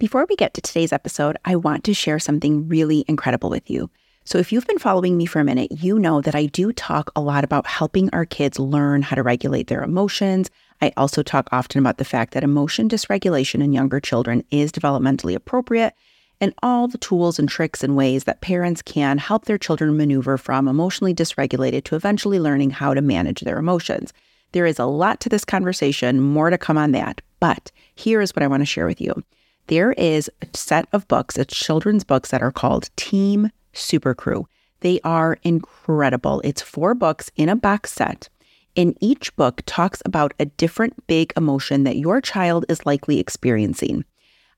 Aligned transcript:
Before 0.00 0.24
we 0.26 0.34
get 0.34 0.54
to 0.54 0.62
today's 0.62 0.94
episode, 0.94 1.36
I 1.44 1.56
want 1.56 1.84
to 1.84 1.92
share 1.92 2.18
something 2.18 2.66
really 2.68 3.04
incredible 3.06 3.50
with 3.50 3.68
you. 3.68 3.90
So, 4.24 4.38
if 4.38 4.50
you've 4.50 4.66
been 4.66 4.78
following 4.78 5.18
me 5.18 5.26
for 5.26 5.40
a 5.40 5.44
minute, 5.44 5.72
you 5.72 5.98
know 5.98 6.22
that 6.22 6.34
I 6.34 6.46
do 6.46 6.72
talk 6.72 7.10
a 7.14 7.20
lot 7.20 7.44
about 7.44 7.66
helping 7.66 8.08
our 8.14 8.24
kids 8.24 8.58
learn 8.58 9.02
how 9.02 9.16
to 9.16 9.22
regulate 9.22 9.66
their 9.66 9.82
emotions. 9.82 10.50
I 10.80 10.94
also 10.96 11.22
talk 11.22 11.50
often 11.52 11.80
about 11.80 11.98
the 11.98 12.06
fact 12.06 12.32
that 12.32 12.42
emotion 12.42 12.88
dysregulation 12.88 13.62
in 13.62 13.74
younger 13.74 14.00
children 14.00 14.42
is 14.50 14.72
developmentally 14.72 15.34
appropriate 15.34 15.92
and 16.40 16.54
all 16.62 16.88
the 16.88 16.96
tools 16.96 17.38
and 17.38 17.46
tricks 17.46 17.84
and 17.84 17.94
ways 17.94 18.24
that 18.24 18.40
parents 18.40 18.80
can 18.80 19.18
help 19.18 19.44
their 19.44 19.58
children 19.58 19.98
maneuver 19.98 20.38
from 20.38 20.66
emotionally 20.66 21.12
dysregulated 21.12 21.84
to 21.84 21.94
eventually 21.94 22.40
learning 22.40 22.70
how 22.70 22.94
to 22.94 23.02
manage 23.02 23.42
their 23.42 23.58
emotions. 23.58 24.14
There 24.52 24.64
is 24.64 24.78
a 24.78 24.86
lot 24.86 25.20
to 25.20 25.28
this 25.28 25.44
conversation, 25.44 26.22
more 26.22 26.48
to 26.48 26.56
come 26.56 26.78
on 26.78 26.92
that. 26.92 27.20
But 27.38 27.70
here 27.94 28.22
is 28.22 28.34
what 28.34 28.42
I 28.42 28.46
want 28.46 28.62
to 28.62 28.66
share 28.66 28.86
with 28.86 29.02
you 29.02 29.22
there 29.70 29.92
is 29.92 30.28
a 30.42 30.48
set 30.52 30.88
of 30.92 31.06
books, 31.06 31.38
it's 31.38 31.56
children's 31.56 32.02
books 32.02 32.32
that 32.32 32.42
are 32.42 32.50
called 32.50 32.90
Team 32.96 33.52
Super 33.72 34.16
Crew. 34.16 34.48
They 34.80 34.98
are 35.04 35.38
incredible. 35.44 36.40
It's 36.42 36.60
four 36.60 36.92
books 36.92 37.30
in 37.36 37.48
a 37.48 37.54
box 37.54 37.92
set. 37.92 38.28
And 38.76 38.98
each 39.00 39.34
book 39.36 39.62
talks 39.66 40.02
about 40.04 40.34
a 40.40 40.46
different 40.46 41.06
big 41.06 41.32
emotion 41.36 41.84
that 41.84 41.98
your 41.98 42.20
child 42.20 42.64
is 42.68 42.84
likely 42.84 43.20
experiencing. 43.20 44.04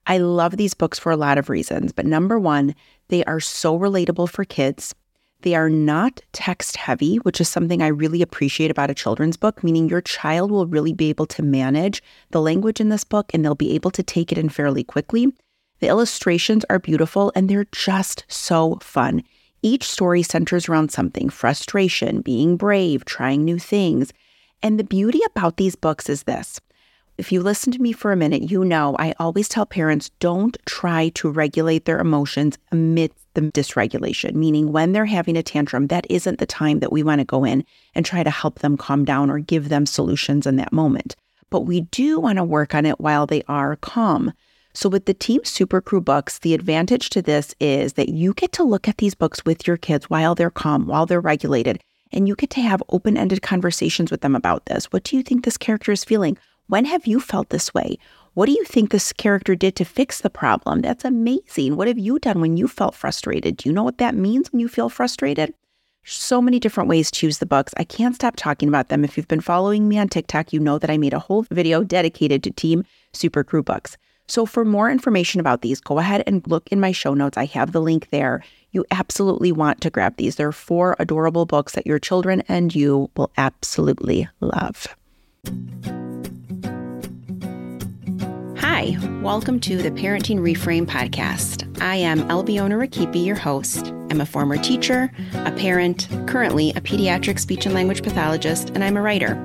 I 0.07 0.17
love 0.17 0.57
these 0.57 0.73
books 0.73 0.99
for 0.99 1.13
a 1.13 1.17
lot 1.17 1.37
of 1.37 1.51
reasons, 1.51 1.93
but 1.93 2.07
number 2.07 2.39
one, 2.39 2.75
they 3.09 3.23
are 3.25 3.39
so 3.39 3.79
relatable 3.79 4.31
for 4.31 4.47
kids. 4.47 4.95
They 5.43 5.55
are 5.57 5.69
not 5.69 6.21
text 6.33 6.77
heavy, 6.77 7.17
which 7.17 7.41
is 7.41 7.49
something 7.49 7.83
I 7.83 7.89
really 7.89 8.23
appreciate 8.23 8.71
about 8.71 8.91
a 8.91 8.95
children's 8.95 9.37
book, 9.37 9.65
meaning 9.65 9.89
your 9.89 10.01
child 10.01 10.53
will 10.53 10.67
really 10.67 10.93
be 10.93 11.09
able 11.09 11.27
to 11.27 11.43
manage 11.43 12.03
the 12.31 12.41
language 12.41 12.81
in 12.81 12.91
this 12.91 13.03
book 13.03 13.33
and 13.35 13.45
they'll 13.45 13.57
be 13.57 13.75
able 13.75 13.91
to 13.91 14.05
take 14.05 14.31
it 14.31 14.39
in 14.39 14.49
fairly 14.49 14.85
quickly. 14.85 15.33
The 15.81 15.89
illustrations 15.89 16.65
are 16.71 16.79
beautiful 16.79 17.33
and 17.35 17.49
they're 17.49 17.67
just 17.73 18.25
so 18.29 18.79
fun. 18.81 19.25
Each 19.63 19.83
story 19.83 20.23
centers 20.23 20.69
around 20.69 20.93
something 20.93 21.29
frustration, 21.29 22.21
being 22.21 22.57
brave, 22.57 23.05
trying 23.05 23.45
new 23.45 23.59
things. 23.59 24.13
And 24.63 24.79
the 24.79 24.85
beauty 24.85 25.21
about 25.27 25.57
these 25.57 25.75
books 25.75 26.09
is 26.09 26.23
this 26.23 26.61
if 27.19 27.31
you 27.31 27.43
listen 27.43 27.73
to 27.73 27.83
me 27.83 27.93
for 27.93 28.11
a 28.11 28.17
minute, 28.17 28.51
you 28.51 28.65
know 28.65 28.97
I 28.99 29.15
always 29.19 29.49
tell 29.49 29.67
parents 29.67 30.11
don't 30.19 30.57
try 30.67 31.11
to 31.11 31.31
regulate 31.31 31.85
their 31.85 31.99
emotions 31.99 32.59
amidst 32.71 33.19
the 33.35 33.43
dysregulation, 33.43 34.35
meaning 34.35 34.73
when 34.73 34.93
they're 34.93 35.07
having 35.07 35.37
a 35.37 35.43
tantrum, 35.43 35.89
that 35.89 36.07
isn't 36.11 36.39
the 36.39 36.47
time 36.47 36.81
that 36.81 36.93
we 36.93 37.03
want 37.03 37.21
to 37.21 37.25
go 37.25 37.45
in 37.45 37.65
and 37.95 38.05
try 38.05 38.23
to 38.23 38.31
help 38.31 38.59
them 38.59 38.77
calm 38.77 39.05
down 39.05 39.31
or 39.31 39.39
give 39.39 39.69
them 39.69 39.87
solutions 39.87 40.47
in 40.47 40.57
that 40.57 40.73
moment. 40.73 41.17
But 41.51 41.61
we 41.63 41.83
do 41.83 42.19
want 42.19 42.39
to 42.39 42.45
work 42.45 42.75
on 42.75 42.87
it 42.87 43.01
while 43.01 43.27
they 43.27 43.43
are 43.47 43.77
calm. 43.77 44.33
So, 44.75 44.89
with 44.89 45.05
the 45.05 45.13
Team 45.13 45.45
Super 45.45 45.83
Crew 45.83 46.01
books, 46.01 46.39
the 46.39 46.55
advantage 46.55 47.11
to 47.11 47.21
this 47.21 47.55
is 47.61 47.93
that 47.95 48.09
you 48.09 48.33
get 48.33 48.53
to 48.53 48.65
look 48.65 48.89
at 48.89 48.97
these 48.97 49.15
books 49.15 49.45
with 49.45 49.67
your 49.67 49.77
kids 49.77 50.09
while 50.09 50.35
they're 50.35 50.51
calm, 50.51 50.87
while 50.87 51.05
they're 51.05 51.21
regulated, 51.21 51.79
and 52.11 52.27
you 52.27 52.35
get 52.35 52.49
to 52.51 52.63
have 52.63 52.83
open 52.89 53.19
ended 53.19 53.43
conversations 53.43 54.11
with 54.11 54.23
them 54.23 54.35
about 54.35 54.65
this. 54.67 54.87
What 54.87 55.05
do 55.05 55.15
you 55.15 55.23
think 55.23 55.45
this 55.45 55.59
character 55.59 55.93
is 55.93 56.05
feeling? 56.05 56.39
When 56.69 56.85
have 56.85 57.07
you 57.07 57.21
felt 57.21 57.51
this 57.51 57.75
way? 57.75 57.99
What 58.35 58.47
do 58.47 58.53
you 58.53 58.65
think 58.65 58.91
this 58.91 59.13
character 59.13 59.55
did 59.55 59.77
to 59.77 59.85
fix 59.85 60.21
the 60.21 60.31
problem? 60.31 60.81
That's 60.81 61.05
amazing. 61.05 61.77
What 61.77 61.89
have 61.89 61.99
you 61.99 62.19
done 62.19 62.41
when 62.41 62.57
you 62.57 62.67
felt 62.67 62.95
frustrated? 62.95 63.59
Do 63.59 63.69
you 63.69 63.75
know 63.75 63.83
what 63.83 63.99
that 63.99 64.15
means 64.15 64.51
when 64.51 64.61
you 64.61 64.69
feel 64.69 64.89
frustrated? 64.89 65.53
So 66.05 66.41
many 66.41 66.59
different 66.59 66.89
ways 66.89 67.11
to 67.13 67.27
use 67.27 67.39
the 67.39 67.47
books. 67.47 67.75
I 67.77 67.85
can't 67.85 68.15
stop 68.15 68.37
talking 68.37 68.69
about 68.69 68.89
them. 68.89 69.05
If 69.05 69.17
you've 69.17 69.29
been 69.29 69.41
following 69.41 69.89
me 69.89 69.99
on 69.99 70.09
TikTok, 70.09 70.53
you 70.53 70.61
know 70.61 70.79
that 70.79 70.91
I 70.91 70.99
made 70.99 71.13
a 71.13 71.19
whole 71.19 71.43
video 71.51 71.85
dedicated 71.85 72.43
to 72.45 72.51
Team 72.51 72.85
Super 73.13 73.45
Crew 73.45 73.63
books. 73.63 73.97
So, 74.27 74.47
for 74.47 74.65
more 74.65 74.91
information 74.91 75.41
about 75.41 75.61
these, 75.61 75.81
go 75.81 75.99
ahead 75.99 76.23
and 76.27 76.47
look 76.47 76.67
in 76.73 76.81
my 76.81 76.93
show 76.93 77.13
notes. 77.13 77.37
I 77.37 77.45
have 77.47 77.73
the 77.73 77.83
link 77.83 78.09
there. 78.11 78.43
You 78.71 78.85
absolutely 78.91 79.53
want 79.53 79.81
to 79.83 79.91
grab 79.91 80.17
these. 80.17 80.37
There 80.37 80.49
are 80.49 80.53
four 80.53 80.97
adorable 80.99 81.45
books 81.45 81.75
that 81.75 81.87
your 81.87 81.99
children 81.99 82.43
and 82.49 82.75
you 82.75 83.11
will 83.17 83.31
absolutely 83.37 84.29
love. 84.41 84.87
Hi, 88.75 88.97
welcome 89.21 89.61
to 89.61 89.77
the 89.77 89.91
Parenting 89.91 90.39
Reframe 90.39 90.87
podcast. 90.87 91.79
I 91.83 91.97
am 91.97 92.21
Elbiona 92.31 92.77
Rakipi, 92.77 93.23
your 93.23 93.37
host. 93.37 93.89
I'm 94.11 94.23
a 94.23 94.25
former 94.25 94.57
teacher, 94.57 95.13
a 95.35 95.53
parent, 95.53 96.09
currently 96.27 96.71
a 96.71 96.81
pediatric 96.81 97.39
speech 97.39 97.67
and 97.67 97.75
language 97.75 98.03
pathologist, 98.03 98.71
and 98.71 98.83
I'm 98.83 98.97
a 98.97 99.03
writer. 99.03 99.37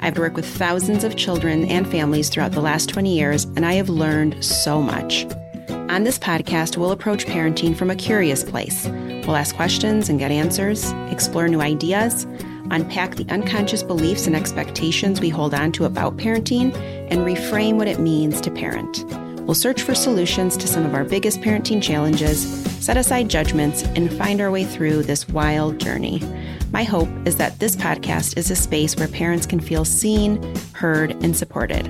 I've 0.00 0.18
worked 0.18 0.34
with 0.34 0.48
thousands 0.48 1.04
of 1.04 1.14
children 1.14 1.64
and 1.66 1.88
families 1.88 2.28
throughout 2.28 2.50
the 2.50 2.60
last 2.60 2.88
20 2.88 3.16
years, 3.16 3.44
and 3.44 3.64
I 3.64 3.74
have 3.74 3.88
learned 3.88 4.44
so 4.44 4.82
much. 4.82 5.26
On 5.68 6.02
this 6.02 6.18
podcast, 6.18 6.76
we'll 6.76 6.90
approach 6.90 7.24
parenting 7.24 7.76
from 7.76 7.88
a 7.88 7.94
curious 7.94 8.42
place. 8.42 8.88
We'll 8.88 9.36
ask 9.36 9.54
questions 9.54 10.08
and 10.08 10.18
get 10.18 10.32
answers, 10.32 10.90
explore 11.12 11.46
new 11.46 11.60
ideas, 11.60 12.26
unpack 12.72 13.14
the 13.14 13.28
unconscious 13.28 13.82
beliefs 13.82 14.26
and 14.26 14.34
expectations 14.34 15.20
we 15.20 15.28
hold 15.28 15.54
on 15.54 15.70
to 15.72 15.84
about 15.84 16.16
parenting, 16.16 16.74
and 17.10 17.20
reframe 17.20 17.76
what 17.76 17.86
it 17.86 18.00
means 18.00 18.40
to 18.40 18.50
parent. 18.50 19.04
We'll 19.42 19.54
search 19.54 19.82
for 19.82 19.94
solutions 19.94 20.56
to 20.56 20.66
some 20.68 20.86
of 20.86 20.94
our 20.94 21.04
biggest 21.04 21.40
parenting 21.40 21.82
challenges, 21.82 22.42
set 22.84 22.96
aside 22.96 23.28
judgments, 23.28 23.82
and 23.82 24.12
find 24.12 24.40
our 24.40 24.50
way 24.50 24.64
through 24.64 25.02
this 25.02 25.28
wild 25.28 25.78
journey. 25.78 26.22
My 26.70 26.84
hope 26.84 27.08
is 27.26 27.36
that 27.36 27.58
this 27.58 27.76
podcast 27.76 28.36
is 28.38 28.50
a 28.50 28.56
space 28.56 28.96
where 28.96 29.08
parents 29.08 29.46
can 29.46 29.60
feel 29.60 29.84
seen, 29.84 30.42
heard, 30.72 31.10
and 31.22 31.36
supported. 31.36 31.88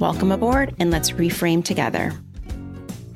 Welcome 0.00 0.32
aboard, 0.32 0.74
and 0.78 0.90
let's 0.90 1.10
reframe 1.10 1.64
together. 1.64 2.12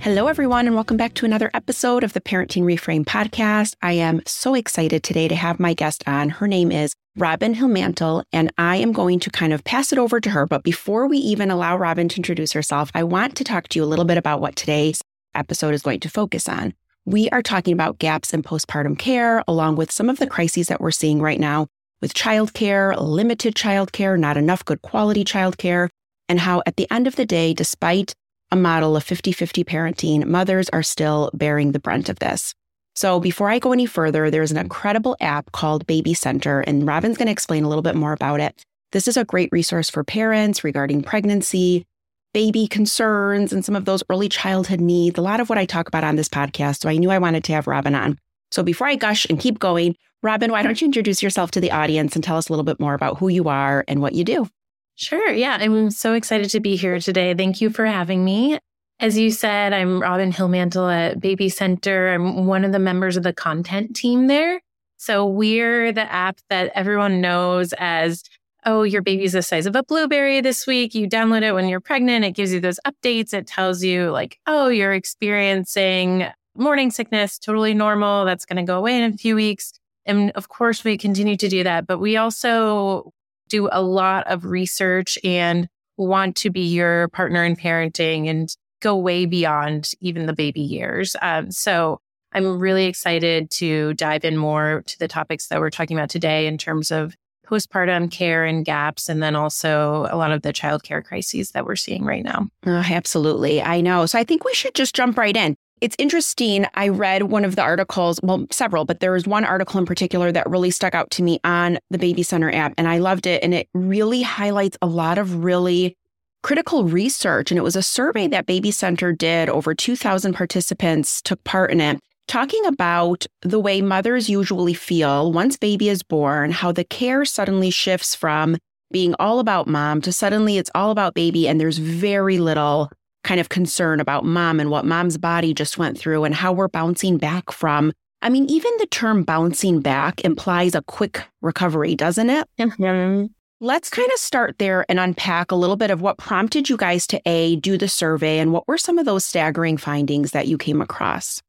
Hello, 0.07 0.29
everyone, 0.29 0.69
and 0.69 0.77
welcome 0.77 0.97
back 0.97 1.15
to 1.15 1.27
another 1.27 1.51
episode 1.53 2.05
of 2.05 2.13
the 2.13 2.21
Parenting 2.21 2.63
Reframe 2.63 3.05
podcast. 3.05 3.75
I 3.83 3.95
am 3.95 4.23
so 4.25 4.55
excited 4.55 5.03
today 5.03 5.27
to 5.27 5.35
have 5.35 5.59
my 5.59 5.75
guest 5.75 6.05
on. 6.07 6.29
Her 6.29 6.47
name 6.47 6.71
is 6.71 6.95
Robin 7.17 7.57
Hilmantel, 7.57 8.23
and 8.33 8.53
I 8.57 8.77
am 8.77 8.93
going 8.93 9.19
to 9.19 9.31
kind 9.31 9.53
of 9.53 9.65
pass 9.65 9.93
it 9.93 9.99
over 9.99 10.21
to 10.21 10.31
her. 10.31 10.47
But 10.47 10.63
before 10.63 11.09
we 11.09 11.19
even 11.19 11.51
allow 11.51 11.77
Robin 11.77 12.09
to 12.09 12.19
introduce 12.19 12.53
herself, 12.53 12.93
I 12.95 13.03
want 13.03 13.35
to 13.35 13.43
talk 13.43 13.67
to 13.67 13.81
you 13.81 13.85
a 13.85 13.91
little 13.91 14.05
bit 14.05 14.17
about 14.17 14.41
what 14.41 14.55
today's 14.55 15.03
episode 15.35 15.75
is 15.75 15.83
going 15.83 15.99
to 15.99 16.09
focus 16.09 16.49
on. 16.49 16.73
We 17.05 17.29
are 17.31 17.43
talking 17.43 17.73
about 17.73 17.99
gaps 17.99 18.33
in 18.33 18.45
postpartum 18.45 19.01
care, 19.01 19.43
along 19.49 19.75
with 19.75 19.91
some 19.91 20.09
of 20.09 20.21
the 20.21 20.29
crises 20.29 20.69
that 20.69 20.81
we're 20.81 20.93
seeing 20.93 21.21
right 21.21 21.41
now 21.41 21.67
with 22.01 22.15
childcare, 22.15 22.97
limited 22.97 23.57
childcare, 23.57 24.17
not 24.17 24.37
enough 24.37 24.65
good 24.65 24.83
quality 24.83 25.25
childcare, 25.25 25.89
and 26.29 26.39
how 26.39 26.63
at 26.65 26.77
the 26.77 26.87
end 26.93 27.09
of 27.09 27.17
the 27.17 27.27
day, 27.27 27.53
despite 27.53 28.15
a 28.51 28.57
model 28.57 28.97
of 28.97 29.05
50 29.05 29.33
50 29.33 29.65
parenting, 29.65 30.25
mothers 30.25 30.69
are 30.71 30.83
still 30.83 31.31
bearing 31.35 31.73
the 31.73 31.79
brunt 31.79 32.09
of 32.09 32.19
this. 32.19 32.55
So, 32.95 33.21
before 33.21 33.51
I 33.51 33.59
go 33.59 33.73
any 33.73 33.87
further, 33.87 34.31
there's 34.31 34.51
an 34.51 34.57
incredible 34.57 35.17
app 35.21 35.53
called 35.53 35.87
Baby 35.87 36.15
Center, 36.15 36.61
and 36.61 36.87
Robin's 36.87 37.19
going 37.19 37.27
to 37.27 37.33
explain 37.33 37.65
a 37.65 37.69
little 37.69 37.83
bit 37.83 37.95
more 37.95 38.13
about 38.13 38.41
it. 38.41 38.65
This 38.93 39.07
is 39.07 39.17
a 39.17 39.25
great 39.25 39.51
resource 39.53 39.91
for 39.91 40.03
parents 40.03 40.65
regarding 40.65 41.03
pregnancy, 41.03 41.85
baby 42.33 42.67
concerns, 42.67 43.53
and 43.53 43.65
some 43.65 43.77
of 43.77 43.85
those 43.85 44.03
early 44.09 44.29
childhood 44.29 44.81
needs. 44.81 45.19
A 45.19 45.23
lot 45.23 45.41
of 45.41 45.51
what 45.51 45.59
I 45.59 45.67
talk 45.67 45.89
about 45.89 46.05
on 46.05 46.17
this 46.17 46.29
podcast. 46.29 46.81
So, 46.81 46.89
I 46.89 46.97
knew 46.97 47.11
I 47.11 47.19
wanted 47.19 47.45
to 47.45 47.53
have 47.53 47.67
Robin 47.67 47.95
on. 47.95 48.19
So, 48.51 48.63
before 48.63 48.87
I 48.87 48.95
gush 48.95 49.27
and 49.27 49.39
keep 49.39 49.59
going, 49.59 49.97
Robin, 50.23 50.51
why 50.51 50.63
don't 50.63 50.81
you 50.81 50.87
introduce 50.87 51.23
yourself 51.23 51.51
to 51.51 51.61
the 51.61 51.73
audience 51.73 52.15
and 52.15 52.25
tell 52.25 52.39
us 52.39 52.49
a 52.49 52.53
little 52.53 52.65
bit 52.65 52.81
more 52.81 52.95
about 52.95 53.19
who 53.19 53.29
you 53.29 53.49
are 53.49 53.85
and 53.89 54.01
what 54.01 54.15
you 54.15 54.25
do? 54.25 54.49
Sure. 54.97 55.31
Yeah. 55.31 55.59
I'm 55.61 55.91
so 55.91 56.15
excited 56.15 56.51
to 56.51 56.61
be 56.61 56.75
here 56.77 56.99
today. 57.01 57.35
Thank 57.35 57.61
you 57.61 57.71
for 57.71 57.85
having 57.85 58.25
me. 58.25 58.59
As 58.99 59.19
you 59.19 59.31
said, 59.31 59.75
I'm 59.75 60.01
Robin 60.01 60.33
Hilmantel 60.33 60.91
at 60.91 61.21
Baby 61.21 61.51
Center. 61.51 62.15
I'm 62.15 62.47
one 62.47 62.65
of 62.65 62.73
the 62.73 62.79
members 62.79 63.19
of 63.19 63.23
the 63.23 63.35
content 63.35 63.95
team 63.95 64.27
there. 64.27 64.61
So 64.97 65.27
we're 65.27 65.93
the 65.93 66.11
app 66.11 66.41
that 66.49 66.73
everyone 66.75 67.21
knows 67.21 67.75
as, 67.77 68.23
oh, 68.65 68.85
your 68.85 69.03
baby's 69.03 69.35
the 69.35 69.43
size 69.43 69.67
of 69.67 69.77
a 69.77 69.83
blueberry 69.83 70.41
this 70.41 70.67
week. 70.67 70.95
You 70.95 71.07
download 71.07 71.43
it 71.43 71.53
when 71.53 71.69
you're 71.69 71.81
pregnant. 71.81 72.25
It 72.25 72.33
gives 72.33 72.55
you 72.55 72.61
those 72.61 72.81
updates. 72.87 73.35
It 73.35 73.47
tells 73.47 73.85
you, 73.85 74.11
like, 74.11 74.39
oh, 74.47 74.69
you're 74.69 74.95
experiencing 74.95 76.27
morning 76.57 76.91
sickness, 76.91 77.39
totally 77.39 77.75
normal. 77.75 78.25
That's 78.25 78.47
going 78.47 78.57
to 78.57 78.63
go 78.63 78.79
away 78.79 78.97
in 78.97 79.13
a 79.13 79.17
few 79.19 79.35
weeks. 79.35 79.75
And 80.07 80.31
of 80.31 80.49
course, 80.49 80.85
we 80.85 80.97
continue 80.97 81.37
to 81.37 81.49
do 81.49 81.65
that. 81.65 81.87
But 81.87 81.99
we 81.99 82.17
also 82.17 83.13
do 83.49 83.69
a 83.71 83.83
lot 83.83 84.27
of 84.27 84.45
research 84.45 85.19
and 85.25 85.69
want 85.97 86.37
to 86.37 86.51
be 86.51 86.67
your 86.67 87.09
partner 87.09 87.45
in 87.45 87.57
parenting 87.57 88.29
and 88.29 88.55
go 88.81 88.97
way 88.97 89.27
beyond 89.27 89.93
even 90.01 90.27
the 90.27 90.33
baby 90.33 90.61
years. 90.61 91.17
Um, 91.23 91.51
so 91.51 92.01
I'm 92.33 92.59
really 92.59 92.87
excited 92.87 93.51
to 93.53 93.95
dive 93.95 94.25
in 94.25 94.37
more 94.37 94.83
to 94.87 94.99
the 94.99 95.09
topics 95.09 95.49
that 95.49 95.61
we're 95.61 95.71
talking 95.71 95.97
about 95.97 96.11
today 96.11 96.47
in 96.47 96.59
terms 96.59 96.91
of 96.91 97.15
postpartum 97.47 98.11
care 98.11 98.45
and 98.45 98.65
gaps, 98.65 99.09
and 99.09 99.23
then 99.23 99.37
also 99.37 100.07
a 100.11 100.17
lot 100.17 100.33
of 100.33 100.43
the 100.43 100.53
childcare 100.53 101.03
crises 101.03 101.53
that 101.53 101.65
we're 101.65 101.77
seeing 101.77 102.05
right 102.05 102.25
now. 102.25 102.49
Oh, 102.67 102.83
absolutely. 102.85 103.63
I 103.63 103.81
know. 103.81 104.05
So 104.07 104.19
I 104.19 104.25
think 104.25 104.45
we 104.45 104.53
should 104.53 104.75
just 104.75 104.95
jump 104.95 105.17
right 105.17 105.37
in. 105.37 105.57
It's 105.83 105.97
interesting. 105.99 106.67
I 106.75 106.89
read 106.89 107.25
one 107.25 107.45
of 107.45 107.55
the 107.55 107.63
articles, 107.63 108.19
well, 108.23 108.47
several, 108.51 108.87
but 108.87 109.01
there 109.01 109.13
was 109.13 109.27
one 109.27 109.45
article 109.45 109.79
in 109.79 109.85
particular 109.85 110.33
that 110.33 110.49
really 110.49 110.71
stuck 110.71 110.95
out 110.95 111.11
to 111.13 111.23
me 111.23 111.39
on 111.45 111.79
the 111.91 111.99
Baby 111.99 112.23
Center 112.23 112.51
app, 112.51 112.73
and 112.79 112.89
I 112.89 112.99
loved 112.99 113.27
it. 113.27 113.43
And 113.43 113.53
it 113.53 113.69
really 113.75 114.23
highlights 114.23 114.79
a 114.81 114.87
lot 114.87 115.19
of 115.19 115.45
really 115.45 115.95
critical 116.43 116.85
research, 116.85 117.51
and 117.51 117.59
it 117.59 117.63
was 117.63 117.77
a 117.77 117.83
survey 117.83 118.27
that 118.29 118.47
Baby 118.47 118.71
Center 118.71 119.13
did. 119.13 119.51
Over 119.51 119.75
2,000 119.75 120.33
participants 120.33 121.21
took 121.21 121.45
part 121.45 121.71
in 121.71 121.83
it, 121.83 122.01
talking 122.27 122.65
about 122.65 123.27
the 123.43 123.61
way 123.61 123.83
mothers 123.83 124.31
usually 124.31 124.75
feel 124.75 125.31
once 125.31 125.59
baby 125.59 125.91
is 125.91 126.03
born, 126.03 126.53
how 126.53 126.73
the 126.73 126.85
care 126.85 127.27
suddenly 127.27 127.69
shifts 127.69 128.15
from 128.15 128.57
being 128.93 129.15
all 129.19 129.41
about 129.41 129.67
mom 129.67 130.01
to 130.01 130.13
suddenly 130.13 130.57
it's 130.57 130.71
all 130.75 130.91
about 130.91 131.13
baby, 131.13 131.47
and 131.47 131.61
there's 131.61 131.79
very 131.79 132.39
little 132.39 132.89
kind 133.27 133.41
of 133.41 133.49
concern 133.49 133.99
about 133.99 134.25
mom 134.25 134.61
and 134.61 134.71
what 134.71 134.85
mom's 134.85 135.19
body 135.19 135.53
just 135.53 135.79
went 135.79 135.99
through 135.99 136.23
and 136.25 136.35
how 136.35 136.53
we're 136.53 136.69
bouncing 136.69 137.19
back 137.19 137.51
from. 137.51 137.93
I 138.23 138.29
mean, 138.29 138.49
even 138.49 138.73
the 138.79 138.87
term 138.87 139.25
bouncing 139.25 139.81
back 139.81 140.25
implies 140.25 140.75
a 140.75 140.83
quick 140.83 141.23
recovery, 141.43 141.97
doesn't 141.97 142.31
it? 142.31 142.49
Mm-hmm. 142.59 143.27
Let's 143.61 143.91
kind 143.91 144.11
of 144.13 144.19
start 144.19 144.59
there 144.59 144.85
and 144.89 145.01
unpack 145.01 145.51
a 145.51 145.57
little 145.57 145.77
bit 145.77 145.91
of 145.91 146.01
what 146.01 146.19
prompted 146.19 146.69
you 146.69 146.77
guys 146.77 147.07
to 147.09 147.21
A, 147.27 147.57
do 147.57 147.77
the 147.77 147.89
survey, 147.89 148.39
and 148.39 148.53
what 148.53 148.69
were 148.69 148.79
some 148.79 148.99
of 148.99 149.07
those 149.07 149.25
staggering 149.25 149.77
findings 149.77 150.31
that 150.31 150.47
you 150.47 150.57
came 150.57 150.81
across? 150.81 151.43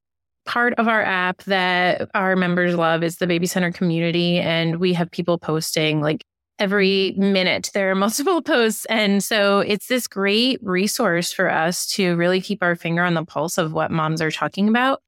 Part 0.46 0.74
of 0.76 0.88
our 0.88 1.04
app 1.04 1.44
that 1.44 2.10
our 2.16 2.36
members 2.36 2.76
love 2.76 3.04
is 3.04 3.18
the 3.18 3.28
Baby 3.28 3.46
Center 3.46 3.72
community. 3.72 4.40
And 4.40 4.78
we 4.78 4.94
have 4.94 5.12
people 5.12 5.38
posting 5.38 6.02
like 6.02 6.24
every 6.60 7.14
minute. 7.18 7.72
There 7.74 7.92
are 7.92 7.96
multiple 8.08 8.42
posts. 8.42 8.86
And 8.86 9.24
so 9.24 9.60
it's 9.60 9.88
this 9.88 10.08
great 10.08 10.60
resource 10.62 11.32
for 11.32 11.50
us 11.50 11.88
to 11.94 12.16
really 12.16 12.42
keep 12.42 12.64
our 12.64 12.76
finger 12.76 13.04
on 13.04 13.14
the 13.14 13.26
pulse 13.26 13.58
of 13.58 13.74
what 13.74 13.92
moms 13.92 14.22
are 14.22 14.32
talking 14.32 14.68
about. 14.70 15.02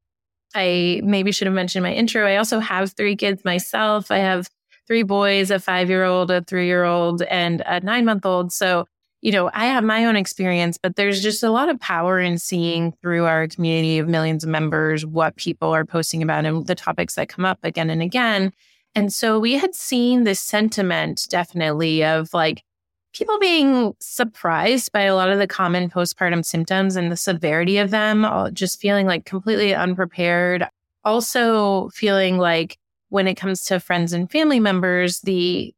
I 0.55 1.01
maybe 1.03 1.31
should 1.31 1.45
have 1.45 1.53
mentioned 1.53 1.83
my 1.83 1.93
intro. 1.93 2.25
I 2.25 2.37
also 2.37 2.59
have 2.59 2.93
three 2.93 3.15
kids 3.15 3.45
myself. 3.45 4.09
I 4.09 4.17
have 4.17 4.49
three 4.87 5.03
boys, 5.03 5.51
a 5.51 5.59
five 5.59 5.89
year 5.89 6.03
old, 6.03 6.31
a 6.31 6.43
three 6.43 6.65
year 6.65 6.83
old, 6.83 7.21
and 7.23 7.61
a 7.65 7.79
nine 7.81 8.05
month 8.05 8.25
old. 8.25 8.51
So, 8.51 8.87
you 9.21 9.31
know, 9.31 9.51
I 9.53 9.67
have 9.67 9.83
my 9.83 10.05
own 10.05 10.15
experience, 10.15 10.79
but 10.81 10.95
there's 10.95 11.21
just 11.21 11.43
a 11.43 11.51
lot 11.51 11.69
of 11.69 11.79
power 11.79 12.19
in 12.19 12.39
seeing 12.39 12.93
through 13.01 13.25
our 13.25 13.47
community 13.47 13.99
of 13.99 14.07
millions 14.07 14.43
of 14.43 14.49
members 14.49 15.05
what 15.05 15.35
people 15.35 15.69
are 15.69 15.85
posting 15.85 16.23
about 16.23 16.45
and 16.45 16.65
the 16.65 16.73
topics 16.73 17.13
that 17.15 17.29
come 17.29 17.45
up 17.45 17.59
again 17.61 17.91
and 17.91 18.01
again. 18.01 18.51
And 18.95 19.13
so 19.13 19.39
we 19.39 19.53
had 19.53 19.75
seen 19.75 20.23
this 20.23 20.39
sentiment 20.39 21.27
definitely 21.29 22.03
of 22.03 22.33
like 22.33 22.63
people 23.13 23.39
being 23.39 23.93
surprised 23.99 24.91
by 24.91 25.01
a 25.01 25.15
lot 25.15 25.29
of 25.29 25.39
the 25.39 25.47
common 25.47 25.89
postpartum 25.89 26.43
symptoms 26.45 26.95
and 26.95 27.11
the 27.11 27.17
severity 27.17 27.77
of 27.77 27.91
them, 27.91 28.25
just 28.53 28.79
feeling 28.79 29.07
like 29.07 29.25
completely 29.25 29.73
unprepared. 29.73 30.67
Also 31.05 31.89
feeling 31.89 32.37
like 32.37 32.77
when 33.09 33.27
it 33.27 33.35
comes 33.35 33.63
to 33.65 33.79
friends 33.79 34.13
and 34.13 34.29
family 34.29 34.59
members, 34.59 35.21
the 35.21 35.73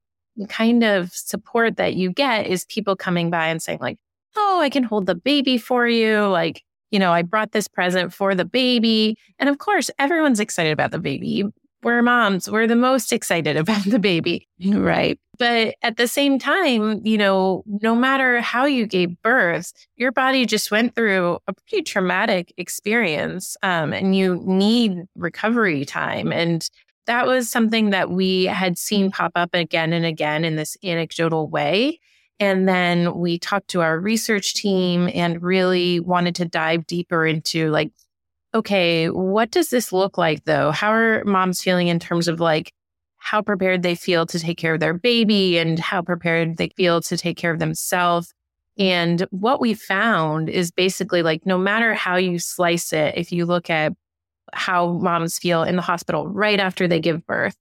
kind 0.49 0.83
of 0.83 1.13
support 1.13 1.77
that 1.77 1.93
you 1.93 2.11
get 2.11 2.47
is 2.47 2.65
people 2.65 2.95
coming 2.95 3.29
by 3.29 3.47
and 3.47 3.61
saying, 3.61 3.79
like, 3.81 3.97
oh, 4.35 4.59
I 4.61 4.69
can 4.69 4.83
hold 4.83 5.05
the 5.05 5.15
baby 5.15 5.57
for 5.57 5.87
you. 5.87 6.25
Like, 6.27 6.63
you 6.89 6.99
know, 6.99 7.11
I 7.11 7.21
brought 7.21 7.51
this 7.51 7.67
present 7.67 8.13
for 8.13 8.33
the 8.33 8.45
baby. 8.45 9.17
And 9.39 9.47
of 9.47 9.57
course, 9.57 9.91
everyone's 9.99 10.39
excited 10.39 10.71
about 10.73 10.91
the 10.91 10.99
baby. 10.99 11.45
We're 11.83 12.01
moms, 12.01 12.49
we're 12.49 12.67
the 12.67 12.75
most 12.75 13.11
excited 13.11 13.57
about 13.57 13.83
the 13.83 13.99
baby. 13.99 14.47
Right. 14.63 15.19
But 15.39 15.73
at 15.81 15.97
the 15.97 16.07
same 16.07 16.37
time, 16.37 17.01
you 17.03 17.17
know, 17.17 17.63
no 17.65 17.95
matter 17.95 18.41
how 18.41 18.65
you 18.65 18.85
gave 18.85 19.19
birth, 19.23 19.73
your 19.95 20.11
body 20.11 20.45
just 20.45 20.69
went 20.69 20.93
through 20.93 21.39
a 21.47 21.53
pretty 21.53 21.81
traumatic 21.81 22.53
experience 22.57 23.57
um, 23.63 23.91
and 23.91 24.15
you 24.15 24.39
need 24.45 24.99
recovery 25.15 25.83
time. 25.83 26.31
And 26.31 26.69
that 27.07 27.25
was 27.25 27.49
something 27.49 27.89
that 27.89 28.11
we 28.11 28.45
had 28.45 28.77
seen 28.77 29.09
pop 29.09 29.31
up 29.33 29.49
again 29.53 29.93
and 29.93 30.05
again 30.05 30.45
in 30.45 30.57
this 30.57 30.77
anecdotal 30.83 31.49
way. 31.49 31.99
And 32.39 32.67
then 32.67 33.15
we 33.15 33.39
talked 33.39 33.69
to 33.69 33.81
our 33.81 33.99
research 33.99 34.53
team 34.53 35.09
and 35.13 35.41
really 35.41 35.99
wanted 35.99 36.35
to 36.35 36.45
dive 36.45 36.85
deeper 36.85 37.25
into 37.25 37.69
like, 37.69 37.91
okay, 38.53 39.09
what 39.09 39.51
does 39.51 39.69
this 39.69 39.91
look 39.91 40.17
like 40.17 40.43
though? 40.45 40.71
How 40.71 40.91
are 40.91 41.23
moms 41.25 41.61
feeling 41.61 41.87
in 41.87 41.99
terms 41.99 42.27
of 42.27 42.39
like 42.39 42.73
how 43.17 43.41
prepared 43.41 43.83
they 43.83 43.95
feel 43.95 44.25
to 44.25 44.39
take 44.39 44.57
care 44.57 44.73
of 44.73 44.79
their 44.79 44.93
baby 44.93 45.57
and 45.57 45.79
how 45.79 46.01
prepared 46.01 46.57
they 46.57 46.69
feel 46.75 47.01
to 47.01 47.17
take 47.17 47.37
care 47.37 47.51
of 47.51 47.59
themselves? 47.59 48.33
And 48.77 49.25
what 49.31 49.61
we 49.61 49.73
found 49.73 50.49
is 50.49 50.71
basically 50.71 51.23
like 51.23 51.45
no 51.45 51.57
matter 51.57 51.93
how 51.93 52.15
you 52.15 52.39
slice 52.39 52.93
it, 52.93 53.15
if 53.17 53.31
you 53.31 53.45
look 53.45 53.69
at 53.69 53.93
how 54.53 54.93
moms 54.93 55.37
feel 55.37 55.63
in 55.63 55.75
the 55.75 55.81
hospital 55.81 56.27
right 56.27 56.59
after 56.59 56.87
they 56.87 56.99
give 56.99 57.25
birth, 57.25 57.55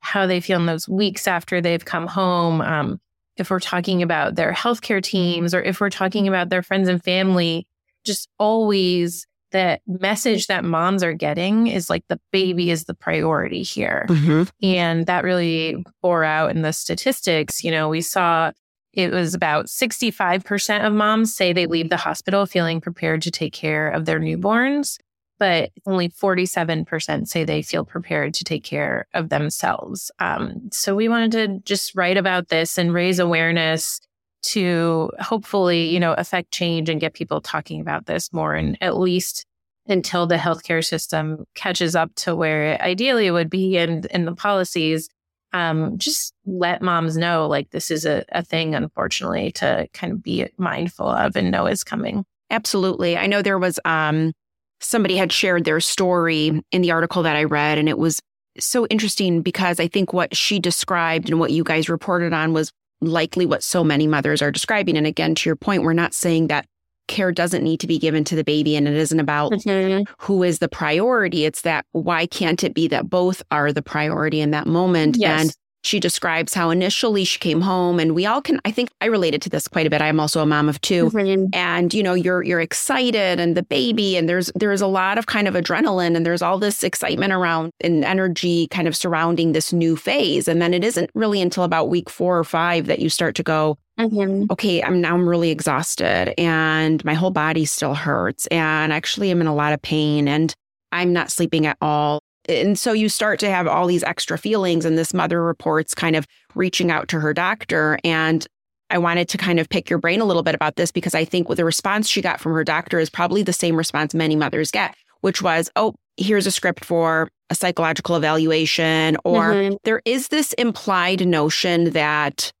how 0.00 0.26
they 0.26 0.40
feel 0.40 0.60
in 0.60 0.66
those 0.66 0.88
weeks 0.88 1.26
after 1.26 1.60
they've 1.60 1.84
come 1.84 2.06
home. 2.06 2.60
Um, 2.60 3.00
if 3.36 3.50
we're 3.50 3.60
talking 3.60 4.02
about 4.02 4.34
their 4.36 4.52
healthcare 4.52 5.02
teams 5.02 5.54
or 5.54 5.62
if 5.62 5.80
we're 5.80 5.90
talking 5.90 6.28
about 6.28 6.48
their 6.48 6.62
friends 6.62 6.88
and 6.88 7.02
family, 7.02 7.66
just 8.04 8.28
always 8.38 9.26
the 9.56 9.80
message 9.86 10.48
that 10.48 10.64
moms 10.64 11.02
are 11.02 11.14
getting 11.14 11.66
is 11.66 11.88
like 11.88 12.04
the 12.08 12.20
baby 12.30 12.70
is 12.70 12.84
the 12.84 12.92
priority 12.92 13.62
here. 13.62 14.04
Mm-hmm. 14.08 14.42
And 14.62 15.06
that 15.06 15.24
really 15.24 15.82
bore 16.02 16.24
out 16.24 16.50
in 16.50 16.60
the 16.60 16.72
statistics. 16.72 17.64
You 17.64 17.70
know, 17.70 17.88
we 17.88 18.02
saw 18.02 18.52
it 18.92 19.12
was 19.12 19.32
about 19.34 19.66
65% 19.66 20.86
of 20.86 20.92
moms 20.92 21.34
say 21.34 21.52
they 21.52 21.66
leave 21.66 21.88
the 21.88 21.96
hospital 21.96 22.44
feeling 22.44 22.82
prepared 22.82 23.22
to 23.22 23.30
take 23.30 23.54
care 23.54 23.88
of 23.88 24.04
their 24.04 24.20
newborns 24.20 24.98
but 25.38 25.70
only 25.84 26.08
47% 26.08 27.28
say 27.28 27.44
they 27.44 27.60
feel 27.60 27.84
prepared 27.84 28.32
to 28.32 28.42
take 28.42 28.64
care 28.64 29.06
of 29.12 29.28
themselves. 29.28 30.10
Um, 30.18 30.70
so 30.72 30.96
we 30.96 31.10
wanted 31.10 31.32
to 31.32 31.58
just 31.58 31.94
write 31.94 32.16
about 32.16 32.48
this 32.48 32.78
and 32.78 32.90
raise 32.90 33.18
awareness 33.18 34.00
to 34.42 35.10
hopefully, 35.20 35.88
you 35.88 36.00
know, 36.00 36.12
affect 36.14 36.52
change 36.52 36.88
and 36.88 37.00
get 37.00 37.14
people 37.14 37.40
talking 37.40 37.80
about 37.80 38.06
this 38.06 38.32
more 38.32 38.54
and 38.54 38.78
at 38.80 38.96
least 38.96 39.44
until 39.88 40.26
the 40.26 40.36
healthcare 40.36 40.84
system 40.84 41.44
catches 41.54 41.94
up 41.94 42.14
to 42.16 42.34
where 42.34 42.80
ideally 42.82 43.26
it 43.26 43.30
would 43.30 43.50
be 43.50 43.76
and 43.76 44.06
in 44.06 44.24
the 44.24 44.34
policies 44.34 45.08
um, 45.52 45.96
just 45.96 46.34
let 46.44 46.82
moms 46.82 47.16
know 47.16 47.46
like 47.46 47.70
this 47.70 47.90
is 47.90 48.04
a, 48.04 48.24
a 48.30 48.42
thing 48.42 48.74
unfortunately 48.74 49.52
to 49.52 49.88
kind 49.94 50.12
of 50.12 50.22
be 50.22 50.48
mindful 50.58 51.08
of 51.08 51.36
and 51.36 51.50
know 51.50 51.66
is 51.66 51.84
coming. 51.84 52.24
Absolutely. 52.50 53.16
I 53.16 53.26
know 53.26 53.42
there 53.42 53.58
was 53.58 53.80
um 53.84 54.32
somebody 54.80 55.16
had 55.16 55.32
shared 55.32 55.64
their 55.64 55.80
story 55.80 56.60
in 56.70 56.82
the 56.82 56.90
article 56.90 57.22
that 57.22 57.36
I 57.36 57.44
read, 57.44 57.78
and 57.78 57.88
it 57.88 57.98
was 57.98 58.20
so 58.58 58.86
interesting 58.86 59.42
because 59.42 59.80
I 59.80 59.88
think 59.88 60.12
what 60.12 60.36
she 60.36 60.58
described 60.58 61.30
and 61.30 61.40
what 61.40 61.50
you 61.50 61.64
guys 61.64 61.88
reported 61.88 62.32
on 62.32 62.52
was 62.52 62.70
likely 63.00 63.46
what 63.46 63.62
so 63.62 63.84
many 63.84 64.06
mothers 64.06 64.42
are 64.42 64.50
describing. 64.50 64.96
And 64.96 65.06
again, 65.06 65.34
to 65.34 65.48
your 65.48 65.56
point, 65.56 65.82
we're 65.82 65.92
not 65.92 66.14
saying 66.14 66.48
that 66.48 66.66
care 67.08 67.32
doesn't 67.32 67.62
need 67.62 67.80
to 67.80 67.86
be 67.86 67.98
given 67.98 68.24
to 68.24 68.36
the 68.36 68.44
baby 68.44 68.76
and 68.76 68.88
it 68.88 68.94
isn't 68.94 69.20
about 69.20 69.52
mm-hmm. 69.52 70.02
who 70.18 70.42
is 70.42 70.58
the 70.58 70.68
priority. 70.68 71.44
It's 71.44 71.62
that 71.62 71.86
why 71.92 72.26
can't 72.26 72.62
it 72.64 72.74
be 72.74 72.88
that 72.88 73.08
both 73.08 73.42
are 73.50 73.72
the 73.72 73.82
priority 73.82 74.40
in 74.40 74.50
that 74.50 74.66
moment? 74.66 75.16
Yes. 75.18 75.40
And 75.40 75.56
she 75.86 76.00
describes 76.00 76.52
how 76.52 76.70
initially 76.70 77.24
she 77.24 77.38
came 77.38 77.60
home 77.60 78.00
and 78.00 78.14
we 78.14 78.26
all 78.26 78.42
can 78.42 78.60
I 78.64 78.72
think 78.72 78.90
I 79.00 79.06
related 79.06 79.40
to 79.42 79.48
this 79.48 79.68
quite 79.68 79.86
a 79.86 79.90
bit. 79.90 80.02
I'm 80.02 80.18
also 80.18 80.42
a 80.42 80.46
mom 80.46 80.68
of 80.68 80.80
2 80.80 81.10
mm-hmm. 81.10 81.44
And 81.52 81.94
you 81.94 82.02
know, 82.02 82.14
you're 82.14 82.42
you're 82.42 82.60
excited 82.60 83.38
and 83.38 83.56
the 83.56 83.62
baby 83.62 84.16
and 84.16 84.28
there's 84.28 84.50
there's 84.56 84.80
a 84.80 84.86
lot 84.86 85.16
of 85.16 85.26
kind 85.26 85.46
of 85.46 85.54
adrenaline 85.54 86.16
and 86.16 86.26
there's 86.26 86.42
all 86.42 86.58
this 86.58 86.82
excitement 86.82 87.32
around 87.32 87.70
and 87.80 88.04
energy 88.04 88.66
kind 88.68 88.88
of 88.88 88.96
surrounding 88.96 89.52
this 89.52 89.72
new 89.72 89.96
phase. 89.96 90.48
And 90.48 90.60
then 90.60 90.74
it 90.74 90.82
isn't 90.82 91.10
really 91.14 91.40
until 91.40 91.62
about 91.62 91.88
week 91.88 92.10
4 92.10 92.38
or 92.38 92.44
5 92.44 92.86
that 92.86 92.98
you 92.98 93.08
start 93.08 93.36
to 93.36 93.42
go, 93.44 93.78
mm-hmm. 93.98 94.46
okay, 94.50 94.82
I'm 94.82 95.00
now 95.00 95.14
I'm 95.14 95.28
really 95.28 95.50
exhausted 95.50 96.34
and 96.38 97.04
my 97.04 97.14
whole 97.14 97.30
body 97.30 97.64
still 97.64 97.94
hurts 97.94 98.46
and 98.48 98.92
actually 98.92 99.30
I'm 99.30 99.40
in 99.40 99.46
a 99.46 99.54
lot 99.54 99.72
of 99.72 99.80
pain 99.82 100.26
and 100.26 100.52
I'm 100.90 101.12
not 101.12 101.30
sleeping 101.30 101.66
at 101.66 101.76
all 101.80 102.20
and 102.48 102.78
so 102.78 102.92
you 102.92 103.08
start 103.08 103.40
to 103.40 103.50
have 103.50 103.66
all 103.66 103.86
these 103.86 104.02
extra 104.02 104.38
feelings 104.38 104.84
and 104.84 104.96
this 104.96 105.12
mother 105.12 105.42
reports 105.42 105.94
kind 105.94 106.16
of 106.16 106.26
reaching 106.54 106.90
out 106.90 107.08
to 107.08 107.20
her 107.20 107.34
doctor 107.34 107.98
and 108.04 108.46
I 108.90 108.98
wanted 108.98 109.28
to 109.30 109.38
kind 109.38 109.58
of 109.58 109.68
pick 109.68 109.90
your 109.90 109.98
brain 109.98 110.20
a 110.20 110.24
little 110.24 110.42
bit 110.42 110.54
about 110.54 110.76
this 110.76 110.92
because 110.92 111.14
I 111.14 111.24
think 111.24 111.48
the 111.48 111.64
response 111.64 112.08
she 112.08 112.22
got 112.22 112.40
from 112.40 112.52
her 112.52 112.64
doctor 112.64 112.98
is 112.98 113.10
probably 113.10 113.42
the 113.42 113.52
same 113.52 113.76
response 113.76 114.14
many 114.14 114.36
mothers 114.36 114.70
get, 114.70 114.94
which 115.22 115.42
was, 115.42 115.70
oh, 115.76 115.94
here's 116.16 116.46
a 116.46 116.50
script 116.50 116.84
for 116.84 117.28
a 117.50 117.54
psychological 117.54 118.16
evaluation. 118.16 119.16
Or 119.24 119.52
mm-hmm. 119.52 119.74
there 119.84 120.02
is 120.04 120.28
this 120.28 120.52
implied 120.54 121.26
notion 121.26 121.90
that 121.90 122.52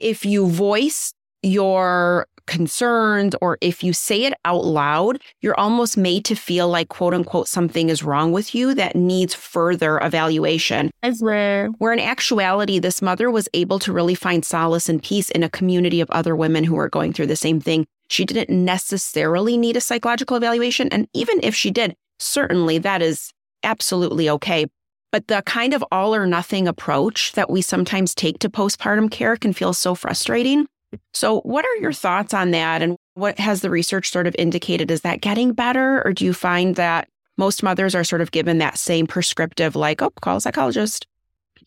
if 0.00 0.24
you 0.24 0.48
voice 0.48 1.12
your 1.42 2.26
concerns 2.46 3.34
or 3.40 3.58
if 3.60 3.82
you 3.82 3.92
say 3.92 4.24
it 4.24 4.34
out 4.44 4.64
loud, 4.64 5.20
you're 5.40 5.58
almost 5.58 5.96
made 5.96 6.24
to 6.26 6.34
feel 6.34 6.68
like, 6.68 6.88
quote 6.88 7.14
unquote, 7.14 7.48
something 7.48 7.88
is 7.88 8.02
wrong 8.02 8.32
with 8.32 8.54
you 8.54 8.74
that 8.74 8.96
needs 8.96 9.34
further 9.34 9.98
evaluation. 10.00 10.90
Where, 11.20 11.68
where 11.78 11.92
in 11.92 12.00
actuality, 12.00 12.78
this 12.78 13.02
mother 13.02 13.30
was 13.30 13.48
able 13.54 13.78
to 13.80 13.92
really 13.92 14.14
find 14.14 14.44
solace 14.44 14.88
and 14.88 15.02
peace 15.02 15.30
in 15.30 15.42
a 15.42 15.50
community 15.50 16.00
of 16.00 16.10
other 16.10 16.36
women 16.36 16.64
who 16.64 16.78
are 16.78 16.88
going 16.88 17.12
through 17.12 17.26
the 17.26 17.36
same 17.36 17.60
thing. 17.60 17.86
She 18.08 18.24
didn't 18.24 18.50
necessarily 18.50 19.56
need 19.56 19.76
a 19.76 19.80
psychological 19.80 20.36
evaluation. 20.36 20.88
And 20.88 21.08
even 21.14 21.40
if 21.42 21.54
she 21.54 21.70
did, 21.70 21.94
certainly 22.18 22.78
that 22.78 23.02
is 23.02 23.32
absolutely 23.62 24.28
okay. 24.28 24.66
But 25.10 25.28
the 25.28 25.42
kind 25.44 25.74
of 25.74 25.84
all 25.92 26.14
or 26.14 26.26
nothing 26.26 26.66
approach 26.66 27.32
that 27.32 27.50
we 27.50 27.60
sometimes 27.60 28.14
take 28.14 28.38
to 28.40 28.48
postpartum 28.48 29.10
care 29.10 29.36
can 29.36 29.52
feel 29.52 29.74
so 29.74 29.94
frustrating 29.94 30.66
So, 31.12 31.40
what 31.40 31.64
are 31.64 31.76
your 31.76 31.92
thoughts 31.92 32.34
on 32.34 32.50
that? 32.52 32.82
And 32.82 32.96
what 33.14 33.38
has 33.38 33.60
the 33.60 33.70
research 33.70 34.10
sort 34.10 34.26
of 34.26 34.34
indicated? 34.38 34.90
Is 34.90 35.02
that 35.02 35.20
getting 35.20 35.52
better? 35.52 36.02
Or 36.04 36.12
do 36.12 36.24
you 36.24 36.32
find 36.32 36.76
that 36.76 37.08
most 37.36 37.62
mothers 37.62 37.94
are 37.94 38.04
sort 38.04 38.20
of 38.20 38.30
given 38.30 38.58
that 38.58 38.78
same 38.78 39.06
prescriptive, 39.06 39.74
like, 39.76 40.02
oh, 40.02 40.10
call 40.20 40.36
a 40.36 40.40
psychologist? 40.40 41.06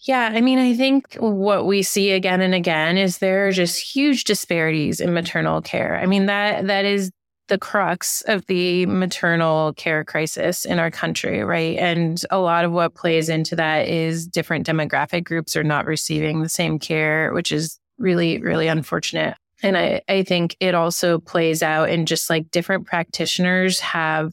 Yeah, 0.02 0.32
I 0.34 0.42
mean, 0.42 0.60
I 0.60 0.76
think 0.76 1.16
what 1.16 1.66
we 1.66 1.82
see 1.82 2.12
again 2.12 2.42
and 2.42 2.54
again 2.54 2.98
is 2.98 3.20
there 3.20 3.48
are 3.48 3.52
just 3.52 3.82
huge 3.82 4.26
disparities 4.26 5.00
in 5.00 5.14
maternal 5.14 5.62
care. 5.62 5.98
I 5.98 6.06
mean, 6.06 6.26
that 6.26 6.68
that 6.68 6.86
is 6.86 7.12
the 7.48 7.58
crux 7.58 8.22
of 8.24 8.46
the 8.48 8.86
maternal 8.88 9.74
care 9.74 10.04
crisis 10.04 10.66
in 10.66 10.80
our 10.80 10.90
country, 10.90 11.44
right? 11.44 11.78
And 11.78 12.22
a 12.32 12.40
lot 12.40 12.66
of 12.66 12.72
what 12.72 12.96
plays 12.96 13.30
into 13.30 13.56
that 13.56 13.88
is 13.88 14.28
different 14.28 14.66
demographic 14.66 15.24
groups 15.24 15.56
are 15.56 15.64
not 15.64 15.86
receiving 15.86 16.42
the 16.42 16.50
same 16.50 16.80
care, 16.80 17.32
which 17.34 17.52
is 17.52 17.80
really, 17.98 18.40
really 18.40 18.68
unfortunate. 18.68 19.36
And 19.64 19.78
I, 19.78 20.02
I 20.10 20.24
think 20.24 20.56
it 20.60 20.76
also 20.76 21.20
plays 21.20 21.64
out 21.64 21.90
in 21.90 22.06
just 22.06 22.30
like 22.30 22.52
different 22.52 22.86
practitioners 22.86 23.80
have 23.80 24.32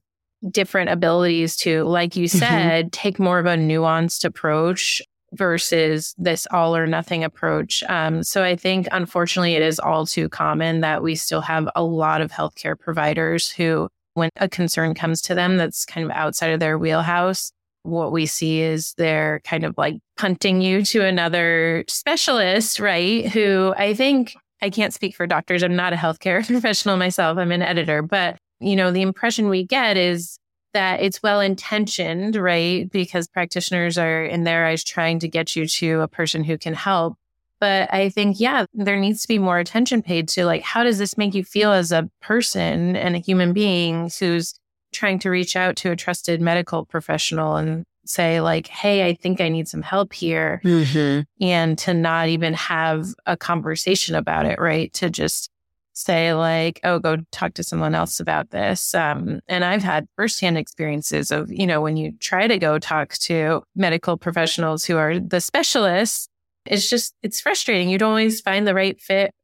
different 0.50 0.90
abilities 0.90 1.56
to, 1.56 1.84
like 1.84 2.16
you 2.16 2.26
mm-hmm. 2.26 2.38
said, 2.38 2.84
mm-hmm. 2.86 2.90
take 2.90 3.18
more 3.18 3.38
of 3.38 3.46
a 3.46 3.54
nuanced 3.54 4.24
approach 4.24 5.00
versus 5.34 6.14
this 6.18 6.46
all 6.50 6.76
or 6.76 6.86
nothing 6.86 7.24
approach. 7.24 7.82
Um, 7.88 8.22
so 8.22 8.42
I 8.42 8.56
think, 8.56 8.88
unfortunately, 8.92 9.54
it 9.54 9.62
is 9.62 9.78
all 9.78 10.04
too 10.04 10.28
common 10.28 10.80
that 10.80 11.02
we 11.02 11.14
still 11.14 11.40
have 11.40 11.68
a 11.74 11.82
lot 11.82 12.20
of 12.20 12.30
healthcare 12.32 12.78
providers 12.78 13.50
who, 13.50 13.88
when 14.14 14.28
a 14.36 14.48
concern 14.48 14.92
comes 14.92 15.22
to 15.22 15.34
them 15.34 15.56
that's 15.56 15.86
kind 15.86 16.04
of 16.04 16.10
outside 16.10 16.48
of 16.48 16.60
their 16.60 16.76
wheelhouse, 16.76 17.52
what 17.82 18.12
we 18.12 18.26
see 18.26 18.60
is 18.60 18.94
they're 18.96 19.40
kind 19.44 19.64
of 19.64 19.74
like 19.76 19.96
punting 20.16 20.60
you 20.60 20.84
to 20.84 21.04
another 21.04 21.84
specialist, 21.88 22.78
right? 22.80 23.28
Who 23.28 23.74
I 23.76 23.94
think 23.94 24.36
I 24.60 24.70
can't 24.70 24.94
speak 24.94 25.16
for 25.16 25.26
doctors. 25.26 25.62
I'm 25.62 25.76
not 25.76 25.92
a 25.92 25.96
healthcare 25.96 26.46
professional 26.46 26.96
myself. 26.96 27.38
I'm 27.38 27.52
an 27.52 27.62
editor, 27.62 28.02
but 28.02 28.36
you 28.60 28.76
know, 28.76 28.92
the 28.92 29.02
impression 29.02 29.48
we 29.48 29.64
get 29.64 29.96
is 29.96 30.38
that 30.72 31.02
it's 31.02 31.22
well 31.22 31.40
intentioned, 31.40 32.36
right? 32.36 32.90
Because 32.90 33.28
practitioners 33.28 33.98
are 33.98 34.24
in 34.24 34.44
their 34.44 34.66
eyes 34.66 34.84
trying 34.84 35.18
to 35.18 35.28
get 35.28 35.54
you 35.56 35.66
to 35.66 36.00
a 36.00 36.08
person 36.08 36.44
who 36.44 36.56
can 36.56 36.74
help. 36.74 37.16
But 37.60 37.92
I 37.92 38.08
think, 38.08 38.40
yeah, 38.40 38.66
there 38.74 38.98
needs 38.98 39.22
to 39.22 39.28
be 39.28 39.38
more 39.38 39.58
attention 39.58 40.02
paid 40.02 40.28
to 40.30 40.44
like, 40.44 40.62
how 40.62 40.82
does 40.82 40.98
this 40.98 41.16
make 41.16 41.34
you 41.34 41.44
feel 41.44 41.72
as 41.72 41.92
a 41.92 42.08
person 42.20 42.96
and 42.96 43.14
a 43.14 43.20
human 43.20 43.52
being 43.52 44.10
who's 44.18 44.54
trying 44.92 45.18
to 45.20 45.30
reach 45.30 45.56
out 45.56 45.76
to 45.76 45.90
a 45.90 45.96
trusted 45.96 46.40
medical 46.40 46.84
professional 46.84 47.56
and 47.56 47.84
say 48.04 48.40
like, 48.40 48.66
Hey, 48.66 49.06
I 49.06 49.14
think 49.14 49.40
I 49.40 49.48
need 49.48 49.68
some 49.68 49.82
help 49.82 50.12
here. 50.12 50.60
Mm-hmm. 50.64 51.22
And 51.44 51.78
to 51.78 51.94
not 51.94 52.28
even 52.28 52.54
have 52.54 53.06
a 53.26 53.36
conversation 53.36 54.14
about 54.14 54.46
it, 54.46 54.58
right? 54.58 54.92
To 54.94 55.10
just 55.10 55.50
say 55.94 56.32
like, 56.32 56.80
oh, 56.84 56.98
go 56.98 57.18
talk 57.30 57.54
to 57.54 57.62
someone 57.62 57.94
else 57.94 58.18
about 58.18 58.50
this. 58.50 58.94
Um, 58.94 59.40
and 59.48 59.64
I've 59.64 59.82
had 59.82 60.08
firsthand 60.16 60.58
experiences 60.58 61.30
of, 61.30 61.52
you 61.52 61.66
know, 61.66 61.80
when 61.80 61.96
you 61.96 62.12
try 62.18 62.46
to 62.46 62.58
go 62.58 62.78
talk 62.78 63.12
to 63.14 63.62
medical 63.76 64.16
professionals 64.16 64.84
who 64.84 64.96
are 64.96 65.18
the 65.18 65.40
specialists, 65.40 66.28
it's 66.64 66.88
just, 66.88 67.14
it's 67.22 67.40
frustrating. 67.40 67.90
You 67.90 67.98
don't 67.98 68.10
always 68.10 68.40
find 68.40 68.66
the 68.66 68.74
right 68.74 68.98
fit 69.00 69.34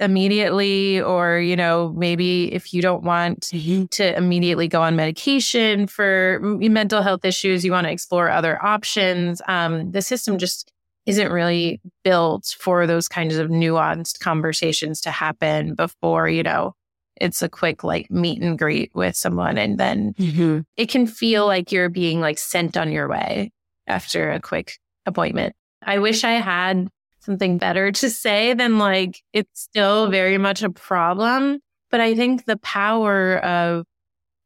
immediately 0.00 1.00
or 1.00 1.38
you 1.38 1.56
know 1.56 1.92
maybe 1.96 2.52
if 2.52 2.72
you 2.72 2.80
don't 2.80 3.02
want 3.02 3.40
mm-hmm. 3.52 3.86
to 3.86 4.16
immediately 4.16 4.68
go 4.68 4.80
on 4.80 4.94
medication 4.94 5.86
for 5.88 6.38
mental 6.40 7.02
health 7.02 7.24
issues 7.24 7.64
you 7.64 7.72
want 7.72 7.84
to 7.84 7.92
explore 7.92 8.30
other 8.30 8.64
options 8.64 9.42
um, 9.48 9.90
the 9.90 10.00
system 10.00 10.38
just 10.38 10.72
isn't 11.08 11.32
really 11.32 11.80
built 12.04 12.54
for 12.60 12.86
those 12.86 13.08
kinds 13.08 13.36
of 13.36 13.48
nuanced 13.48 14.20
conversations 14.20 15.00
to 15.00 15.10
happen 15.10 15.74
before, 15.74 16.28
you 16.28 16.42
know, 16.42 16.74
it's 17.16 17.40
a 17.40 17.48
quick 17.48 17.82
like 17.82 18.10
meet 18.10 18.42
and 18.42 18.58
greet 18.58 18.90
with 18.94 19.16
someone. 19.16 19.56
And 19.56 19.80
then 19.80 20.12
mm-hmm. 20.12 20.60
it 20.76 20.90
can 20.90 21.06
feel 21.06 21.46
like 21.46 21.72
you're 21.72 21.88
being 21.88 22.20
like 22.20 22.38
sent 22.38 22.76
on 22.76 22.92
your 22.92 23.08
way 23.08 23.50
after 23.86 24.30
a 24.30 24.38
quick 24.38 24.78
appointment. 25.06 25.56
I 25.82 25.98
wish 25.98 26.24
I 26.24 26.32
had 26.32 26.88
something 27.20 27.58
better 27.58 27.92
to 27.92 28.10
say 28.10 28.54
than 28.54 28.78
like 28.78 29.22
it's 29.32 29.60
still 29.60 30.10
very 30.10 30.38
much 30.38 30.62
a 30.62 30.70
problem. 30.70 31.60
But 31.90 32.00
I 32.00 32.14
think 32.14 32.44
the 32.44 32.58
power 32.58 33.38
of 33.38 33.84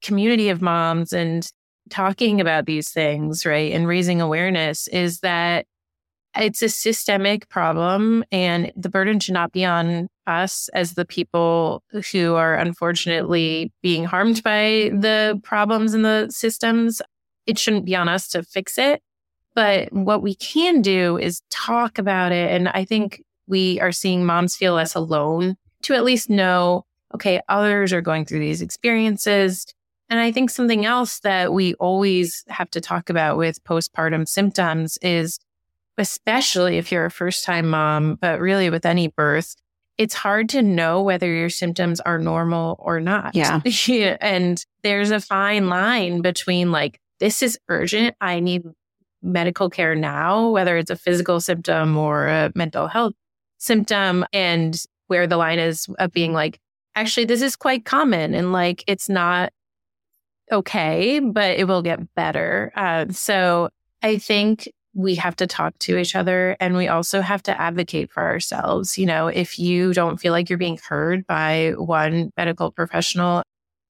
community 0.03 0.49
of 0.49 0.63
moms 0.63 1.13
and 1.13 1.49
talking 1.91 2.41
about 2.41 2.67
these 2.67 2.91
things, 2.91 3.45
right, 3.45 3.73
and 3.73 3.87
raising 3.87 4.21
awareness 4.21 4.89
is 4.89 5.21
that 5.21 5.67
it's 6.37 6.63
a 6.63 6.69
systemic 6.69 7.49
problem 7.49 8.25
and 8.33 8.73
the 8.75 8.89
burden 8.89 9.21
should 9.21 9.35
not 9.35 9.53
be 9.53 9.65
on 9.65 10.09
us 10.27 10.71
as 10.73 10.95
the 10.95 11.05
people 11.05 11.83
who 12.11 12.35
are 12.35 12.55
unfortunately 12.55 13.71
being 13.83 14.05
harmed 14.05 14.43
by 14.43 14.91
the 14.95 15.39
problems 15.43 15.95
in 15.95 16.03
the 16.03 16.29
systems. 16.31 17.03
It 17.47 17.59
shouldn't 17.59 17.85
be 17.85 17.97
on 17.97 18.09
us 18.09 18.29
to 18.29 18.43
fix 18.43 18.79
it. 18.79 19.03
But 19.55 19.93
what 19.93 20.23
we 20.23 20.35
can 20.35 20.83
do 20.83 21.19
is 21.19 21.43
talk 21.51 21.99
about 21.99 22.33
it. 22.33 22.51
And 22.51 22.69
I 22.69 22.85
think 22.85 23.23
we 23.47 23.81
are 23.81 23.93
seeing 23.93 24.25
moms 24.25 24.57
feel 24.57 24.75
less 24.75 24.95
alone 24.95 25.57
to 25.83 25.95
at 25.95 26.05
least 26.05 26.31
know, 26.31 26.85
okay, 27.15 27.41
others 27.49 27.93
are 27.93 28.01
going 28.01 28.25
through 28.25 28.41
these 28.41 28.63
experiences. 28.63 29.67
And 30.09 30.21
I 30.21 30.33
think 30.33 30.51
something 30.51 30.85
else 30.85 31.21
that 31.21 31.53
we 31.53 31.75
always 31.75 32.45
have 32.49 32.71
to 32.71 32.81
talk 32.81 33.11
about 33.11 33.37
with 33.37 33.63
postpartum 33.65 34.27
symptoms 34.29 34.99
is 35.03 35.39
especially 35.99 36.79
if 36.79 36.91
you're 36.91 37.05
a 37.05 37.11
first 37.11 37.45
time 37.45 37.69
mom, 37.69 38.17
but 38.21 38.41
really 38.41 38.71
with 38.71 38.87
any 38.87 39.09
birth, 39.09 39.55
it's 39.99 40.15
hard 40.15 40.49
to 40.51 40.63
know 40.63 41.03
whether 41.03 41.33
your 41.33 41.51
symptoms 41.51 42.01
are 42.01 42.19
normal 42.19 42.77
or 42.79 43.01
not. 43.01 43.35
Yeah. 43.35 43.61
and 44.21 44.65
there's 44.83 45.11
a 45.11 45.21
fine 45.21 45.69
line 45.69 46.23
between 46.23 46.73
like, 46.73 46.99
this 47.21 47.43
is 47.43 47.59
urgent. 47.69 48.17
I 48.21 48.41
need 48.41 48.65
medical 49.23 49.71
care 49.71 49.95
now, 49.95 50.49
whether 50.51 50.77
it's 50.77 50.91
a 50.91 50.97
physical 50.97 51.41
symptom 51.41 51.97
or 51.97 52.27
a 52.27 52.53
mental 52.55 52.87
health 52.87 53.15
symptom, 53.59 54.25
and 54.33 54.83
where 55.07 55.27
the 55.27 55.37
line 55.37 55.59
is 55.59 55.87
of 55.99 56.13
being 56.13 56.33
like, 56.33 56.59
actually, 56.95 57.25
this 57.25 57.43
is 57.43 57.57
quite 57.57 57.85
common 57.85 58.35
and 58.35 58.53
like 58.53 58.85
it's 58.87 59.09
not 59.09 59.53
okay, 60.51 61.19
but 61.21 61.59
it 61.59 61.67
will 61.67 61.83
get 61.83 62.15
better. 62.15 62.73
Uh, 62.77 63.07
so 63.11 63.71
I 64.03 64.19
think 64.19 64.69
we 64.95 65.15
have 65.15 65.37
to 65.37 65.47
talk 65.47 65.79
to 65.79 65.97
each 65.97 66.15
other 66.15 66.57
and 66.61 66.77
we 66.77 66.89
also 66.89 67.23
have 67.23 67.43
to 67.45 67.59
advocate 67.59 68.11
for 68.11 68.23
ourselves. 68.23 68.99
You 68.99 69.07
know, 69.07 69.29
if 69.29 69.59
you 69.59 69.95
don't 69.95 70.19
feel 70.19 70.33
like 70.33 70.51
you're 70.51 70.59
being 70.59 70.79
heard 70.87 71.27
by 71.27 71.73
one 71.77 72.31
medical 72.37 72.71
professional, 72.71 73.43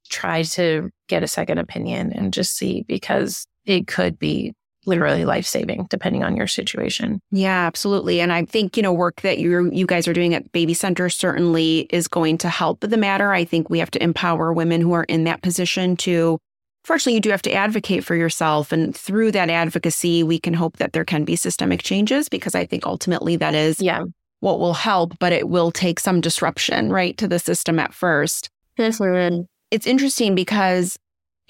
try 0.09 0.43
to 0.43 0.91
get 1.09 1.23
a 1.23 1.29
second 1.29 1.59
opinion 1.59 2.13
and 2.13 2.33
just 2.33 2.57
see 2.57 2.85
because 2.87 3.47
it 3.65 3.87
could 3.87 4.19
be 4.19 4.53
literally 4.85 5.25
life 5.25 5.47
saving 5.47 5.87
depending 5.91 6.25
on 6.25 6.37
your 6.37 6.47
situation. 6.47 7.21
Yeah, 7.31 7.67
absolutely. 7.67 8.21
And 8.21 8.33
I 8.33 8.45
think, 8.45 8.77
you 8.77 8.83
know, 8.83 8.93
work 8.93 9.21
that 9.23 9.39
you 9.39 9.71
you 9.73 9.87
guys 9.87 10.09
are 10.09 10.13
doing 10.13 10.35
at 10.35 10.51
Baby 10.53 10.75
Center 10.75 11.09
certainly 11.09 11.87
is 11.91 12.09
going 12.09 12.39
to 12.39 12.49
help 12.49 12.81
the 12.81 12.97
matter. 12.97 13.33
I 13.33 13.45
think 13.45 13.71
we 13.71 13.79
have 13.79 13.91
to 13.93 14.03
empower 14.03 14.53
women 14.53 14.81
who 14.81 14.93
are 14.93 15.05
in 15.05 15.25
that 15.25 15.43
position 15.43 15.97
to 15.99 16.39
Fortunately, 16.85 17.15
you 17.15 17.21
do 17.21 17.31
have 17.31 17.43
to 17.43 17.53
advocate 17.53 18.05
for 18.05 18.17
yourself. 18.17 18.73
And 18.73 18.97
through 18.97 19.33
that 19.33 19.49
advocacy, 19.49 20.23
we 20.23 20.41
can 20.41 20.55
hope 20.55 20.79
that 20.79 20.93
there 20.93 21.05
can 21.05 21.25
be 21.25 21.37
systemic 21.37 21.83
changes 21.83 22.29
because 22.29 22.55
I 22.55 22.67
think 22.67 22.87
ultimately 22.87 23.37
that 23.37 23.55
is 23.55 23.81
yeah. 23.81 24.03
what 24.41 24.59
will 24.59 24.75
help, 24.75 25.17
but 25.21 25.33
it 25.33 25.49
will 25.49 25.71
take 25.71 26.01
some 26.01 26.21
disruption, 26.21 26.91
right, 26.91 27.17
to 27.19 27.29
the 27.29 27.39
system 27.39 27.79
at 27.79 27.95
first. 27.95 28.51
It's 29.71 29.87
interesting 29.87 30.35
because, 30.35 30.99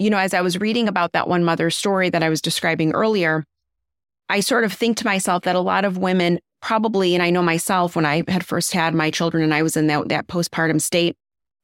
you 0.02 0.11
know, 0.11 0.18
as 0.18 0.35
I 0.35 0.40
was 0.40 0.59
reading 0.59 0.88
about 0.88 1.12
that 1.12 1.28
one 1.28 1.44
mother's 1.44 1.76
story 1.76 2.11
that 2.11 2.23
I 2.23 2.28
was 2.28 2.42
describing 2.42 2.92
earlier, 2.92 3.44
I 4.28 4.40
sort 4.40 4.64
of 4.64 4.73
think 4.73 4.97
to 4.99 5.04
myself 5.04 5.44
that 5.44 5.56
a 5.56 5.61
lot 5.61 5.85
of 5.85 5.99
women 5.99 6.40
probably, 6.61 7.14
and 7.14 7.23
I 7.23 7.30
know 7.30 7.42
myself 7.42 7.97
when 7.97 8.06
I 8.06 8.23
had 8.28 8.44
first 8.44 8.73
had 8.73 8.94
my 8.94 9.11
children 9.11 9.42
and 9.42 9.52
I 9.52 9.62
was 9.62 9.76
in 9.76 9.88
that, 9.88 10.09
that 10.09 10.28
postpartum 10.28 10.80
state, 10.80 11.16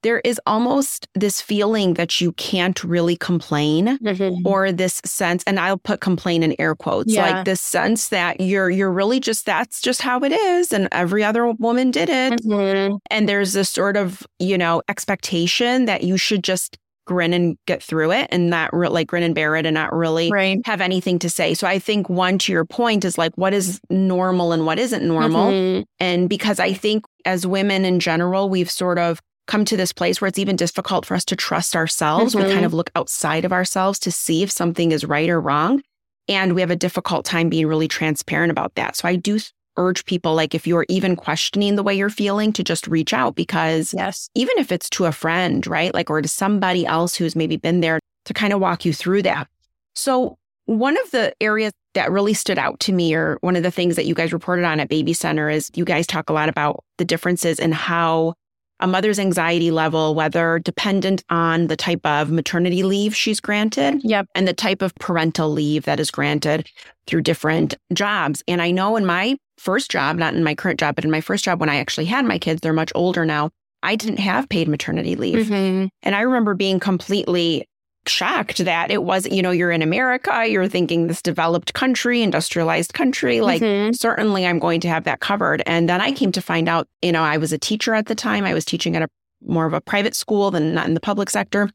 there 0.02 0.20
is 0.20 0.40
almost 0.46 1.08
this 1.14 1.40
feeling 1.40 1.94
that 1.94 2.20
you 2.20 2.32
can't 2.32 2.82
really 2.84 3.16
complain 3.16 3.98
mm-hmm. 3.98 4.46
or 4.46 4.70
this 4.70 5.00
sense 5.04 5.42
and 5.44 5.58
I'll 5.58 5.78
put 5.78 6.00
complain 6.00 6.42
in 6.42 6.54
air 6.58 6.74
quotes 6.76 7.12
yeah. 7.12 7.22
like 7.22 7.44
this 7.44 7.60
sense 7.60 8.10
that 8.10 8.40
you're 8.40 8.70
you're 8.70 8.92
really 8.92 9.18
just 9.18 9.44
that's 9.44 9.80
just 9.80 10.02
how 10.02 10.20
it 10.20 10.30
is 10.30 10.72
and 10.72 10.88
every 10.92 11.24
other 11.24 11.50
woman 11.50 11.90
did 11.90 12.08
it 12.08 12.34
mm-hmm. 12.40 12.96
and 13.10 13.28
there's 13.28 13.54
this 13.54 13.70
sort 13.70 13.96
of 13.96 14.24
you 14.38 14.56
know 14.56 14.82
expectation 14.88 15.86
that 15.86 16.04
you 16.04 16.16
should 16.16 16.44
just 16.44 16.78
grin 17.08 17.32
and 17.32 17.56
get 17.66 17.82
through 17.82 18.12
it 18.12 18.28
and 18.30 18.48
not 18.48 18.72
re- 18.72 18.88
like 18.88 19.08
grin 19.08 19.24
and 19.24 19.34
bear 19.34 19.56
it 19.56 19.66
and 19.66 19.74
not 19.74 19.92
really 19.92 20.30
right. 20.30 20.60
have 20.64 20.80
anything 20.80 21.18
to 21.18 21.30
say. 21.30 21.54
So 21.54 21.66
I 21.66 21.78
think 21.78 22.08
one 22.08 22.38
to 22.38 22.52
your 22.52 22.64
point 22.64 23.04
is 23.04 23.18
like 23.18 23.32
what 23.36 23.52
is 23.52 23.80
normal 23.90 24.52
and 24.52 24.64
what 24.66 24.78
isn't 24.78 25.06
normal. 25.06 25.50
Mm-hmm. 25.50 25.82
And 25.98 26.28
because 26.28 26.60
I 26.60 26.72
think 26.72 27.04
as 27.24 27.46
women 27.46 27.84
in 27.84 27.98
general, 27.98 28.48
we've 28.48 28.70
sort 28.70 28.98
of 28.98 29.20
come 29.48 29.64
to 29.64 29.76
this 29.76 29.92
place 29.92 30.20
where 30.20 30.28
it's 30.28 30.38
even 30.38 30.56
difficult 30.56 31.06
for 31.06 31.14
us 31.14 31.24
to 31.24 31.34
trust 31.34 31.74
ourselves. 31.74 32.34
Mm-hmm. 32.34 32.46
We 32.46 32.52
kind 32.52 32.66
of 32.66 32.74
look 32.74 32.90
outside 32.94 33.44
of 33.44 33.52
ourselves 33.52 33.98
to 34.00 34.12
see 34.12 34.42
if 34.42 34.50
something 34.50 34.92
is 34.92 35.04
right 35.04 35.28
or 35.28 35.40
wrong. 35.40 35.82
And 36.28 36.54
we 36.54 36.60
have 36.60 36.70
a 36.70 36.76
difficult 36.76 37.24
time 37.24 37.48
being 37.48 37.66
really 37.66 37.88
transparent 37.88 38.50
about 38.50 38.74
that. 38.74 38.96
So 38.96 39.08
I 39.08 39.16
do 39.16 39.38
urge 39.78 40.04
people, 40.04 40.34
like 40.34 40.54
if 40.54 40.66
you're 40.66 40.84
even 40.88 41.16
questioning 41.16 41.76
the 41.76 41.82
way 41.82 41.94
you're 41.94 42.10
feeling, 42.10 42.52
to 42.52 42.62
just 42.62 42.86
reach 42.86 43.14
out 43.14 43.34
because 43.34 43.94
yes, 43.94 44.28
even 44.34 44.58
if 44.58 44.70
it's 44.70 44.90
to 44.90 45.06
a 45.06 45.12
friend, 45.12 45.66
right? 45.66 45.94
Like, 45.94 46.10
or 46.10 46.20
to 46.20 46.28
somebody 46.28 46.84
else 46.84 47.14
who's 47.14 47.34
maybe 47.34 47.56
been 47.56 47.80
there 47.80 48.00
to 48.26 48.34
kind 48.34 48.52
of 48.52 48.60
walk 48.60 48.84
you 48.84 48.92
through 48.92 49.22
that. 49.22 49.48
So, 49.94 50.36
one 50.66 50.98
of 51.00 51.10
the 51.12 51.32
areas 51.40 51.72
that 51.94 52.10
really 52.10 52.34
stood 52.34 52.58
out 52.58 52.78
to 52.80 52.92
me, 52.92 53.14
or 53.14 53.38
one 53.40 53.56
of 53.56 53.62
the 53.62 53.70
things 53.70 53.96
that 53.96 54.04
you 54.04 54.14
guys 54.14 54.34
reported 54.34 54.66
on 54.66 54.80
at 54.80 54.90
Baby 54.90 55.14
Center, 55.14 55.48
is 55.48 55.70
you 55.74 55.84
guys 55.84 56.06
talk 56.06 56.28
a 56.28 56.34
lot 56.34 56.50
about 56.50 56.84
the 56.98 57.06
differences 57.06 57.58
in 57.58 57.72
how 57.72 58.34
a 58.80 58.86
mother's 58.86 59.18
anxiety 59.18 59.70
level, 59.70 60.14
whether 60.14 60.58
dependent 60.58 61.24
on 61.30 61.66
the 61.66 61.76
type 61.76 62.04
of 62.04 62.30
maternity 62.30 62.82
leave 62.82 63.14
she's 63.14 63.40
granted 63.40 64.00
yep. 64.04 64.26
and 64.34 64.46
the 64.46 64.52
type 64.52 64.82
of 64.82 64.94
parental 64.96 65.50
leave 65.50 65.84
that 65.84 66.00
is 66.00 66.10
granted 66.10 66.68
through 67.06 67.22
different 67.22 67.76
jobs. 67.92 68.42
And 68.46 68.62
I 68.62 68.70
know 68.70 68.96
in 68.96 69.06
my 69.06 69.36
first 69.56 69.90
job, 69.90 70.16
not 70.16 70.34
in 70.34 70.44
my 70.44 70.54
current 70.54 70.78
job, 70.78 70.94
but 70.94 71.04
in 71.04 71.10
my 71.10 71.20
first 71.20 71.44
job 71.44 71.60
when 71.60 71.68
I 71.68 71.76
actually 71.76 72.06
had 72.06 72.24
my 72.24 72.38
kids, 72.38 72.60
they're 72.60 72.72
much 72.72 72.92
older 72.94 73.24
now. 73.24 73.50
I 73.82 73.96
didn't 73.96 74.18
have 74.18 74.48
paid 74.48 74.68
maternity 74.68 75.16
leave. 75.16 75.46
Mm-hmm. 75.46 75.86
And 76.02 76.14
I 76.14 76.20
remember 76.20 76.54
being 76.54 76.80
completely 76.80 77.68
shocked 78.08 78.58
that 78.64 78.90
it 78.90 79.02
wasn't, 79.02 79.34
you 79.34 79.42
know, 79.42 79.50
you're 79.50 79.70
in 79.70 79.82
America, 79.82 80.46
you're 80.48 80.68
thinking 80.68 81.06
this 81.06 81.22
developed 81.22 81.74
country, 81.74 82.22
industrialized 82.22 82.94
country. 82.94 83.40
Like, 83.40 83.62
Mhm. 83.62 83.96
certainly 83.96 84.46
I'm 84.46 84.58
going 84.58 84.80
to 84.80 84.88
have 84.88 85.04
that 85.04 85.20
covered. 85.20 85.62
And 85.66 85.88
then 85.88 86.00
I 86.00 86.12
came 86.12 86.32
to 86.32 86.40
find 86.40 86.68
out, 86.68 86.88
you 87.02 87.12
know, 87.12 87.22
I 87.22 87.36
was 87.36 87.52
a 87.52 87.58
teacher 87.58 87.94
at 87.94 88.06
the 88.06 88.14
time. 88.14 88.44
I 88.44 88.54
was 88.54 88.64
teaching 88.64 88.96
at 88.96 89.02
a 89.02 89.08
more 89.46 89.66
of 89.66 89.72
a 89.72 89.80
private 89.80 90.14
school 90.16 90.50
than 90.50 90.74
not 90.74 90.86
in 90.88 90.94
the 90.94 91.00
public 91.00 91.30
sector. 91.30 91.70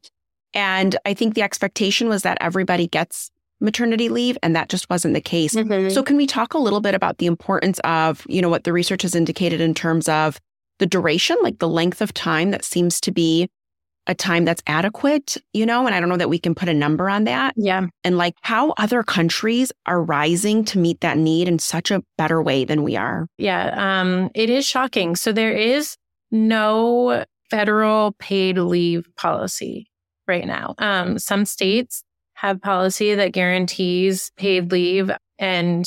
And 0.52 0.96
I 1.04 1.14
think 1.14 1.34
the 1.34 1.42
expectation 1.42 2.08
was 2.08 2.22
that 2.22 2.38
everybody 2.40 2.86
gets 2.86 3.30
maternity 3.60 4.08
leave, 4.08 4.36
and 4.42 4.54
that 4.54 4.68
just 4.68 4.90
wasn't 4.90 5.14
the 5.14 5.20
case. 5.20 5.54
Mhm. 5.54 5.90
So, 5.90 6.02
can 6.02 6.16
we 6.16 6.26
talk 6.26 6.54
a 6.54 6.58
little 6.58 6.80
bit 6.80 6.94
about 6.94 7.18
the 7.18 7.26
importance 7.26 7.78
of, 7.84 8.24
you 8.28 8.42
know, 8.42 8.48
what 8.48 8.64
the 8.64 8.72
research 8.72 9.02
has 9.02 9.14
indicated 9.14 9.60
in 9.60 9.74
terms 9.74 10.08
of 10.08 10.38
the 10.78 10.86
duration, 10.86 11.36
like 11.42 11.58
the 11.60 11.68
length 11.68 12.02
of 12.02 12.12
time 12.12 12.50
that 12.50 12.64
seems 12.64 13.00
to 13.00 13.10
be 13.12 13.48
a 14.06 14.14
time 14.14 14.44
that's 14.44 14.62
adequate, 14.66 15.36
you 15.52 15.64
know? 15.64 15.86
And 15.86 15.94
I 15.94 16.00
don't 16.00 16.08
know 16.08 16.16
that 16.16 16.28
we 16.28 16.38
can 16.38 16.54
put 16.54 16.68
a 16.68 16.74
number 16.74 17.08
on 17.08 17.24
that. 17.24 17.54
yeah, 17.56 17.86
And 18.04 18.18
like 18.18 18.34
how 18.42 18.74
other 18.76 19.02
countries 19.02 19.72
are 19.86 20.02
rising 20.02 20.64
to 20.66 20.78
meet 20.78 21.00
that 21.00 21.16
need 21.16 21.48
in 21.48 21.58
such 21.58 21.90
a 21.90 22.02
better 22.18 22.42
way 22.42 22.64
than 22.64 22.82
we 22.82 22.96
are. 22.96 23.26
yeah. 23.38 24.00
Um, 24.00 24.30
it 24.34 24.50
is 24.50 24.66
shocking. 24.66 25.16
So 25.16 25.32
there 25.32 25.52
is 25.56 25.96
no 26.30 27.24
federal 27.50 28.12
paid 28.18 28.58
leave 28.58 29.06
policy 29.16 29.86
right 30.26 30.46
now. 30.46 30.74
Um, 30.78 31.18
some 31.18 31.44
states 31.44 32.02
have 32.34 32.60
policy 32.60 33.14
that 33.14 33.32
guarantees 33.32 34.32
paid 34.36 34.72
leave, 34.72 35.10
and 35.38 35.86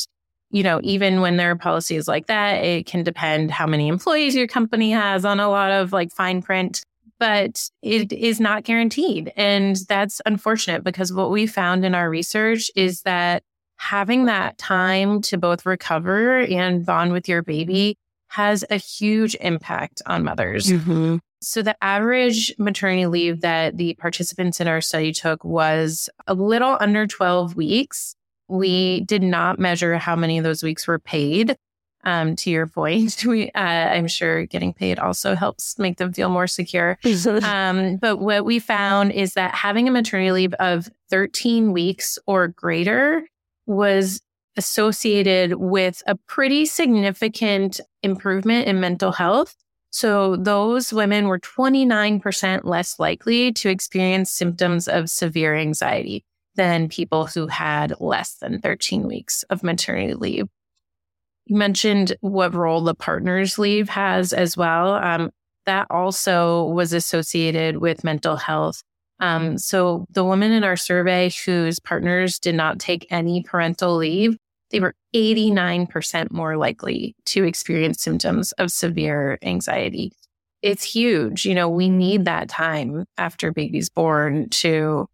you 0.50 0.64
know, 0.64 0.80
even 0.82 1.20
when 1.20 1.36
there 1.36 1.52
are 1.52 1.56
policies 1.58 2.08
like 2.08 2.28
that, 2.28 2.64
it 2.64 2.86
can 2.86 3.04
depend 3.04 3.52
how 3.52 3.68
many 3.68 3.90
employees 3.90 4.34
your 4.34 4.48
company 4.48 4.92
has 4.92 5.26
on 5.26 5.42
a 5.42 5.50
lot 5.50 5.72
of 5.72 5.92
like 5.92 6.10
fine 6.12 6.42
print. 6.42 6.82
But 7.20 7.70
it 7.82 8.14
is 8.14 8.40
not 8.40 8.64
guaranteed. 8.64 9.34
And 9.36 9.76
that's 9.88 10.22
unfortunate 10.26 10.84
because 10.84 11.12
what 11.12 11.32
we 11.32 11.48
found 11.48 11.84
in 11.84 11.96
our 11.96 12.10
research 12.10 12.70
is 12.76 13.02
that 13.02 13.44
having 13.78 14.26
that 14.26 14.58
time 14.58 15.22
to 15.22 15.38
both 15.38 15.66
recover 15.66 16.40
and 16.40 16.86
bond 16.86 17.12
with 17.12 17.28
your 17.28 17.42
baby 17.42 17.98
has 18.30 18.66
a 18.70 18.78
huge 18.78 19.36
impact 19.40 20.02
on 20.06 20.24
mothers. 20.24 20.68
Mm-hmm. 20.68 21.18
So, 21.42 21.62
the 21.62 21.82
average 21.84 22.54
maternity 22.58 23.06
leave 23.06 23.42
that 23.42 23.78
the 23.78 23.94
participants 23.96 24.60
in 24.60 24.68
our 24.68 24.82
study 24.82 25.12
took 25.12 25.44
was 25.44 26.10
a 26.26 26.34
little 26.34 26.78
under 26.80 27.06
12 27.06 27.56
weeks. 27.56 28.16
We 28.48 29.02
did 29.02 29.22
not 29.22 29.60
measure 29.60 29.98
how 29.98 30.16
many 30.16 30.40
of 30.40 30.44
those 30.44 30.64
weeks 30.64 30.88
were 30.88 31.00
paid. 31.00 31.56
Um, 32.08 32.38
to 32.38 32.50
your 32.50 32.68
point, 32.68 33.26
we, 33.28 33.52
uh, 33.52 33.60
I'm 33.60 34.08
sure 34.08 34.46
getting 34.46 34.74
paid 34.74 34.98
also 34.98 35.36
helps 35.36 35.78
make 35.78 35.98
them 35.98 36.14
feel 36.14 36.30
more 36.30 36.48
secure. 36.48 36.98
Um, 37.44 37.98
but 37.98 38.18
what 38.18 38.46
we 38.46 38.60
found 38.60 39.12
is 39.12 39.34
that 39.34 39.54
having 39.54 39.88
a 39.88 39.92
maternity 39.92 40.32
leave 40.32 40.54
of 40.56 40.90
13 41.10 41.74
weeks 41.74 42.18
or 42.26 42.48
greater 42.48 43.28
was 43.66 44.22
associated 44.56 45.56
with 45.56 46.02
a 46.08 46.16
pretty 46.16 46.66
significant 46.66 47.82
improvement 48.04 48.68
in 48.68 48.80
mental 48.80 49.12
health. 49.12 49.56
So 49.90 50.38
those 50.38 50.94
women 50.94 51.28
were 51.28 51.40
29% 51.40 52.62
less 52.64 53.00
likely 53.00 53.52
to 53.54 53.70
experience 53.70 54.32
symptoms 54.32 54.88
of 54.88 55.10
severe 55.10 55.56
anxiety 55.56 56.24
than 56.56 56.90
people 56.90 57.26
who 57.28 57.48
had 57.48 57.94
less 58.00 58.36
than 58.36 58.62
13 58.62 59.08
weeks 59.08 59.44
of 59.44 59.64
maternity 59.64 60.14
leave. 60.14 60.48
You 61.48 61.56
mentioned 61.56 62.16
what 62.20 62.54
role 62.54 62.82
the 62.82 62.94
partner's 62.94 63.58
leave 63.58 63.88
has 63.90 64.34
as 64.34 64.58
well. 64.58 64.96
Um, 64.96 65.32
that 65.66 65.88
also 65.90 66.66
was 66.66 66.94
associated 66.94 67.78
with 67.78 68.04
mental 68.04 68.36
health. 68.36 68.82
Um, 69.20 69.58
so 69.58 70.06
the 70.12 70.24
women 70.26 70.52
in 70.52 70.64
our 70.64 70.76
survey 70.76 71.32
whose 71.46 71.80
partners 71.80 72.38
did 72.38 72.56
not 72.56 72.80
take 72.80 73.08
any 73.10 73.44
parental 73.44 73.96
leave, 73.96 74.38
they 74.72 74.80
were 74.80 74.94
89% 75.16 76.32
more 76.32 76.58
likely 76.58 77.16
to 77.28 77.46
experience 77.46 78.02
symptoms 78.02 78.52
of 78.54 78.70
severe 78.70 79.38
anxiety. 79.42 80.12
It's 80.62 80.84
huge. 80.84 81.46
You 81.46 81.56
know, 81.56 81.70
we 81.70 81.88
need 81.90 82.26
that 82.26 82.50
time 82.50 83.06
after 83.18 83.54
baby's 83.54 83.90
born 83.90 84.50
to 84.50 85.08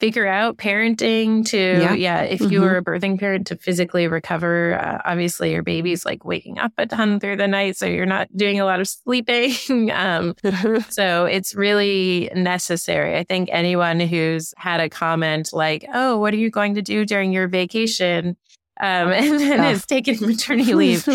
figure 0.00 0.26
out 0.26 0.56
parenting 0.56 1.46
to 1.46 1.56
Yeah. 1.58 1.94
yeah, 1.94 2.20
if 2.22 2.40
you 2.40 2.60
Mhm. 2.60 2.62
were 2.62 2.76
a 2.78 2.84
birthing 2.84 3.18
parent 3.18 3.46
to 3.46 3.56
physically 3.56 4.08
recover 4.08 4.74
uh, 4.78 4.98
obviously 5.04 5.52
your 5.52 5.62
baby's 5.62 6.04
like 6.04 6.24
waking 6.24 6.58
up 6.58 6.72
a 6.78 6.86
ton 6.86 7.20
through 7.20 7.36
the 7.36 7.46
night 7.48 7.76
so 7.76 7.86
you're 7.86 8.04
not 8.04 8.28
doing 8.36 8.58
a 8.60 8.64
lot 8.64 8.80
of 8.80 8.88
sleeping 9.04 9.90
um 9.92 10.34
so 10.90 11.24
it's 11.26 11.54
really 11.54 12.30
necessary. 12.34 13.16
I 13.16 13.24
think 13.24 13.48
anyone 13.52 14.00
who's 14.00 14.52
had 14.56 14.80
a 14.80 14.88
comment 14.88 15.50
like, 15.52 15.86
"Oh, 15.94 16.18
what 16.18 16.34
are 16.34 16.38
you 16.38 16.50
going 16.50 16.74
to 16.74 16.82
do 16.82 17.04
during 17.06 17.32
your 17.32 17.48
vacation?" 17.48 18.36
Um, 18.80 19.08
and 19.12 19.38
then 19.38 19.58
Yeah. 19.62 19.70
is 19.70 19.86
taking 19.86 20.18
maternity 20.20 20.74
leave 20.74 21.06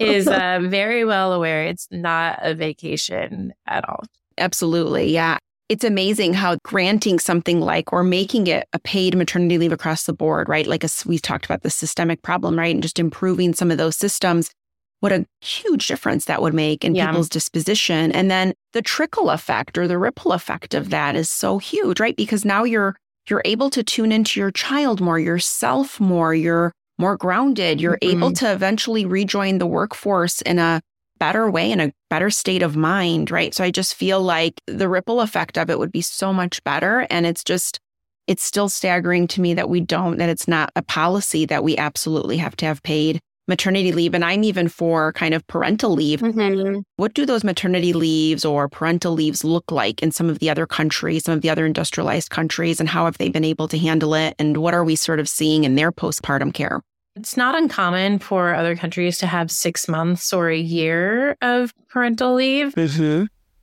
is 0.00 0.26
uh, 0.26 0.58
very 0.64 1.04
well 1.04 1.32
aware 1.32 1.62
it's 1.64 1.86
not 1.92 2.40
a 2.42 2.54
vacation 2.54 3.52
at 3.68 3.88
all. 3.88 4.02
Absolutely. 4.38 5.12
Yeah. 5.12 5.38
It's 5.70 5.84
amazing 5.84 6.34
how 6.34 6.56
granting 6.64 7.20
something 7.20 7.60
like 7.60 7.92
or 7.92 8.02
making 8.02 8.48
it 8.48 8.66
a 8.72 8.80
paid 8.80 9.16
maternity 9.16 9.56
leave 9.56 9.70
across 9.70 10.02
the 10.02 10.12
board, 10.12 10.48
right? 10.48 10.66
Like 10.66 10.82
as 10.82 11.06
we 11.06 11.16
talked 11.16 11.44
about 11.44 11.62
the 11.62 11.70
systemic 11.70 12.22
problem, 12.22 12.58
right? 12.58 12.74
And 12.74 12.82
just 12.82 12.98
improving 12.98 13.54
some 13.54 13.70
of 13.70 13.78
those 13.78 13.94
systems, 13.94 14.50
what 14.98 15.12
a 15.12 15.24
huge 15.40 15.86
difference 15.86 16.24
that 16.24 16.42
would 16.42 16.54
make 16.54 16.84
in 16.84 16.96
Yeah. 16.96 17.06
people's 17.06 17.28
disposition. 17.28 18.10
And 18.10 18.28
then 18.28 18.52
the 18.72 18.82
trickle 18.82 19.30
effect 19.30 19.78
or 19.78 19.86
the 19.86 19.96
ripple 19.96 20.32
effect 20.32 20.74
of 20.74 20.90
that 20.90 21.14
is 21.14 21.30
so 21.30 21.58
huge, 21.58 22.00
right? 22.00 22.16
Because 22.16 22.44
now 22.44 22.64
you're 22.64 22.96
you're 23.28 23.42
able 23.44 23.70
to 23.70 23.84
tune 23.84 24.10
into 24.10 24.40
your 24.40 24.50
child 24.50 25.00
more, 25.00 25.20
yourself 25.20 26.00
more, 26.00 26.34
you're 26.34 26.72
more 26.98 27.16
grounded, 27.16 27.80
you're 27.80 27.98
able 28.02 28.30
mm-hmm. 28.30 28.44
to 28.44 28.52
eventually 28.52 29.06
rejoin 29.06 29.58
the 29.58 29.68
workforce 29.68 30.42
in 30.42 30.58
a 30.58 30.80
better 31.20 31.48
way, 31.48 31.70
in 31.70 31.78
a 31.78 31.92
better 32.08 32.30
state 32.30 32.62
of 32.62 32.74
mind, 32.74 33.30
right? 33.30 33.54
So 33.54 33.62
I 33.62 33.70
just 33.70 33.94
feel 33.94 34.20
like 34.20 34.54
the 34.66 34.88
ripple 34.88 35.20
effect 35.20 35.56
of 35.56 35.70
it 35.70 35.78
would 35.78 35.92
be 35.92 36.00
so 36.00 36.32
much 36.32 36.64
better. 36.64 37.06
And 37.10 37.26
it's 37.26 37.44
just, 37.44 37.78
it's 38.26 38.42
still 38.42 38.68
staggering 38.68 39.28
to 39.28 39.40
me 39.40 39.54
that 39.54 39.68
we 39.68 39.80
don't, 39.80 40.18
that 40.18 40.28
it's 40.28 40.48
not 40.48 40.72
a 40.74 40.82
policy 40.82 41.46
that 41.46 41.62
we 41.62 41.76
absolutely 41.76 42.38
have 42.38 42.56
to 42.56 42.66
have 42.66 42.82
paid 42.82 43.20
maternity 43.48 43.92
leave. 43.92 44.14
And 44.14 44.24
I'm 44.24 44.44
even 44.44 44.68
for 44.68 45.12
kind 45.12 45.34
of 45.34 45.46
parental 45.46 45.92
leave. 45.92 46.20
Mm-hmm. 46.20 46.80
What 46.96 47.14
do 47.14 47.26
those 47.26 47.44
maternity 47.44 47.92
leaves 47.92 48.44
or 48.44 48.68
parental 48.68 49.12
leaves 49.12 49.44
look 49.44 49.70
like 49.70 50.02
in 50.02 50.12
some 50.12 50.30
of 50.30 50.38
the 50.38 50.48
other 50.48 50.66
countries, 50.66 51.24
some 51.24 51.34
of 51.34 51.42
the 51.42 51.50
other 51.50 51.66
industrialized 51.66 52.30
countries, 52.30 52.80
and 52.80 52.88
how 52.88 53.04
have 53.04 53.18
they 53.18 53.28
been 53.28 53.44
able 53.44 53.68
to 53.68 53.78
handle 53.78 54.14
it? 54.14 54.34
And 54.38 54.58
what 54.58 54.72
are 54.72 54.84
we 54.84 54.94
sort 54.96 55.20
of 55.20 55.28
seeing 55.28 55.64
in 55.64 55.74
their 55.74 55.90
postpartum 55.90 56.54
care? 56.54 56.80
It's 57.20 57.36
not 57.36 57.54
uncommon 57.54 58.18
for 58.18 58.54
other 58.54 58.74
countries 58.74 59.18
to 59.18 59.26
have 59.26 59.50
six 59.50 59.86
months 59.88 60.32
or 60.32 60.48
a 60.48 60.58
year 60.58 61.36
of 61.42 61.74
parental 61.90 62.34
leave. 62.34 62.72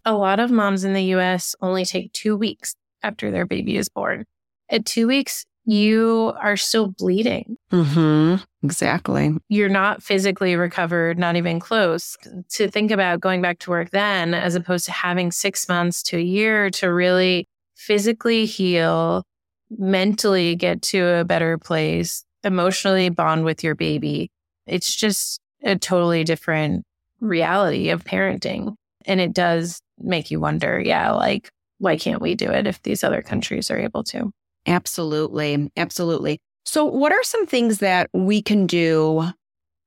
A 0.05 0.13
lot 0.13 0.39
of 0.39 0.51
moms 0.51 0.83
in 0.83 0.93
the 0.93 1.01
US 1.15 1.55
only 1.59 1.83
take 1.83 2.13
two 2.13 2.37
weeks 2.37 2.75
after 3.01 3.31
their 3.31 3.47
baby 3.47 3.75
is 3.75 3.89
born. 3.89 4.25
At 4.69 4.85
two 4.85 5.07
weeks, 5.07 5.43
you 5.65 6.33
are 6.39 6.55
still 6.55 6.89
bleeding. 6.89 7.57
Mm-hmm. 7.71 8.43
Exactly. 8.63 9.35
You're 9.49 9.69
not 9.69 10.03
physically 10.03 10.55
recovered, 10.55 11.17
not 11.17 11.35
even 11.35 11.59
close. 11.59 12.15
To 12.51 12.69
think 12.69 12.91
about 12.91 13.21
going 13.21 13.41
back 13.41 13.57
to 13.59 13.71
work 13.71 13.89
then, 13.89 14.35
as 14.35 14.53
opposed 14.53 14.85
to 14.85 14.91
having 14.91 15.31
six 15.31 15.67
months 15.67 16.03
to 16.03 16.17
a 16.17 16.21
year 16.21 16.69
to 16.69 16.93
really 16.93 17.47
physically 17.75 18.45
heal, 18.45 19.23
mentally 19.71 20.55
get 20.55 20.83
to 20.83 21.03
a 21.07 21.25
better 21.25 21.57
place, 21.57 22.23
emotionally 22.47 23.09
bond 23.09 23.45
with 23.45 23.63
your 23.63 23.75
baby. 23.75 24.31
It's 24.65 24.93
just 24.95 25.39
a 25.63 25.77
totally 25.77 26.23
different 26.23 26.83
reality 27.19 27.89
of 27.89 28.03
parenting. 28.03 28.75
And 29.05 29.21
it 29.21 29.33
does 29.33 29.79
make 29.99 30.31
you 30.31 30.39
wonder, 30.39 30.79
yeah, 30.79 31.11
like, 31.11 31.49
why 31.79 31.97
can't 31.97 32.21
we 32.21 32.35
do 32.35 32.49
it 32.49 32.67
if 32.67 32.81
these 32.81 33.03
other 33.03 33.21
countries 33.21 33.69
are 33.69 33.77
able 33.77 34.03
to? 34.05 34.31
Absolutely. 34.65 35.71
Absolutely. 35.77 36.39
So, 36.65 36.83
what 36.83 37.13
are 37.13 37.23
some 37.23 37.45
things 37.45 37.79
that 37.79 38.09
we 38.13 38.41
can 38.41 38.67
do 38.67 39.29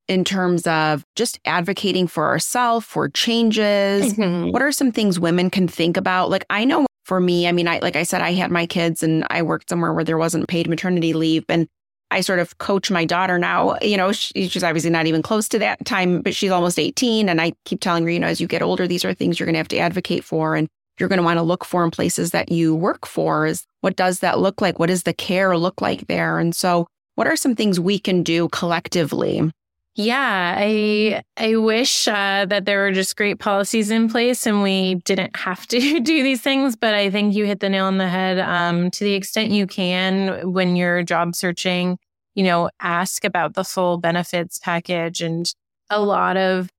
in 0.08 0.24
terms 0.24 0.66
of 0.66 1.04
just 1.14 1.38
advocating 1.44 2.06
for 2.06 2.26
ourselves, 2.26 2.86
for 2.86 3.08
changes? 3.08 4.14
Mm-hmm. 4.14 4.50
What 4.50 4.62
are 4.62 4.72
some 4.72 4.90
things 4.90 5.20
women 5.20 5.50
can 5.50 5.68
think 5.68 5.96
about? 5.96 6.30
Like, 6.30 6.46
I 6.48 6.64
know 6.64 6.86
for 7.04 7.20
me, 7.20 7.46
I 7.46 7.52
mean, 7.52 7.68
I, 7.68 7.80
like 7.80 7.96
I 7.96 8.04
said, 8.04 8.22
I 8.22 8.32
had 8.32 8.50
my 8.50 8.66
kids 8.66 9.02
and 9.02 9.26
I 9.30 9.42
worked 9.42 9.68
somewhere 9.68 9.92
where 9.92 10.04
there 10.04 10.16
wasn't 10.16 10.48
paid 10.48 10.68
maternity 10.68 11.12
leave. 11.12 11.44
And 11.48 11.68
I 12.10 12.20
sort 12.20 12.38
of 12.38 12.58
coach 12.58 12.90
my 12.90 13.04
daughter 13.04 13.38
now. 13.38 13.76
You 13.82 13.96
know, 13.96 14.12
she, 14.12 14.48
she's 14.48 14.64
obviously 14.64 14.90
not 14.90 15.06
even 15.06 15.22
close 15.22 15.48
to 15.50 15.58
that 15.60 15.84
time, 15.84 16.22
but 16.22 16.34
she's 16.34 16.50
almost 16.50 16.78
18. 16.78 17.28
And 17.28 17.40
I 17.40 17.52
keep 17.64 17.80
telling 17.80 18.04
her, 18.04 18.10
you 18.10 18.18
know, 18.18 18.26
as 18.26 18.40
you 18.40 18.46
get 18.46 18.62
older, 18.62 18.86
these 18.88 19.04
are 19.04 19.14
things 19.14 19.38
you're 19.38 19.46
going 19.46 19.54
to 19.54 19.58
have 19.58 19.68
to 19.68 19.78
advocate 19.78 20.24
for. 20.24 20.56
And 20.56 20.68
you're 20.98 21.08
going 21.08 21.18
to 21.18 21.24
want 21.24 21.38
to 21.38 21.42
look 21.42 21.64
for 21.64 21.82
in 21.82 21.90
places 21.90 22.30
that 22.32 22.52
you 22.52 22.74
work 22.74 23.06
for 23.06 23.46
is 23.46 23.64
what 23.80 23.96
does 23.96 24.20
that 24.20 24.38
look 24.38 24.60
like? 24.60 24.78
What 24.78 24.88
does 24.88 25.04
the 25.04 25.14
care 25.14 25.56
look 25.56 25.80
like 25.80 26.06
there? 26.06 26.38
And 26.38 26.54
so, 26.54 26.86
what 27.14 27.26
are 27.26 27.36
some 27.36 27.54
things 27.54 27.80
we 27.80 27.98
can 27.98 28.22
do 28.22 28.48
collectively? 28.50 29.50
Yeah, 29.96 30.54
I 30.56 31.22
I 31.36 31.56
wish 31.56 32.06
uh, 32.06 32.46
that 32.46 32.64
there 32.64 32.80
were 32.80 32.92
just 32.92 33.16
great 33.16 33.40
policies 33.40 33.90
in 33.90 34.08
place 34.08 34.46
and 34.46 34.62
we 34.62 34.96
didn't 34.96 35.34
have 35.36 35.66
to 35.68 36.00
do 36.00 36.22
these 36.22 36.40
things. 36.40 36.76
But 36.76 36.94
I 36.94 37.10
think 37.10 37.34
you 37.34 37.44
hit 37.44 37.60
the 37.60 37.68
nail 37.68 37.86
on 37.86 37.98
the 37.98 38.08
head. 38.08 38.38
Um, 38.38 38.90
to 38.92 39.04
the 39.04 39.14
extent 39.14 39.50
you 39.50 39.66
can, 39.66 40.52
when 40.52 40.76
you're 40.76 41.02
job 41.02 41.34
searching, 41.34 41.98
you 42.34 42.44
know, 42.44 42.70
ask 42.80 43.24
about 43.24 43.54
the 43.54 43.64
full 43.64 43.98
benefits 43.98 44.58
package. 44.58 45.22
And 45.22 45.52
a 45.90 46.00
lot 46.00 46.36
of 46.36 46.70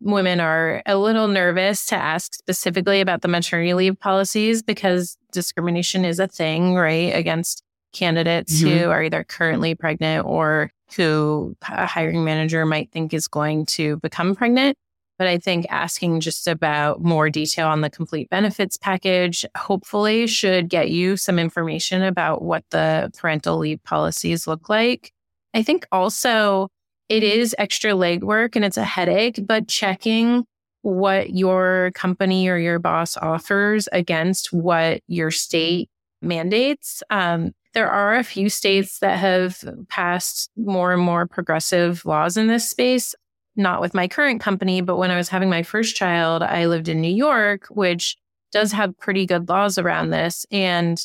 women 0.00 0.38
are 0.38 0.82
a 0.84 0.96
little 0.96 1.26
nervous 1.26 1.86
to 1.86 1.96
ask 1.96 2.34
specifically 2.34 3.00
about 3.00 3.22
the 3.22 3.28
maternity 3.28 3.74
leave 3.74 3.98
policies 3.98 4.62
because 4.62 5.16
discrimination 5.32 6.04
is 6.04 6.20
a 6.20 6.28
thing, 6.28 6.74
right? 6.74 7.14
Against 7.14 7.62
candidates 7.92 8.60
mm-hmm. 8.60 8.78
who 8.78 8.90
are 8.90 9.02
either 9.02 9.24
currently 9.24 9.74
pregnant 9.74 10.26
or 10.26 10.70
who 10.96 11.56
a 11.68 11.86
hiring 11.86 12.24
manager 12.24 12.64
might 12.66 12.90
think 12.92 13.12
is 13.12 13.28
going 13.28 13.66
to 13.66 13.96
become 13.98 14.34
pregnant. 14.34 14.76
But 15.18 15.26
I 15.26 15.38
think 15.38 15.66
asking 15.68 16.20
just 16.20 16.46
about 16.46 17.02
more 17.02 17.28
detail 17.28 17.66
on 17.66 17.80
the 17.80 17.90
complete 17.90 18.30
benefits 18.30 18.76
package 18.76 19.44
hopefully 19.56 20.28
should 20.28 20.68
get 20.68 20.90
you 20.90 21.16
some 21.16 21.40
information 21.40 22.02
about 22.02 22.42
what 22.42 22.64
the 22.70 23.10
parental 23.18 23.58
leave 23.58 23.82
policies 23.82 24.46
look 24.46 24.68
like. 24.68 25.12
I 25.54 25.62
think 25.62 25.86
also 25.90 26.68
it 27.08 27.24
is 27.24 27.54
extra 27.58 27.92
legwork 27.92 28.54
and 28.54 28.64
it's 28.64 28.76
a 28.76 28.84
headache, 28.84 29.40
but 29.44 29.66
checking 29.66 30.44
what 30.82 31.30
your 31.30 31.90
company 31.94 32.48
or 32.48 32.56
your 32.56 32.78
boss 32.78 33.16
offers 33.16 33.88
against 33.92 34.52
what 34.52 35.00
your 35.08 35.30
state 35.30 35.90
mandates. 36.22 37.02
Um, 37.10 37.52
there 37.78 37.88
are 37.88 38.16
a 38.16 38.24
few 38.24 38.48
states 38.48 38.98
that 38.98 39.20
have 39.20 39.62
passed 39.88 40.50
more 40.56 40.92
and 40.92 41.00
more 41.00 41.28
progressive 41.28 42.04
laws 42.04 42.36
in 42.36 42.48
this 42.48 42.68
space. 42.68 43.14
Not 43.54 43.80
with 43.80 43.94
my 43.94 44.08
current 44.08 44.40
company, 44.40 44.80
but 44.80 44.96
when 44.96 45.12
I 45.12 45.16
was 45.16 45.28
having 45.28 45.48
my 45.48 45.62
first 45.62 45.94
child, 45.94 46.42
I 46.42 46.66
lived 46.66 46.88
in 46.88 47.00
New 47.00 47.14
York, 47.14 47.68
which 47.68 48.16
does 48.50 48.72
have 48.72 48.98
pretty 48.98 49.26
good 49.26 49.48
laws 49.48 49.78
around 49.78 50.10
this. 50.10 50.44
And 50.50 51.00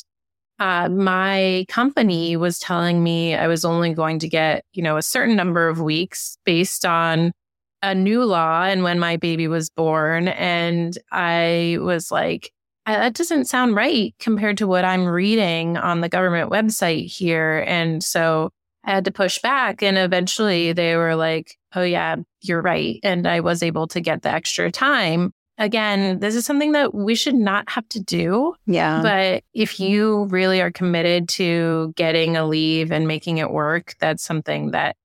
uh, 0.58 0.88
my 0.88 1.64
company 1.68 2.36
was 2.36 2.58
telling 2.58 3.04
me 3.04 3.36
I 3.36 3.46
was 3.46 3.64
only 3.64 3.94
going 3.94 4.18
to 4.18 4.28
get, 4.28 4.64
you 4.72 4.82
know, 4.82 4.96
a 4.96 5.02
certain 5.02 5.36
number 5.36 5.68
of 5.68 5.80
weeks 5.80 6.38
based 6.44 6.84
on 6.84 7.30
a 7.82 7.94
new 7.94 8.24
law 8.24 8.64
and 8.64 8.82
when 8.82 8.98
my 8.98 9.16
baby 9.16 9.46
was 9.46 9.70
born. 9.70 10.26
And 10.26 10.98
I 11.12 11.78
was 11.80 12.10
like, 12.10 12.50
that 12.86 13.14
doesn't 13.14 13.46
sound 13.46 13.74
right 13.74 14.14
compared 14.18 14.58
to 14.58 14.66
what 14.66 14.84
I'm 14.84 15.06
reading 15.06 15.76
on 15.76 16.00
the 16.00 16.08
government 16.08 16.50
website 16.50 17.06
here. 17.06 17.64
And 17.66 18.02
so 18.02 18.50
I 18.84 18.92
had 18.92 19.04
to 19.06 19.12
push 19.12 19.38
back. 19.40 19.82
And 19.82 19.96
eventually 19.96 20.72
they 20.72 20.96
were 20.96 21.16
like, 21.16 21.56
oh, 21.74 21.82
yeah, 21.82 22.16
you're 22.42 22.62
right. 22.62 23.00
And 23.02 23.26
I 23.26 23.40
was 23.40 23.62
able 23.62 23.86
to 23.88 24.00
get 24.00 24.22
the 24.22 24.30
extra 24.30 24.70
time 24.70 25.32
again, 25.58 26.18
this 26.18 26.34
is 26.34 26.44
something 26.44 26.72
that 26.72 26.94
we 26.94 27.14
should 27.14 27.34
not 27.34 27.68
have 27.70 27.88
to 27.90 28.00
do. 28.00 28.54
Yeah. 28.66 29.02
But 29.02 29.44
if 29.52 29.78
you 29.78 30.24
really 30.24 30.60
are 30.60 30.70
committed 30.70 31.28
to 31.30 31.92
getting 31.96 32.36
a 32.36 32.46
leave 32.46 32.90
and 32.90 33.06
making 33.06 33.38
it 33.38 33.50
work, 33.50 33.94
that's 34.00 34.22
something 34.22 34.72
that 34.72 34.96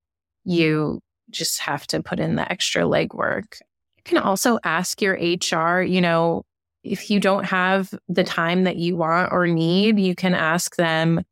you 0.44 1.00
just 1.30 1.60
have 1.60 1.86
to 1.88 2.02
put 2.02 2.18
in 2.18 2.34
the 2.34 2.50
extra 2.50 2.82
legwork. 2.82 3.60
You 3.98 4.02
can 4.04 4.18
also 4.18 4.58
ask 4.64 5.00
your 5.00 5.14
HR, 5.14 5.82
you 5.82 6.00
know, 6.00 6.42
if 6.82 7.10
you 7.10 7.20
don't 7.20 7.44
have 7.44 7.92
the 8.08 8.24
time 8.24 8.64
that 8.64 8.76
you 8.76 8.96
want 8.96 9.32
or 9.32 9.46
need, 9.46 9.98
you 9.98 10.14
can 10.14 10.34
ask 10.34 10.76
them, 10.76 11.22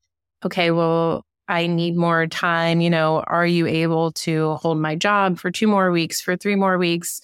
okay, 0.44 0.70
well, 0.70 1.24
I 1.48 1.66
need 1.66 1.96
more 1.96 2.26
time. 2.26 2.80
You 2.80 2.90
know, 2.90 3.24
are 3.26 3.46
you 3.46 3.66
able 3.66 4.12
to 4.12 4.54
hold 4.56 4.78
my 4.78 4.94
job 4.94 5.38
for 5.38 5.50
two 5.50 5.66
more 5.66 5.90
weeks, 5.90 6.20
for 6.20 6.36
three 6.36 6.56
more 6.56 6.76
weeks? 6.76 7.22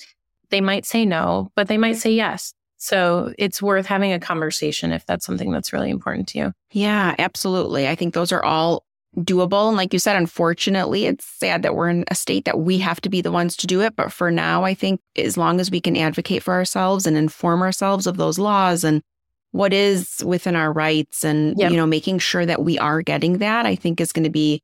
They 0.51 0.61
might 0.61 0.87
say 0.87 1.05
no, 1.05 1.51
but 1.55 1.69
they 1.69 1.79
might 1.79 1.97
say 1.97 2.13
yes. 2.13 2.55
So 2.77 3.33
it's 3.39 3.63
worth 3.63 3.87
having 3.87 4.13
a 4.13 4.21
conversation 4.21 4.93
if 4.93 5.07
that's 5.07 5.25
something 5.25 5.51
that's 5.51 5.73
really 5.73 5.91
important 5.91 6.29
to 6.29 6.39
you. 6.39 6.53
Yeah, 6.73 7.15
absolutely. 7.19 7.89
I 7.89 7.95
think 7.95 8.15
those 8.15 8.33
are 8.33 8.45
all 8.45 8.85
doable. 9.17 9.69
And 9.69 9.77
like 9.77 9.93
you 9.93 9.99
said, 9.99 10.17
unfortunately, 10.17 11.07
it's 11.07 11.25
sad 11.25 11.63
that 11.63 11.75
we're 11.75 11.89
in 11.89 12.05
a 12.09 12.15
state 12.15 12.45
that 12.45 12.61
we 12.61 12.79
have 12.79 13.01
to 13.03 13.09
be 13.09 13.21
the 13.21 13.33
ones 13.33 13.57
to 13.59 13.67
do 13.67 13.81
it. 13.81 13.97
But 13.97 14.13
for 14.13 14.31
now, 14.31 14.65
I 14.65 14.75
think 14.75 15.01
as 15.17 15.37
long 15.37 15.61
as 15.61 15.71
we 15.71 15.81
can 15.81 15.97
advocate 15.97 16.43
for 16.43 16.55
ourselves 16.55 17.07
and 17.07 17.17
inform 17.17 17.63
ourselves 17.63 18.07
of 18.07 18.17
those 18.17 18.39
laws 18.39 18.85
and 18.85 19.03
what 19.53 19.73
is 19.73 20.23
within 20.25 20.57
our 20.57 20.73
rights 20.73 21.25
and, 21.25 21.57
yep. 21.59 21.71
you 21.71 21.77
know, 21.77 21.87
making 21.87 22.19
sure 22.19 22.45
that 22.45 22.63
we 22.63 22.79
are 22.79 23.03
getting 23.03 23.39
that, 23.39 23.67
I 23.67 23.77
think 23.77 24.01
is 24.01 24.13
going 24.13 24.25
to 24.25 24.31
be 24.31 24.61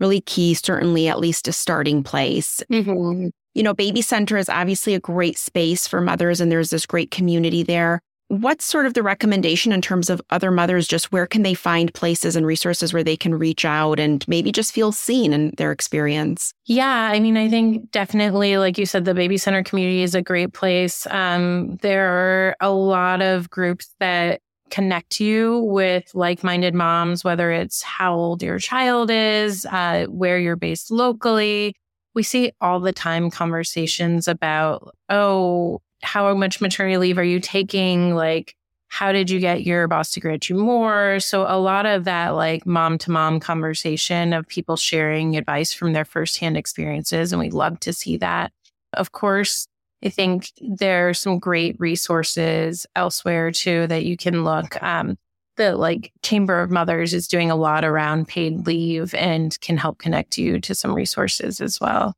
really 0.00 0.20
key, 0.20 0.54
certainly 0.54 1.08
at 1.08 1.20
least 1.20 1.46
a 1.46 1.52
starting 1.52 2.02
place. 2.02 2.62
Mm-hmm 2.70 3.28
you 3.54 3.62
know, 3.62 3.72
Baby 3.72 4.02
Center 4.02 4.36
is 4.36 4.48
obviously 4.48 4.94
a 4.94 5.00
great 5.00 5.38
space 5.38 5.86
for 5.86 6.00
mothers, 6.00 6.40
and 6.40 6.50
there's 6.50 6.70
this 6.70 6.86
great 6.86 7.10
community 7.10 7.62
there. 7.62 8.00
What's 8.28 8.64
sort 8.64 8.86
of 8.86 8.94
the 8.94 9.02
recommendation 9.02 9.72
in 9.72 9.82
terms 9.82 10.08
of 10.08 10.20
other 10.30 10.50
mothers? 10.50 10.88
Just 10.88 11.12
where 11.12 11.26
can 11.26 11.42
they 11.42 11.54
find 11.54 11.92
places 11.92 12.36
and 12.36 12.46
resources 12.46 12.92
where 12.92 13.04
they 13.04 13.16
can 13.16 13.34
reach 13.34 13.64
out 13.64 14.00
and 14.00 14.26
maybe 14.26 14.50
just 14.50 14.72
feel 14.72 14.92
seen 14.92 15.32
in 15.32 15.52
their 15.58 15.72
experience? 15.72 16.54
Yeah, 16.64 17.10
I 17.12 17.20
mean, 17.20 17.36
I 17.36 17.48
think 17.48 17.90
definitely, 17.90 18.56
like 18.56 18.78
you 18.78 18.86
said, 18.86 19.04
the 19.04 19.14
Baby 19.14 19.36
Center 19.36 19.62
community 19.62 20.02
is 20.02 20.14
a 20.14 20.22
great 20.22 20.54
place. 20.54 21.06
Um, 21.08 21.76
there 21.82 22.08
are 22.08 22.56
a 22.60 22.70
lot 22.70 23.20
of 23.20 23.50
groups 23.50 23.94
that 24.00 24.40
connect 24.70 25.20
you 25.20 25.60
with 25.60 26.10
like 26.14 26.42
minded 26.42 26.74
moms, 26.74 27.24
whether 27.24 27.52
it's 27.52 27.82
how 27.82 28.14
old 28.14 28.42
your 28.42 28.58
child 28.58 29.10
is, 29.10 29.66
uh, 29.66 30.06
where 30.08 30.38
you're 30.38 30.56
based 30.56 30.90
locally 30.90 31.74
we 32.14 32.22
see 32.22 32.52
all 32.60 32.80
the 32.80 32.92
time 32.92 33.30
conversations 33.30 34.28
about, 34.28 34.94
oh, 35.08 35.82
how 36.04 36.32
much 36.34 36.60
maternity 36.60 36.96
leave 36.98 37.18
are 37.18 37.24
you 37.24 37.40
taking? 37.40 38.14
Like, 38.14 38.54
how 38.88 39.10
did 39.10 39.28
you 39.30 39.40
get 39.40 39.64
your 39.64 39.88
boss 39.88 40.12
to 40.12 40.20
grant 40.20 40.48
you 40.48 40.56
more? 40.56 41.18
So, 41.18 41.42
a 41.48 41.58
lot 41.58 41.86
of 41.86 42.04
that, 42.04 42.30
like 42.30 42.66
mom 42.66 42.98
to 42.98 43.10
mom 43.10 43.40
conversation 43.40 44.32
of 44.32 44.46
people 44.46 44.76
sharing 44.76 45.36
advice 45.36 45.72
from 45.72 45.92
their 45.92 46.04
firsthand 46.04 46.56
experiences. 46.56 47.32
And 47.32 47.40
we 47.40 47.50
love 47.50 47.80
to 47.80 47.92
see 47.92 48.16
that. 48.18 48.52
Of 48.92 49.12
course, 49.12 49.66
I 50.04 50.10
think 50.10 50.52
there 50.60 51.08
are 51.08 51.14
some 51.14 51.38
great 51.38 51.76
resources 51.80 52.86
elsewhere 52.94 53.50
too 53.50 53.86
that 53.88 54.04
you 54.04 54.16
can 54.16 54.44
look. 54.44 54.80
Um, 54.82 55.16
the 55.56 55.76
like 55.76 56.12
Chamber 56.22 56.60
of 56.60 56.70
Mothers 56.70 57.14
is 57.14 57.28
doing 57.28 57.50
a 57.50 57.56
lot 57.56 57.84
around 57.84 58.28
paid 58.28 58.66
leave 58.66 59.14
and 59.14 59.58
can 59.60 59.76
help 59.76 59.98
connect 59.98 60.36
you 60.36 60.60
to 60.60 60.74
some 60.74 60.94
resources 60.94 61.60
as 61.60 61.80
well. 61.80 62.14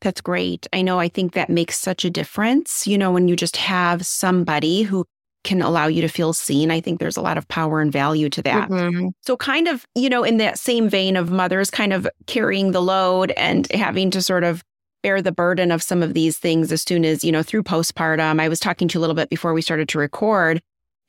That's 0.00 0.20
great. 0.20 0.66
I 0.72 0.82
know 0.82 0.98
I 0.98 1.08
think 1.08 1.34
that 1.34 1.50
makes 1.50 1.78
such 1.78 2.04
a 2.04 2.10
difference, 2.10 2.86
you 2.86 2.96
know, 2.96 3.12
when 3.12 3.28
you 3.28 3.36
just 3.36 3.56
have 3.56 4.06
somebody 4.06 4.82
who 4.82 5.04
can 5.42 5.62
allow 5.62 5.86
you 5.86 6.02
to 6.02 6.08
feel 6.08 6.32
seen. 6.32 6.70
I 6.70 6.80
think 6.80 7.00
there's 7.00 7.16
a 7.16 7.22
lot 7.22 7.38
of 7.38 7.48
power 7.48 7.80
and 7.80 7.90
value 7.90 8.28
to 8.30 8.42
that. 8.42 8.68
Mm-hmm. 8.68 9.08
So, 9.22 9.36
kind 9.36 9.68
of, 9.68 9.86
you 9.94 10.08
know, 10.08 10.22
in 10.22 10.36
that 10.36 10.58
same 10.58 10.88
vein 10.88 11.16
of 11.16 11.30
mothers 11.30 11.70
kind 11.70 11.92
of 11.92 12.06
carrying 12.26 12.72
the 12.72 12.82
load 12.82 13.30
and 13.32 13.70
having 13.72 14.10
to 14.10 14.22
sort 14.22 14.44
of 14.44 14.62
bear 15.02 15.22
the 15.22 15.32
burden 15.32 15.70
of 15.70 15.82
some 15.82 16.02
of 16.02 16.12
these 16.12 16.36
things 16.36 16.70
as 16.72 16.82
soon 16.82 17.06
as, 17.06 17.24
you 17.24 17.32
know, 17.32 17.42
through 17.42 17.62
postpartum. 17.62 18.38
I 18.38 18.48
was 18.48 18.60
talking 18.60 18.86
to 18.88 18.94
you 18.94 19.00
a 19.00 19.02
little 19.02 19.16
bit 19.16 19.30
before 19.30 19.54
we 19.54 19.62
started 19.62 19.88
to 19.90 19.98
record 19.98 20.60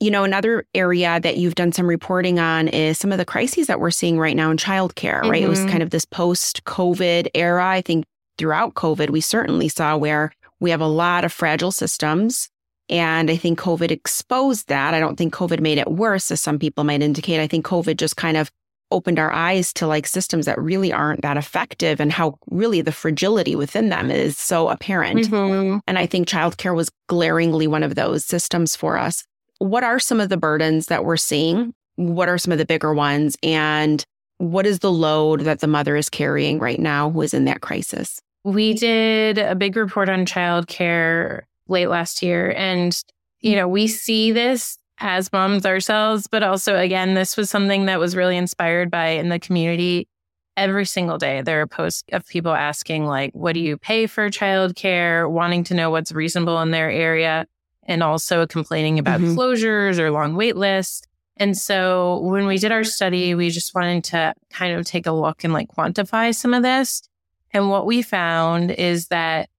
you 0.01 0.09
know, 0.09 0.23
another 0.23 0.65
area 0.73 1.19
that 1.19 1.37
you've 1.37 1.53
done 1.53 1.71
some 1.71 1.85
reporting 1.85 2.39
on 2.39 2.67
is 2.67 2.97
some 2.97 3.11
of 3.11 3.19
the 3.19 3.25
crises 3.25 3.67
that 3.67 3.79
we're 3.79 3.91
seeing 3.91 4.17
right 4.17 4.35
now 4.35 4.49
in 4.49 4.57
childcare, 4.57 5.21
mm-hmm. 5.21 5.29
right? 5.29 5.43
It 5.43 5.47
was 5.47 5.59
mm-hmm. 5.59 5.69
kind 5.69 5.83
of 5.83 5.91
this 5.91 6.05
post 6.05 6.63
COVID 6.63 7.29
era. 7.35 7.67
I 7.67 7.81
think 7.81 8.05
throughout 8.41 8.73
COVID, 8.73 9.09
we 9.09 9.21
certainly 9.21 9.69
saw 9.69 9.95
where 9.95 10.33
we 10.59 10.71
have 10.71 10.81
a 10.81 10.87
lot 10.87 11.23
of 11.23 11.31
fragile 11.31 11.71
systems. 11.71 12.49
And 12.89 13.31
I 13.31 13.37
think 13.37 13.59
COVID 13.59 13.91
exposed 13.91 14.67
that. 14.67 14.93
I 14.93 14.99
don't 14.99 15.15
think 15.15 15.33
COVID 15.33 15.61
made 15.61 15.77
it 15.77 15.89
worse, 15.89 16.31
as 16.31 16.41
some 16.41 16.59
people 16.59 16.83
might 16.83 17.01
indicate. 17.01 17.39
I 17.39 17.47
think 17.47 17.65
COVID 17.65 17.95
just 17.97 18.17
kind 18.17 18.35
of 18.35 18.51
opened 18.91 19.19
our 19.19 19.31
eyes 19.31 19.71
to 19.71 19.87
like 19.87 20.05
systems 20.05 20.45
that 20.47 20.59
really 20.59 20.91
aren't 20.91 21.21
that 21.21 21.37
effective 21.37 22.01
and 22.01 22.11
how 22.11 22.37
really 22.49 22.81
the 22.81 22.91
fragility 22.91 23.55
within 23.55 23.87
them 23.87 24.11
is 24.11 24.37
so 24.37 24.67
apparent. 24.67 25.29
Mm-hmm. 25.29 25.77
And 25.87 25.97
I 25.97 26.05
think 26.05 26.27
childcare 26.27 26.75
was 26.75 26.91
glaringly 27.07 27.67
one 27.67 27.83
of 27.83 27.95
those 27.95 28.25
systems 28.25 28.75
for 28.75 28.97
us 28.97 29.23
what 29.61 29.83
are 29.83 29.99
some 29.99 30.19
of 30.19 30.29
the 30.29 30.37
burdens 30.37 30.87
that 30.87 31.05
we're 31.05 31.17
seeing? 31.17 31.71
What 31.95 32.27
are 32.27 32.39
some 32.39 32.51
of 32.51 32.57
the 32.57 32.65
bigger 32.65 32.95
ones? 32.95 33.37
And 33.43 34.03
what 34.39 34.65
is 34.65 34.79
the 34.79 34.91
load 34.91 35.41
that 35.41 35.59
the 35.59 35.67
mother 35.67 35.95
is 35.95 36.09
carrying 36.09 36.57
right 36.57 36.79
now 36.79 37.11
who 37.11 37.21
is 37.21 37.35
in 37.35 37.45
that 37.45 37.61
crisis? 37.61 38.19
We 38.43 38.73
did 38.73 39.37
a 39.37 39.55
big 39.55 39.75
report 39.75 40.09
on 40.09 40.25
childcare 40.25 41.41
late 41.67 41.87
last 41.87 42.21
year. 42.21 42.53
And, 42.57 42.99
you 43.39 43.55
know, 43.55 43.67
we 43.67 43.87
see 43.87 44.31
this 44.31 44.77
as 44.99 45.31
moms 45.31 45.65
ourselves, 45.65 46.27
but 46.27 46.43
also, 46.43 46.77
again, 46.77 47.13
this 47.13 47.35
was 47.37 47.49
something 47.49 47.85
that 47.85 47.99
was 47.99 48.15
really 48.15 48.37
inspired 48.37 48.91
by 48.91 49.09
in 49.09 49.29
the 49.29 49.39
community. 49.39 50.07
Every 50.57 50.85
single 50.85 51.17
day, 51.17 51.41
there 51.41 51.61
are 51.61 51.67
posts 51.67 52.03
of 52.11 52.27
people 52.27 52.51
asking, 52.51 53.05
like, 53.05 53.31
what 53.33 53.53
do 53.53 53.59
you 53.61 53.77
pay 53.77 54.05
for 54.05 54.29
childcare, 54.29 55.29
wanting 55.29 55.63
to 55.65 55.73
know 55.73 55.89
what's 55.89 56.11
reasonable 56.11 56.61
in 56.61 56.71
their 56.71 56.91
area, 56.91 57.47
and 57.83 58.03
also 58.03 58.45
complaining 58.45 58.99
about 58.99 59.21
mm-hmm. 59.21 59.39
closures 59.39 59.97
or 59.97 60.11
long 60.11 60.35
wait 60.35 60.55
lists. 60.55 61.07
And 61.37 61.57
so 61.57 62.19
when 62.19 62.45
we 62.45 62.57
did 62.57 62.71
our 62.71 62.83
study, 62.83 63.33
we 63.33 63.49
just 63.49 63.73
wanted 63.73 64.03
to 64.05 64.33
kind 64.51 64.77
of 64.77 64.85
take 64.85 65.07
a 65.07 65.11
look 65.11 65.43
and 65.43 65.53
like 65.53 65.69
quantify 65.69 66.35
some 66.35 66.53
of 66.53 66.61
this. 66.61 67.01
And 67.53 67.69
what 67.69 67.85
we 67.85 68.01
found 68.01 68.71
is 68.71 69.07
that 69.07 69.49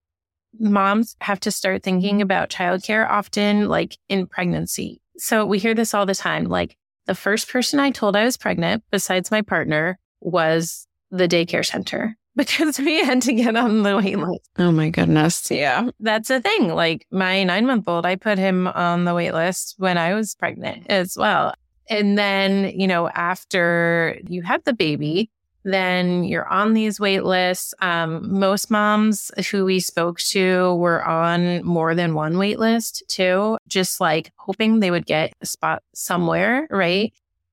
moms 0.59 1.17
have 1.21 1.41
to 1.41 1.51
start 1.51 1.83
thinking 1.83 2.17
mm-hmm. 2.17 2.23
about 2.23 2.51
childcare 2.51 3.09
often 3.09 3.69
like 3.69 3.97
in 4.09 4.27
pregnancy. 4.27 5.01
So 5.17 5.45
we 5.45 5.59
hear 5.59 5.75
this 5.75 5.95
all 5.95 6.07
the 6.07 6.15
time. 6.15 6.45
Like 6.45 6.77
the 7.07 7.15
first 7.15 7.49
person 7.49 7.81
I 7.81 7.91
told 7.91 8.17
I 8.17 8.25
was 8.25 8.37
pregnant, 8.37 8.85
besides 8.91 9.31
my 9.31 9.43
partner, 9.43 9.99
was 10.21 10.87
the 11.11 11.29
daycare 11.29 11.65
center 11.65 12.17
because 12.37 12.79
we 12.79 13.05
had 13.05 13.23
to 13.23 13.33
get 13.33 13.57
on 13.57 13.83
the 13.83 13.97
wait 13.97 14.19
list. 14.19 14.49
Oh 14.59 14.73
my 14.73 14.91
goodness. 14.91 15.51
Yeah. 15.51 15.91
That's 16.01 16.31
a 16.31 16.41
thing. 16.41 16.69
Like 16.69 17.07
my 17.11 17.45
nine 17.45 17.67
month 17.67 17.89
old, 17.89 18.07
I 18.07 18.17
put 18.17 18.39
him 18.39 18.69
on 18.69 19.05
the 19.05 19.15
wait 19.15 19.33
list 19.33 19.75
when 19.79 19.99
I 19.99 20.15
was 20.15 20.35
pregnant 20.35 20.87
as 20.89 21.17
well. 21.17 21.55
And 21.91 22.17
then, 22.17 22.79
you 22.79 22.87
know, 22.87 23.09
after 23.09 24.19
you 24.27 24.43
had 24.43 24.65
the 24.65 24.73
baby, 24.73 25.31
then 25.65 26.25
you're 26.25 26.49
on 26.49 26.75
these 26.75 26.99
wait 26.99 27.25
lists. 27.25 27.75
Um, 27.81 28.39
most 28.39 28.71
moms 28.71 29.31
who 29.51 29.65
we 29.65 29.81
spoke 29.81 30.19
to 30.19 30.75
were 30.75 31.05
on 31.05 31.65
more 31.65 31.95
than 31.95 32.15
one 32.15 32.39
wait 32.39 32.59
list 32.59 33.03
too, 33.09 33.59
just 33.69 34.01
like 34.01 34.33
hoping 34.37 34.81
they 34.81 34.91
would 34.91 35.07
get 35.07 35.33
a 35.41 35.47
spot 35.47 35.83
somewhere, 35.95 36.67
right? 36.71 37.13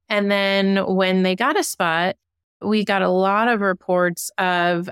And 0.10 0.32
then 0.32 0.78
when 0.88 1.24
they 1.24 1.36
got 1.36 1.58
a 1.58 1.64
spot, 1.64 2.16
we 2.62 2.84
got 2.84 3.02
a 3.02 3.10
lot 3.10 3.48
of 3.48 3.62
reports 3.62 4.32
of 4.38 4.90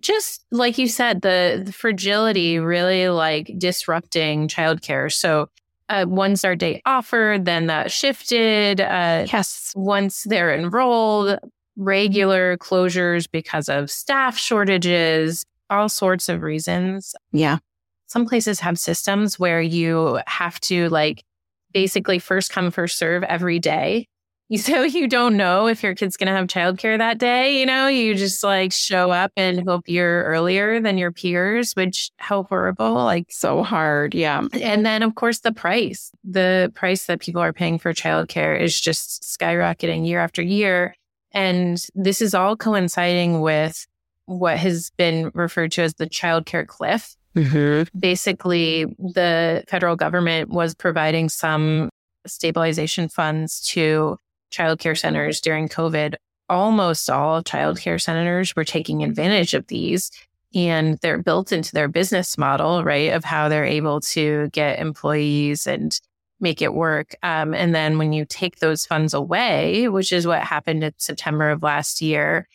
just 0.00 0.44
like 0.50 0.78
you 0.78 0.86
said, 0.86 1.22
the, 1.22 1.62
the 1.64 1.72
fragility 1.72 2.58
really 2.58 3.08
like 3.08 3.50
disrupting 3.58 4.48
childcare. 4.48 5.12
So 5.12 5.48
uh, 5.88 6.04
one 6.04 6.36
start 6.36 6.58
date 6.58 6.82
offered, 6.86 7.44
then 7.44 7.66
that 7.66 7.90
shifted. 7.90 8.80
Uh, 8.80 9.26
yes. 9.32 9.72
Once 9.74 10.24
they're 10.24 10.54
enrolled, 10.54 11.38
Mm-hmm. 11.76 11.88
regular 11.88 12.56
closures 12.56 13.28
because 13.30 13.68
of 13.68 13.90
staff 13.90 14.38
shortages, 14.38 15.44
all 15.70 15.88
sorts 15.88 16.28
of 16.28 16.42
reasons. 16.42 17.14
Yeah. 17.32 17.58
Some 18.06 18.26
places 18.26 18.60
have 18.60 18.78
systems 18.78 19.38
where 19.40 19.60
you 19.60 20.20
have 20.26 20.60
to 20.60 20.88
like 20.90 21.24
basically 21.72 22.20
first 22.20 22.52
come, 22.52 22.70
first 22.70 22.96
serve 22.98 23.24
every 23.24 23.58
day. 23.58 24.06
So 24.56 24.82
you 24.82 25.08
don't 25.08 25.36
know 25.36 25.66
if 25.66 25.82
your 25.82 25.94
kid's 25.96 26.16
going 26.16 26.28
to 26.28 26.32
have 26.34 26.46
childcare 26.46 26.98
that 26.98 27.18
day. 27.18 27.58
You 27.58 27.66
know, 27.66 27.88
you 27.88 28.14
just 28.14 28.44
like 28.44 28.72
show 28.72 29.10
up 29.10 29.32
and 29.36 29.66
hope 29.66 29.88
you're 29.88 30.22
earlier 30.24 30.80
than 30.80 30.96
your 30.96 31.10
peers, 31.10 31.72
which 31.72 32.10
how 32.18 32.44
horrible. 32.44 32.94
Like 32.94 33.32
so 33.32 33.64
hard. 33.64 34.14
Yeah. 34.14 34.46
And 34.52 34.86
then 34.86 35.02
of 35.02 35.16
course 35.16 35.40
the 35.40 35.50
price, 35.50 36.12
the 36.22 36.70
price 36.76 37.06
that 37.06 37.20
people 37.20 37.40
are 37.40 37.54
paying 37.54 37.78
for 37.80 37.92
childcare 37.92 38.60
is 38.60 38.80
just 38.80 39.22
skyrocketing 39.22 40.06
year 40.06 40.20
after 40.20 40.42
year. 40.42 40.94
And 41.34 41.84
this 41.94 42.22
is 42.22 42.32
all 42.32 42.56
coinciding 42.56 43.40
with 43.40 43.86
what 44.26 44.56
has 44.56 44.90
been 44.96 45.30
referred 45.34 45.72
to 45.72 45.82
as 45.82 45.94
the 45.94 46.08
childcare 46.08 46.66
cliff. 46.66 47.16
Mm-hmm. 47.36 47.98
Basically, 47.98 48.84
the 48.98 49.64
federal 49.68 49.96
government 49.96 50.50
was 50.50 50.74
providing 50.74 51.28
some 51.28 51.90
stabilization 52.26 53.08
funds 53.08 53.60
to 53.68 54.16
childcare 54.52 54.96
centers 54.96 55.40
during 55.40 55.68
COVID. 55.68 56.14
Almost 56.48 57.10
all 57.10 57.42
childcare 57.42 58.00
centers 58.00 58.54
were 58.54 58.64
taking 58.64 59.02
advantage 59.02 59.54
of 59.54 59.66
these 59.66 60.10
and 60.54 60.98
they're 60.98 61.22
built 61.22 61.50
into 61.52 61.72
their 61.72 61.88
business 61.88 62.38
model, 62.38 62.84
right? 62.84 63.12
Of 63.12 63.24
how 63.24 63.48
they're 63.48 63.64
able 63.64 64.00
to 64.00 64.48
get 64.52 64.78
employees 64.78 65.66
and 65.66 65.98
make 66.44 66.62
it 66.62 66.74
work. 66.74 67.16
Um, 67.24 67.54
and 67.54 67.74
then 67.74 67.98
when 67.98 68.12
you 68.12 68.24
take 68.24 68.60
those 68.60 68.86
funds 68.86 69.14
away, 69.14 69.88
which 69.88 70.12
is 70.12 70.26
what 70.26 70.42
happened 70.42 70.84
in 70.84 70.92
September 70.98 71.50
of 71.50 71.64
last 71.64 72.00
year, 72.00 72.46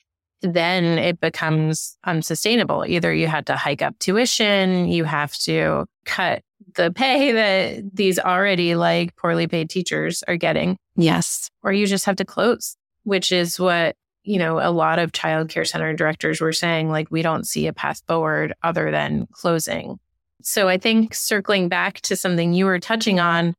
then 0.41 0.97
it 0.97 1.19
becomes 1.19 1.97
unsustainable. 2.05 2.85
Either 2.87 3.13
you 3.13 3.27
had 3.27 3.45
to 3.47 3.57
hike 3.57 3.81
up 3.81 3.97
tuition, 3.99 4.87
you 4.87 5.03
have 5.03 5.33
to 5.39 5.85
cut 6.05 6.43
the 6.75 6.91
pay 6.91 7.31
that 7.33 7.95
these 7.95 8.19
already 8.19 8.75
like 8.75 9.15
poorly 9.17 9.47
paid 9.47 9.69
teachers 9.69 10.23
are 10.27 10.37
getting. 10.37 10.77
Yes. 10.95 11.49
Or 11.63 11.73
you 11.73 11.87
just 11.87 12.05
have 12.05 12.15
to 12.17 12.25
close, 12.25 12.77
which 13.03 13.31
is 13.31 13.59
what, 13.59 13.95
you 14.23 14.37
know, 14.37 14.59
a 14.59 14.71
lot 14.71 14.99
of 14.99 15.11
childcare 15.11 15.67
center 15.67 15.93
directors 15.93 16.39
were 16.39 16.53
saying, 16.53 16.89
like, 16.89 17.09
we 17.09 17.21
don't 17.21 17.47
see 17.47 17.67
a 17.67 17.73
path 17.73 18.01
forward 18.07 18.53
other 18.63 18.91
than 18.91 19.27
closing. 19.31 19.97
So 20.41 20.69
I 20.69 20.77
think 20.77 21.13
circling 21.15 21.67
back 21.67 22.01
to 22.01 22.15
something 22.15 22.53
you 22.53 22.65
were 22.65 22.79
touching 22.79 23.19
on, 23.19 23.55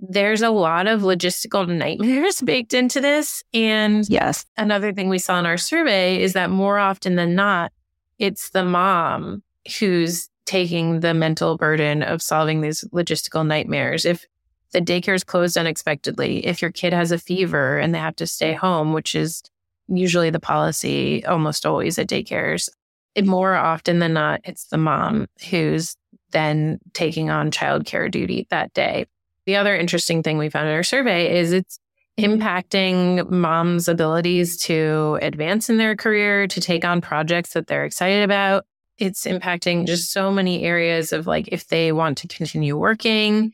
there's 0.00 0.42
a 0.42 0.50
lot 0.50 0.86
of 0.86 1.02
logistical 1.02 1.68
nightmares 1.68 2.40
baked 2.44 2.74
into 2.74 3.00
this. 3.00 3.42
And 3.52 4.08
yes, 4.08 4.44
another 4.56 4.92
thing 4.92 5.08
we 5.08 5.18
saw 5.18 5.38
in 5.38 5.46
our 5.46 5.56
survey 5.56 6.20
is 6.20 6.32
that 6.34 6.50
more 6.50 6.78
often 6.78 7.16
than 7.16 7.34
not, 7.34 7.72
it's 8.18 8.50
the 8.50 8.64
mom 8.64 9.42
who's 9.78 10.28
taking 10.46 11.00
the 11.00 11.14
mental 11.14 11.56
burden 11.56 12.02
of 12.02 12.22
solving 12.22 12.60
these 12.60 12.84
logistical 12.92 13.46
nightmares. 13.46 14.04
If 14.04 14.26
the 14.72 14.80
daycare 14.80 15.14
is 15.14 15.24
closed 15.24 15.56
unexpectedly, 15.56 16.44
if 16.44 16.60
your 16.60 16.70
kid 16.70 16.92
has 16.92 17.12
a 17.12 17.18
fever 17.18 17.78
and 17.78 17.94
they 17.94 17.98
have 17.98 18.16
to 18.16 18.26
stay 18.26 18.52
home, 18.52 18.92
which 18.92 19.14
is 19.14 19.42
usually 19.88 20.30
the 20.30 20.40
policy 20.40 21.24
almost 21.24 21.64
always 21.64 21.98
at 21.98 22.08
daycares, 22.08 22.68
it 23.14 23.26
more 23.26 23.54
often 23.54 24.00
than 24.00 24.12
not, 24.12 24.40
it's 24.44 24.66
the 24.66 24.76
mom 24.76 25.28
who's 25.50 25.96
then 26.32 26.80
taking 26.92 27.30
on 27.30 27.50
childcare 27.50 28.10
duty 28.10 28.46
that 28.50 28.74
day. 28.74 29.06
The 29.46 29.56
other 29.56 29.76
interesting 29.76 30.22
thing 30.22 30.38
we 30.38 30.48
found 30.48 30.68
in 30.68 30.74
our 30.74 30.82
survey 30.82 31.38
is 31.38 31.52
it's 31.52 31.78
impacting 32.18 33.28
moms' 33.28 33.88
abilities 33.88 34.56
to 34.58 35.18
advance 35.20 35.68
in 35.68 35.76
their 35.76 35.96
career, 35.96 36.46
to 36.46 36.60
take 36.60 36.84
on 36.84 37.00
projects 37.00 37.52
that 37.52 37.66
they're 37.66 37.84
excited 37.84 38.22
about. 38.22 38.64
It's 38.98 39.26
impacting 39.26 39.86
just 39.86 40.12
so 40.12 40.30
many 40.30 40.62
areas 40.62 41.12
of 41.12 41.26
like 41.26 41.48
if 41.48 41.66
they 41.66 41.90
want 41.92 42.18
to 42.18 42.28
continue 42.28 42.76
working, 42.76 43.52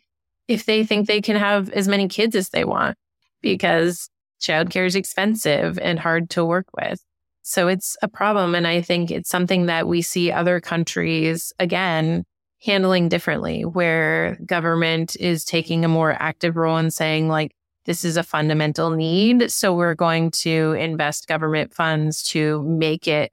if 0.48 0.66
they 0.66 0.84
think 0.84 1.06
they 1.06 1.22
can 1.22 1.36
have 1.36 1.70
as 1.70 1.88
many 1.88 2.08
kids 2.08 2.36
as 2.36 2.50
they 2.50 2.64
want, 2.64 2.96
because 3.40 4.10
childcare 4.40 4.86
is 4.86 4.96
expensive 4.96 5.78
and 5.78 5.98
hard 5.98 6.28
to 6.30 6.44
work 6.44 6.66
with. 6.76 7.02
So 7.42 7.68
it's 7.68 7.96
a 8.02 8.08
problem. 8.08 8.54
And 8.54 8.66
I 8.66 8.82
think 8.82 9.10
it's 9.10 9.30
something 9.30 9.66
that 9.66 9.88
we 9.88 10.02
see 10.02 10.30
other 10.30 10.60
countries, 10.60 11.52
again, 11.58 12.24
handling 12.62 13.08
differently, 13.08 13.64
where 13.64 14.36
government 14.44 15.16
is 15.16 15.44
taking 15.44 15.84
a 15.84 15.88
more 15.88 16.12
active 16.12 16.56
role 16.56 16.76
in 16.76 16.90
saying, 16.90 17.28
like, 17.28 17.52
this 17.86 18.04
is 18.04 18.16
a 18.16 18.22
fundamental 18.22 18.90
need. 18.90 19.50
So 19.50 19.74
we're 19.74 19.94
going 19.94 20.30
to 20.42 20.72
invest 20.78 21.26
government 21.26 21.72
funds 21.72 22.22
to 22.24 22.62
make 22.62 23.08
it 23.08 23.32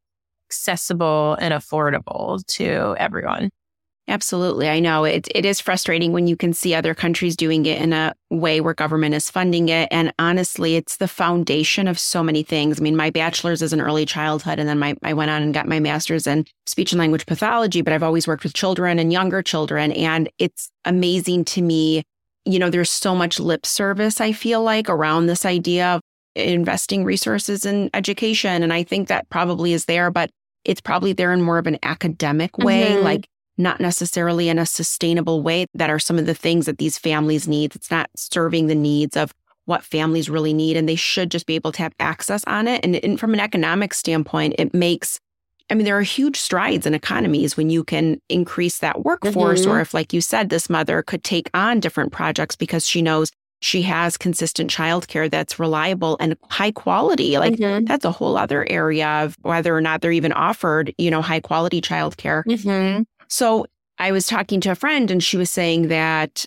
accessible 0.49 1.35
and 1.39 1.53
affordable 1.53 2.45
to 2.47 2.95
everyone. 2.97 3.49
Absolutely. 4.09 4.69
I 4.69 4.79
know 4.79 5.03
it, 5.03 5.27
it 5.35 5.43
is 5.43 5.59
frustrating 5.59 6.13
when 6.13 6.27
you 6.27 6.37
can 6.37 6.53
see 6.53 6.73
other 6.73 6.93
countries 6.93 7.35
doing 7.35 7.65
it 7.65 7.81
in 7.81 7.91
a 7.91 8.15
way 8.29 8.61
where 8.61 8.73
government 8.73 9.13
is 9.13 9.29
funding 9.29 9.67
it. 9.67 9.89
And 9.91 10.13
honestly, 10.17 10.77
it's 10.77 10.95
the 10.95 11.09
foundation 11.09 11.89
of 11.89 11.99
so 11.99 12.23
many 12.23 12.41
things. 12.41 12.79
I 12.79 12.83
mean, 12.83 12.95
my 12.95 13.09
bachelor's 13.09 13.61
is 13.61 13.73
in 13.73 13.81
early 13.81 14.05
childhood, 14.05 14.59
and 14.59 14.69
then 14.69 14.79
my, 14.79 14.95
I 15.03 15.13
went 15.13 15.29
on 15.29 15.43
and 15.43 15.53
got 15.53 15.67
my 15.67 15.81
master's 15.81 16.25
in 16.25 16.45
speech 16.67 16.93
and 16.93 16.99
language 16.99 17.25
pathology, 17.25 17.81
but 17.81 17.91
I've 17.91 18.01
always 18.01 18.27
worked 18.27 18.45
with 18.45 18.53
children 18.53 18.97
and 18.97 19.11
younger 19.11 19.41
children. 19.41 19.91
And 19.91 20.29
it's 20.39 20.69
amazing 20.85 21.43
to 21.45 21.61
me. 21.61 22.03
You 22.45 22.59
know, 22.59 22.69
there's 22.69 22.89
so 22.89 23.13
much 23.13 23.41
lip 23.41 23.65
service, 23.65 24.21
I 24.21 24.31
feel 24.31 24.63
like, 24.63 24.89
around 24.89 25.25
this 25.25 25.45
idea 25.45 25.95
of 25.95 26.01
investing 26.33 27.03
resources 27.03 27.65
in 27.65 27.89
education. 27.93 28.63
And 28.63 28.71
I 28.71 28.83
think 28.83 29.09
that 29.09 29.27
probably 29.29 29.73
is 29.73 29.83
there, 29.83 30.11
but 30.11 30.29
it's 30.63 30.79
probably 30.79 31.11
there 31.11 31.33
in 31.33 31.41
more 31.41 31.57
of 31.57 31.67
an 31.67 31.77
academic 31.83 32.57
way. 32.57 32.91
Mm-hmm. 32.91 33.03
Like, 33.03 33.27
not 33.57 33.79
necessarily 33.79 34.49
in 34.49 34.59
a 34.59 34.65
sustainable 34.65 35.41
way 35.41 35.65
that 35.73 35.89
are 35.89 35.99
some 35.99 36.19
of 36.19 36.25
the 36.25 36.33
things 36.33 36.65
that 36.65 36.77
these 36.77 36.97
families 36.97 37.47
need. 37.47 37.75
It's 37.75 37.91
not 37.91 38.09
serving 38.15 38.67
the 38.67 38.75
needs 38.75 39.17
of 39.17 39.33
what 39.65 39.83
families 39.83 40.29
really 40.29 40.53
need. 40.53 40.77
And 40.77 40.87
they 40.87 40.95
should 40.95 41.31
just 41.31 41.45
be 41.45 41.55
able 41.55 41.71
to 41.73 41.81
have 41.81 41.93
access 41.99 42.43
on 42.45 42.67
it. 42.67 42.83
And, 42.83 42.95
and 42.95 43.19
from 43.19 43.33
an 43.33 43.39
economic 43.39 43.93
standpoint, 43.93 44.55
it 44.57 44.73
makes 44.73 45.19
I 45.69 45.73
mean, 45.73 45.83
there 45.83 45.97
are 45.97 46.01
huge 46.01 46.37
strides 46.37 46.85
in 46.85 46.93
economies 46.93 47.57
when 47.57 47.69
you 47.69 47.83
can 47.83 48.21
increase 48.29 48.79
that 48.79 49.03
workforce, 49.03 49.63
mm-hmm. 49.63 49.71
or 49.71 49.81
if, 49.81 49.93
like 49.93 50.13
you 50.13 50.21
said, 50.21 50.49
this 50.49 50.69
mother 50.69 51.01
could 51.01 51.25
take 51.25 51.49
on 51.53 51.81
different 51.81 52.13
projects 52.13 52.55
because 52.55 52.87
she 52.87 53.01
knows 53.01 53.31
she 53.59 53.81
has 53.81 54.17
consistent 54.17 54.71
childcare 54.71 55.29
that's 55.29 55.59
reliable 55.59 56.15
and 56.19 56.37
high 56.49 56.71
quality. 56.71 57.37
Like 57.37 57.55
mm-hmm. 57.55 57.85
that's 57.85 58.05
a 58.05 58.11
whole 58.11 58.37
other 58.37 58.65
area 58.69 59.07
of 59.07 59.35
whether 59.41 59.75
or 59.75 59.81
not 59.81 60.01
they're 60.01 60.11
even 60.11 60.31
offered, 60.31 60.93
you 60.97 61.11
know, 61.11 61.21
high 61.21 61.39
quality 61.39 61.81
childcare. 61.81 62.45
Mm-hmm. 62.45 63.03
So 63.27 63.65
I 63.97 64.11
was 64.11 64.27
talking 64.27 64.61
to 64.61 64.71
a 64.71 64.75
friend 64.75 65.09
and 65.09 65.23
she 65.23 65.37
was 65.37 65.49
saying 65.49 65.87
that 65.87 66.45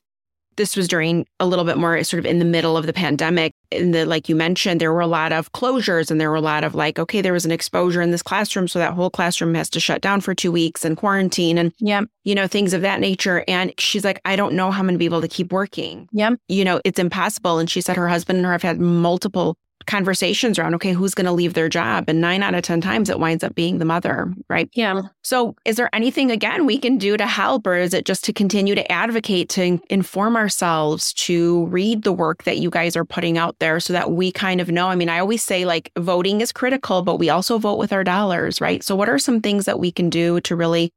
this 0.57 0.77
was 0.77 0.89
during 0.89 1.27
a 1.39 1.47
little 1.47 1.65
bit 1.65 1.79
more 1.79 2.03
sort 2.05 2.19
of 2.19 2.27
in 2.27 2.39
the 2.39 2.45
middle 2.45 2.77
of 2.77 2.85
the 2.85 2.93
pandemic. 2.93 3.55
In 3.71 3.93
the, 3.93 4.05
like 4.05 4.29
you 4.29 4.37
mentioned, 4.37 4.81
there 4.81 4.93
were 4.93 5.01
a 5.01 5.07
lot 5.07 5.33
of 5.33 5.53
closures 5.53 6.11
and 6.11 6.21
there 6.21 6.29
were 6.29 6.37
a 6.37 6.41
lot 6.41 6.65
of 6.65 6.75
like, 6.75 6.99
okay, 6.99 7.23
there 7.23 7.33
was 7.33 7.47
an 7.47 7.51
exposure 7.51 8.03
in 8.03 8.11
this 8.11 8.23
classroom. 8.23 8.69
So 8.69 8.79
that 8.79 8.93
whole 8.93 9.09
classroom 9.09 9.55
has 9.55 9.71
to 9.71 9.81
shut 9.81 10.03
down 10.03 10.21
for 10.21 10.35
two 10.35 10.53
weeks 10.53 10.85
and 10.85 10.97
quarantine 10.97 11.57
and, 11.57 11.73
yeah, 11.79 12.03
you 12.25 12.35
know, 12.35 12.47
things 12.47 12.75
of 12.75 12.83
that 12.83 13.01
nature. 13.01 13.45
And 13.49 13.73
she's 13.79 14.05
like, 14.05 14.21
I 14.25 14.37
don't 14.37 14.55
know 14.55 14.71
how 14.71 14.81
I'm 14.81 14.87
going 14.87 14.97
to 14.97 14.99
be 14.99 15.07
able 15.07 15.23
to 15.23 15.29
keep 15.29 15.51
working. 15.51 16.09
Yeah. 16.13 16.33
You 16.49 16.65
know, 16.65 16.81
it's 16.85 16.99
impossible. 16.99 17.59
And 17.59 17.71
she 17.71 17.81
said 17.81 17.97
her 17.97 18.09
husband 18.09 18.39
and 18.39 18.47
her 18.47 18.53
have 18.53 18.63
had 18.63 18.81
multiple 18.81 19.57
conversations 19.91 20.57
around, 20.57 20.75
okay, 20.77 20.93
who's 20.93 21.15
going 21.15 21.27
to 21.27 21.33
leave 21.33 21.55
their 21.55 21.69
job? 21.69 22.05
And 22.07 22.21
nine 22.21 22.45
out 22.45 22.55
of 22.55 22.63
10 22.63 22.81
times 22.81 23.11
it 23.11 23.19
winds 23.19 23.43
up 23.43 23.57
being 23.57 23.79
the 23.79 23.85
mother, 23.85 24.33
right? 24.49 24.71
Yeah. 24.73 25.03
So 25.25 25.57
is 25.65 25.77
there 25.77 25.93
anything, 25.93 26.31
again, 26.31 26.65
we 26.65 26.79
can 26.79 26.97
do 26.97 27.17
to 27.17 27.27
help, 27.27 27.67
or 27.67 27.75
is 27.75 27.93
it 27.93 28.05
just 28.05 28.25
to 28.25 28.33
continue 28.33 28.77
to 28.77 28.93
advocate, 28.93 29.49
to 29.51 29.81
inform 29.91 30.37
ourselves, 30.37 31.13
to 31.15 31.67
read 31.67 32.05
the 32.05 32.13
work 32.13 32.45
that 32.45 32.59
you 32.59 32.71
guys 32.71 32.95
are 32.95 33.05
putting 33.05 33.37
out 33.37 33.59
there 33.59 33.81
so 33.81 33.93
that 33.93 34.13
we 34.13 34.31
kind 34.31 34.61
of 34.61 34.69
know? 34.69 34.87
I 34.87 34.95
mean, 34.95 35.09
I 35.09 35.19
always 35.19 35.43
say 35.43 35.65
like 35.65 35.91
voting 35.99 36.41
is 36.41 36.53
critical, 36.53 37.03
but 37.03 37.17
we 37.17 37.29
also 37.29 37.59
vote 37.59 37.79
with 37.79 37.93
our 37.93 38.05
dollars, 38.05 38.61
right? 38.61 38.85
So 38.85 38.95
what 38.95 39.09
are 39.09 39.19
some 39.19 39.41
things 39.41 39.65
that 39.65 39.81
we 39.81 39.91
can 39.91 40.09
do 40.09 40.41
to 40.43 40.55
really 40.55 40.93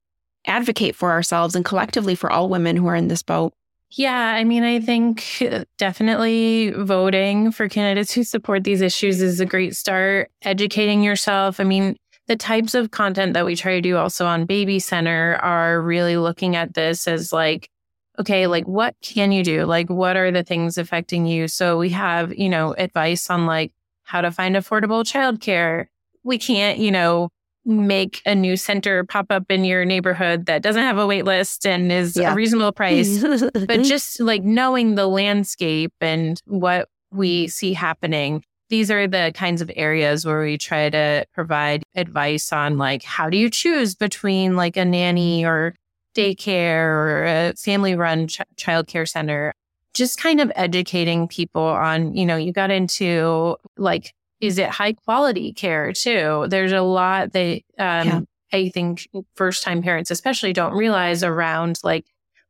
advocate 0.46 0.96
for 0.96 1.12
ourselves 1.12 1.56
and 1.56 1.66
collectively 1.66 2.14
for 2.14 2.32
all 2.32 2.48
women 2.48 2.76
who 2.76 2.86
are 2.86 2.96
in 2.96 3.08
this 3.08 3.24
boat? 3.24 3.54
Yeah, 3.96 4.34
I 4.34 4.44
mean, 4.44 4.64
I 4.64 4.80
think 4.80 5.24
uh, 5.42 5.66
definitely 5.78 6.72
voting 6.72 7.52
for 7.52 7.70
candidates 7.70 8.12
who 8.12 8.24
support 8.24 8.64
these 8.64 8.82
issues 8.82 9.22
is 9.22 9.40
a 9.40 9.46
great 9.46 9.76
start. 9.76 10.32
Educating 10.42 11.04
yourself. 11.04 11.60
I 11.60 11.64
mean, 11.64 11.96
the 12.26 12.36
types 12.36 12.74
of 12.74 12.90
content 12.90 13.34
that 13.36 13.46
we 13.46 13.56
try 13.56 13.74
to 13.76 13.82
do 13.82 13.98
also 13.98 14.26
on 14.26 14.46
Baby 14.46 14.80
Center 14.80 15.36
are 15.44 15.80
really 15.80 16.18
looking 16.18 16.56
at 16.56 16.74
this 16.74 17.08
as 17.08 17.32
like, 17.32 17.70
okay, 18.18 18.48
like 18.48 18.68
what 18.68 18.96
can 19.04 19.32
you 19.32 19.44
do? 19.44 19.66
Like, 19.66 19.92
what 19.92 20.18
are 20.18 20.32
the 20.32 20.44
things 20.44 20.80
affecting 20.80 21.28
you? 21.28 21.48
So 21.48 21.78
we 21.78 21.90
have, 21.90 22.34
you 22.34 22.50
know, 22.50 22.74
advice 22.74 23.30
on 23.30 23.46
like 23.46 23.74
how 24.06 24.22
to 24.22 24.32
find 24.32 24.56
affordable 24.56 25.04
childcare. 25.04 25.86
We 26.24 26.40
can't, 26.40 26.80
you 26.80 26.92
know, 26.92 27.30
make 27.66 28.22
a 28.26 28.36
new 28.36 28.58
center 28.58 29.04
pop 29.04 29.28
up 29.30 29.50
in 29.50 29.64
your 29.64 29.86
neighborhood 29.86 30.46
that 30.48 30.62
doesn't 30.62 30.82
have 30.82 30.98
a 30.98 31.08
wait 31.08 31.26
list 31.26 31.66
and 31.66 31.92
is 31.92 32.18
yeah. 32.18 32.32
a 32.32 32.36
reasonable 32.36 32.72
price. 32.72 33.24
but 33.54 33.84
just 33.84 34.20
like 34.20 34.44
knowing 34.44 34.96
the 34.96 35.08
landscape 35.08 35.94
and 36.02 36.42
what 36.46 36.90
we 37.12 37.48
see 37.48 37.74
happening, 37.74 38.44
these 38.70 38.90
are 38.92 39.08
the 39.08 39.32
kinds 39.36 39.62
of 39.62 39.72
areas 39.76 40.26
where 40.26 40.42
we 40.42 40.58
try 40.58 40.90
to 40.90 41.26
provide 41.34 41.84
advice 41.96 42.52
on 42.52 42.78
like 42.78 43.04
how 43.04 43.30
do 43.30 43.38
you 43.38 43.50
choose 43.50 43.96
between 43.96 44.56
like 44.56 44.78
a 44.78 44.86
nanny 44.86 45.46
or 45.46 45.76
daycare 46.14 46.86
or 46.86 47.26
a 47.26 47.54
family 47.56 47.96
run 47.96 48.28
ch- 48.28 48.42
childcare 48.56 49.08
center. 49.08 49.54
Just 49.94 50.20
kind 50.20 50.42
of 50.42 50.52
educating 50.56 51.28
people 51.28 51.62
on, 51.62 52.16
you 52.16 52.26
know, 52.26 52.36
you 52.36 52.52
got 52.52 52.72
into 52.72 53.58
like 53.78 54.14
is 54.44 54.58
it 54.58 54.70
high 54.70 54.92
quality 54.92 55.54
care 55.54 55.94
too? 55.94 56.46
There's 56.50 56.74
a 56.74 56.82
lot 56.82 57.32
that 57.32 57.62
um, 57.80 58.08
yeah. 58.08 58.22
I 58.52 58.70
think 58.70 59.08
first 59.36 59.64
time 59.64 59.82
parents 59.82 60.12
especially 60.12 60.52
don't 60.52 60.74
realize 60.74 61.24
around 61.24 61.80
like 61.82 62.06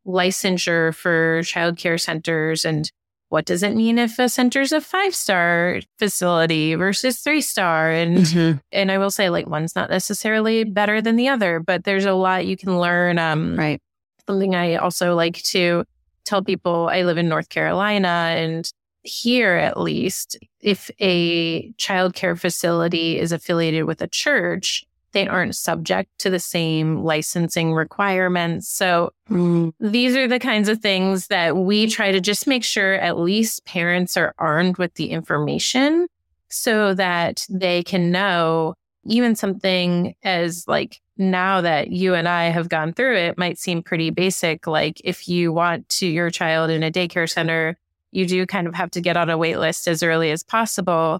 licensure 0.05 0.95
for 0.95 1.41
childcare 1.41 2.01
centers 2.01 2.65
and 2.65 2.91
what 3.29 3.45
does 3.45 3.61
it 3.61 3.75
mean 3.75 3.99
if 3.99 4.17
a 4.17 4.27
center's 4.27 4.71
a 4.71 4.81
five 4.81 5.13
star 5.13 5.81
facility 5.99 6.73
versus 6.73 7.19
three 7.19 7.41
star 7.41 7.91
and 7.91 8.17
mm-hmm. 8.17 8.57
and 8.71 8.91
I 8.91 8.97
will 8.97 9.11
say 9.11 9.29
like 9.29 9.47
one's 9.47 9.75
not 9.75 9.91
necessarily 9.91 10.63
better 10.63 10.99
than 10.99 11.15
the 11.15 11.27
other 11.29 11.59
but 11.59 11.83
there's 11.83 12.05
a 12.05 12.13
lot 12.13 12.47
you 12.47 12.57
can 12.57 12.79
learn 12.79 13.19
um 13.19 13.55
right 13.55 13.79
something 14.27 14.55
I 14.55 14.75
also 14.75 15.15
like 15.15 15.41
to 15.43 15.83
tell 16.25 16.43
people 16.43 16.89
I 16.91 17.03
live 17.03 17.19
in 17.19 17.29
North 17.29 17.49
Carolina 17.49 18.07
and 18.07 18.69
here 19.03 19.53
at 19.53 19.79
least, 19.79 20.37
if 20.61 20.89
a 20.99 21.71
childcare 21.73 22.37
facility 22.39 23.19
is 23.19 23.31
affiliated 23.31 23.85
with 23.85 24.01
a 24.01 24.07
church, 24.07 24.85
they 25.11 25.27
aren't 25.27 25.55
subject 25.55 26.09
to 26.19 26.29
the 26.29 26.39
same 26.39 27.03
licensing 27.03 27.73
requirements. 27.73 28.67
So 28.67 29.11
mm. 29.29 29.71
these 29.79 30.15
are 30.15 30.27
the 30.27 30.39
kinds 30.39 30.69
of 30.69 30.79
things 30.79 31.27
that 31.27 31.55
we 31.55 31.87
try 31.87 32.11
to 32.11 32.19
just 32.19 32.47
make 32.47 32.63
sure 32.63 32.95
at 32.95 33.19
least 33.19 33.65
parents 33.65 34.17
are 34.17 34.33
armed 34.37 34.77
with 34.77 34.95
the 34.95 35.11
information 35.11 36.07
so 36.49 36.93
that 36.95 37.45
they 37.49 37.83
can 37.83 38.11
know 38.11 38.73
even 39.05 39.35
something 39.35 40.15
as 40.23 40.67
like 40.67 40.99
now 41.17 41.61
that 41.61 41.91
you 41.91 42.15
and 42.15 42.27
I 42.27 42.45
have 42.45 42.69
gone 42.69 42.93
through 42.93 43.17
it 43.17 43.37
might 43.37 43.59
seem 43.59 43.83
pretty 43.83 44.09
basic. 44.09 44.65
Like 44.65 45.01
if 45.03 45.27
you 45.27 45.51
want 45.51 45.89
to 45.89 46.07
your 46.07 46.29
child 46.29 46.69
in 46.69 46.83
a 46.83 46.91
daycare 46.91 47.29
center 47.29 47.77
you 48.13 48.25
do 48.25 48.45
kind 48.45 48.67
of 48.67 48.75
have 48.75 48.91
to 48.91 49.01
get 49.01 49.17
on 49.17 49.29
a 49.29 49.37
wait 49.37 49.57
list 49.57 49.87
as 49.87 50.03
early 50.03 50.31
as 50.31 50.43
possible. 50.43 51.19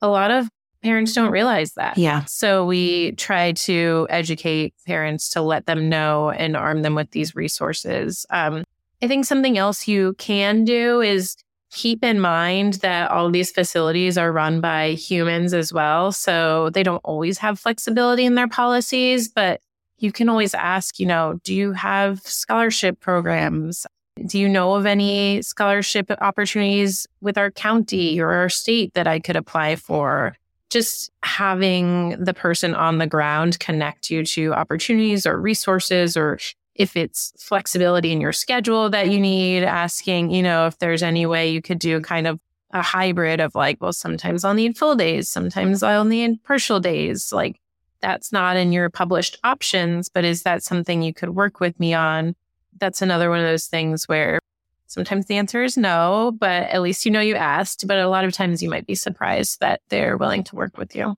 A 0.00 0.08
lot 0.08 0.30
of 0.30 0.48
parents 0.82 1.14
don't 1.14 1.30
realize 1.30 1.72
that. 1.72 1.96
Yeah. 1.96 2.24
So 2.26 2.66
we 2.66 3.12
try 3.12 3.52
to 3.52 4.06
educate 4.10 4.74
parents 4.86 5.30
to 5.30 5.40
let 5.40 5.66
them 5.66 5.88
know 5.88 6.30
and 6.30 6.56
arm 6.56 6.82
them 6.82 6.94
with 6.94 7.10
these 7.10 7.34
resources. 7.34 8.26
Um, 8.28 8.64
I 9.02 9.08
think 9.08 9.24
something 9.24 9.56
else 9.56 9.88
you 9.88 10.14
can 10.18 10.64
do 10.64 11.00
is 11.00 11.36
keep 11.72 12.04
in 12.04 12.20
mind 12.20 12.74
that 12.74 13.10
all 13.10 13.30
these 13.30 13.50
facilities 13.50 14.16
are 14.16 14.30
run 14.30 14.60
by 14.60 14.92
humans 14.92 15.54
as 15.54 15.72
well. 15.72 16.12
So 16.12 16.70
they 16.70 16.82
don't 16.82 17.02
always 17.04 17.38
have 17.38 17.58
flexibility 17.58 18.24
in 18.24 18.34
their 18.34 18.48
policies, 18.48 19.28
but 19.28 19.60
you 19.98 20.12
can 20.12 20.28
always 20.28 20.54
ask, 20.54 21.00
you 21.00 21.06
know, 21.06 21.40
do 21.44 21.54
you 21.54 21.72
have 21.72 22.20
scholarship 22.20 23.00
programs? 23.00 23.86
Do 24.26 24.38
you 24.38 24.48
know 24.48 24.74
of 24.74 24.86
any 24.86 25.42
scholarship 25.42 26.10
opportunities 26.20 27.06
with 27.20 27.36
our 27.36 27.50
county 27.50 28.20
or 28.20 28.30
our 28.30 28.48
state 28.48 28.94
that 28.94 29.06
I 29.08 29.18
could 29.18 29.36
apply 29.36 29.76
for? 29.76 30.36
Just 30.70 31.10
having 31.22 32.10
the 32.22 32.34
person 32.34 32.74
on 32.74 32.98
the 32.98 33.06
ground 33.06 33.58
connect 33.58 34.10
you 34.10 34.24
to 34.26 34.54
opportunities 34.54 35.26
or 35.26 35.40
resources, 35.40 36.16
or 36.16 36.38
if 36.74 36.96
it's 36.96 37.32
flexibility 37.38 38.12
in 38.12 38.20
your 38.20 38.32
schedule 38.32 38.88
that 38.90 39.10
you 39.10 39.20
need, 39.20 39.62
asking, 39.62 40.30
you 40.30 40.42
know, 40.42 40.66
if 40.66 40.78
there's 40.78 41.02
any 41.02 41.26
way 41.26 41.50
you 41.50 41.60
could 41.60 41.78
do 41.78 42.00
kind 42.00 42.26
of 42.26 42.40
a 42.72 42.82
hybrid 42.82 43.40
of 43.40 43.54
like, 43.54 43.80
well, 43.80 43.92
sometimes 43.92 44.44
I'll 44.44 44.54
need 44.54 44.76
full 44.76 44.96
days, 44.96 45.28
sometimes 45.28 45.82
I'll 45.82 46.04
need 46.04 46.42
partial 46.44 46.80
days. 46.80 47.32
Like, 47.32 47.60
that's 48.00 48.32
not 48.32 48.56
in 48.56 48.72
your 48.72 48.90
published 48.90 49.38
options, 49.44 50.08
but 50.08 50.24
is 50.24 50.42
that 50.42 50.62
something 50.62 51.02
you 51.02 51.14
could 51.14 51.30
work 51.30 51.60
with 51.60 51.78
me 51.78 51.94
on? 51.94 52.34
That's 52.78 53.02
another 53.02 53.30
one 53.30 53.40
of 53.40 53.46
those 53.46 53.66
things 53.66 54.06
where 54.06 54.38
sometimes 54.86 55.26
the 55.26 55.36
answer 55.36 55.62
is 55.62 55.76
no, 55.76 56.32
but 56.38 56.64
at 56.64 56.82
least 56.82 57.04
you 57.04 57.10
know 57.10 57.20
you 57.20 57.34
asked. 57.34 57.86
But 57.86 57.98
a 57.98 58.08
lot 58.08 58.24
of 58.24 58.32
times 58.32 58.62
you 58.62 58.70
might 58.70 58.86
be 58.86 58.94
surprised 58.94 59.60
that 59.60 59.80
they're 59.88 60.16
willing 60.16 60.44
to 60.44 60.56
work 60.56 60.78
with 60.78 60.94
you. 60.94 61.14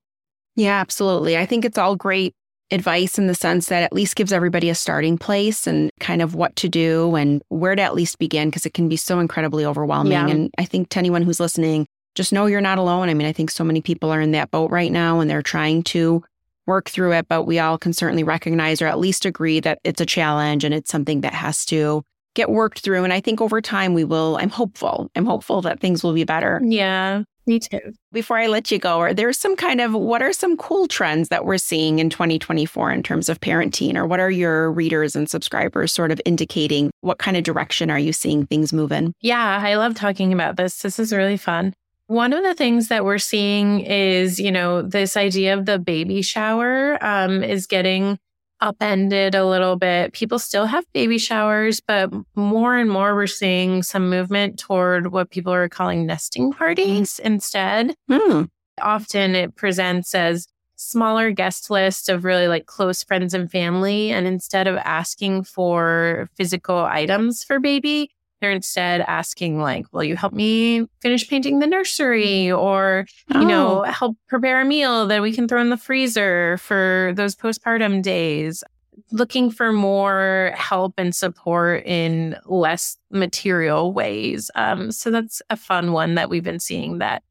Yeah, 0.54 0.80
absolutely. 0.80 1.36
I 1.36 1.46
think 1.46 1.64
it's 1.64 1.78
all 1.78 1.96
great 1.96 2.34
advice 2.70 3.18
in 3.18 3.26
the 3.26 3.34
sense 3.34 3.68
that 3.68 3.82
at 3.82 3.92
least 3.92 4.16
gives 4.16 4.32
everybody 4.32 4.68
a 4.68 4.74
starting 4.74 5.16
place 5.18 5.66
and 5.66 5.90
kind 6.00 6.20
of 6.20 6.34
what 6.34 6.56
to 6.56 6.68
do 6.68 7.14
and 7.14 7.42
where 7.48 7.76
to 7.76 7.82
at 7.82 7.94
least 7.94 8.18
begin 8.18 8.48
because 8.48 8.66
it 8.66 8.74
can 8.74 8.88
be 8.88 8.96
so 8.96 9.20
incredibly 9.20 9.64
overwhelming. 9.64 10.12
Yeah. 10.12 10.26
And 10.26 10.50
I 10.58 10.64
think 10.64 10.88
to 10.90 10.98
anyone 10.98 11.22
who's 11.22 11.38
listening, 11.38 11.86
just 12.16 12.32
know 12.32 12.46
you're 12.46 12.60
not 12.60 12.78
alone. 12.78 13.08
I 13.08 13.14
mean, 13.14 13.26
I 13.26 13.32
think 13.32 13.50
so 13.50 13.62
many 13.62 13.82
people 13.82 14.10
are 14.10 14.20
in 14.20 14.32
that 14.32 14.50
boat 14.50 14.70
right 14.70 14.90
now 14.90 15.20
and 15.20 15.30
they're 15.30 15.42
trying 15.42 15.82
to 15.84 16.24
work 16.66 16.88
through 16.88 17.12
it, 17.12 17.28
but 17.28 17.44
we 17.44 17.58
all 17.58 17.78
can 17.78 17.92
certainly 17.92 18.24
recognize 18.24 18.82
or 18.82 18.86
at 18.86 18.98
least 18.98 19.24
agree 19.24 19.60
that 19.60 19.78
it's 19.84 20.00
a 20.00 20.06
challenge 20.06 20.64
and 20.64 20.74
it's 20.74 20.90
something 20.90 21.20
that 21.22 21.34
has 21.34 21.64
to 21.66 22.02
get 22.34 22.50
worked 22.50 22.80
through. 22.80 23.02
And 23.02 23.12
I 23.12 23.20
think 23.20 23.40
over 23.40 23.60
time 23.60 23.94
we 23.94 24.04
will, 24.04 24.36
I'm 24.40 24.50
hopeful. 24.50 25.10
I'm 25.16 25.26
hopeful 25.26 25.62
that 25.62 25.80
things 25.80 26.04
will 26.04 26.12
be 26.12 26.24
better. 26.24 26.60
Yeah, 26.62 27.22
me 27.46 27.58
too. 27.60 27.80
Before 28.12 28.36
I 28.36 28.46
let 28.46 28.70
you 28.70 28.78
go, 28.78 28.98
are 28.98 29.14
there 29.14 29.32
some 29.32 29.56
kind 29.56 29.80
of 29.80 29.92
what 29.92 30.20
are 30.20 30.32
some 30.32 30.56
cool 30.56 30.86
trends 30.86 31.28
that 31.30 31.44
we're 31.44 31.58
seeing 31.58 31.98
in 31.98 32.10
2024 32.10 32.92
in 32.92 33.02
terms 33.02 33.28
of 33.28 33.40
parenting? 33.40 33.96
Or 33.96 34.06
what 34.06 34.20
are 34.20 34.30
your 34.30 34.70
readers 34.70 35.16
and 35.16 35.30
subscribers 35.30 35.92
sort 35.92 36.12
of 36.12 36.20
indicating? 36.24 36.90
What 37.00 37.18
kind 37.18 37.36
of 37.36 37.44
direction 37.44 37.90
are 37.90 37.98
you 37.98 38.12
seeing 38.12 38.46
things 38.46 38.72
move 38.72 38.92
in? 38.92 39.12
Yeah, 39.20 39.60
I 39.62 39.74
love 39.76 39.94
talking 39.94 40.32
about 40.32 40.56
this. 40.56 40.82
This 40.82 40.98
is 40.98 41.12
really 41.12 41.36
fun. 41.36 41.72
One 42.08 42.32
of 42.32 42.44
the 42.44 42.54
things 42.54 42.88
that 42.88 43.04
we're 43.04 43.18
seeing 43.18 43.80
is, 43.80 44.38
you 44.38 44.52
know, 44.52 44.82
this 44.82 45.16
idea 45.16 45.54
of 45.54 45.66
the 45.66 45.78
baby 45.78 46.22
shower 46.22 46.98
um, 47.04 47.42
is 47.42 47.66
getting 47.66 48.18
upended 48.60 49.34
a 49.34 49.46
little 49.46 49.76
bit. 49.76 50.12
People 50.12 50.38
still 50.38 50.66
have 50.66 50.84
baby 50.92 51.18
showers, 51.18 51.80
but 51.80 52.10
more 52.34 52.76
and 52.76 52.90
more 52.90 53.14
we're 53.14 53.26
seeing 53.26 53.82
some 53.82 54.08
movement 54.08 54.58
toward 54.58 55.12
what 55.12 55.30
people 55.30 55.52
are 55.52 55.68
calling 55.68 56.06
nesting 56.06 56.52
parties 56.52 57.18
instead. 57.18 57.94
Mm. 58.10 58.48
Often 58.80 59.34
it 59.34 59.56
presents 59.56 60.14
as 60.14 60.46
smaller 60.76 61.30
guest 61.30 61.70
list 61.70 62.08
of 62.08 62.24
really 62.24 62.48
like 62.48 62.66
close 62.66 63.02
friends 63.02 63.34
and 63.34 63.50
family. 63.50 64.10
And 64.10 64.26
instead 64.26 64.66
of 64.66 64.76
asking 64.76 65.44
for 65.44 66.28
physical 66.36 66.78
items 66.78 67.42
for 67.42 67.58
baby, 67.58 68.10
they're 68.40 68.50
instead 68.50 69.00
asking 69.02 69.58
like, 69.58 69.86
will 69.92 70.04
you 70.04 70.16
help 70.16 70.32
me 70.32 70.86
finish 71.00 71.28
painting 71.28 71.58
the 71.58 71.66
nursery 71.66 72.50
or, 72.50 73.06
oh. 73.34 73.40
you 73.40 73.46
know, 73.46 73.80
oh. 73.80 73.90
help 73.90 74.16
prepare 74.28 74.60
a 74.60 74.64
meal 74.64 75.06
that 75.06 75.22
we 75.22 75.32
can 75.32 75.48
throw 75.48 75.60
in 75.60 75.70
the 75.70 75.76
freezer 75.76 76.58
for 76.58 77.12
those 77.16 77.34
postpartum 77.34 78.02
days? 78.02 78.62
Looking 79.10 79.50
for 79.50 79.72
more 79.72 80.52
help 80.54 80.94
and 80.98 81.14
support 81.14 81.84
in 81.86 82.36
less 82.46 82.96
material 83.10 83.92
ways. 83.92 84.50
Um, 84.54 84.90
so 84.90 85.10
that's 85.10 85.40
a 85.50 85.56
fun 85.56 85.92
one 85.92 86.14
that 86.16 86.28
we've 86.28 86.44
been 86.44 86.60
seeing 86.60 86.98
that 86.98 87.22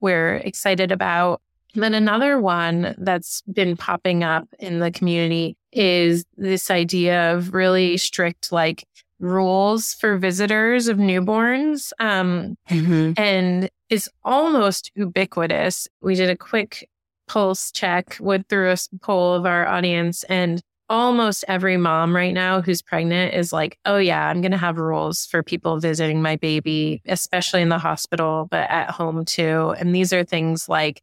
we're 0.00 0.36
excited 0.36 0.92
about. 0.92 1.40
And 1.74 1.82
then 1.82 1.94
another 1.94 2.40
one 2.40 2.94
that's 2.96 3.42
been 3.42 3.76
popping 3.76 4.24
up 4.24 4.48
in 4.58 4.78
the 4.78 4.90
community 4.90 5.58
is 5.72 6.24
this 6.36 6.70
idea 6.70 7.34
of 7.34 7.52
really 7.52 7.98
strict, 7.98 8.50
like 8.50 8.86
rules 9.18 9.94
for 9.94 10.18
visitors 10.18 10.88
of 10.88 10.98
newborns 10.98 11.92
um, 11.98 12.56
mm-hmm. 12.68 13.12
and 13.16 13.70
is 13.88 14.10
almost 14.24 14.90
ubiquitous. 14.94 15.88
We 16.00 16.14
did 16.14 16.30
a 16.30 16.36
quick 16.36 16.88
pulse 17.26 17.70
check 17.70 18.16
with 18.20 18.46
through 18.48 18.72
a 18.72 18.76
poll 19.02 19.34
of 19.34 19.46
our 19.46 19.66
audience 19.66 20.22
and 20.24 20.62
almost 20.88 21.44
every 21.48 21.76
mom 21.76 22.14
right 22.14 22.32
now 22.32 22.60
who's 22.60 22.82
pregnant 22.82 23.34
is 23.34 23.52
like, 23.52 23.78
oh 23.84 23.98
yeah, 23.98 24.28
I'm 24.28 24.40
going 24.40 24.52
to 24.52 24.58
have 24.58 24.78
rules 24.78 25.26
for 25.26 25.42
people 25.42 25.80
visiting 25.80 26.22
my 26.22 26.36
baby, 26.36 27.02
especially 27.06 27.62
in 27.62 27.68
the 27.68 27.78
hospital, 27.78 28.46
but 28.50 28.70
at 28.70 28.90
home 28.90 29.24
too. 29.24 29.74
And 29.78 29.94
these 29.94 30.12
are 30.12 30.24
things 30.24 30.68
like, 30.68 31.02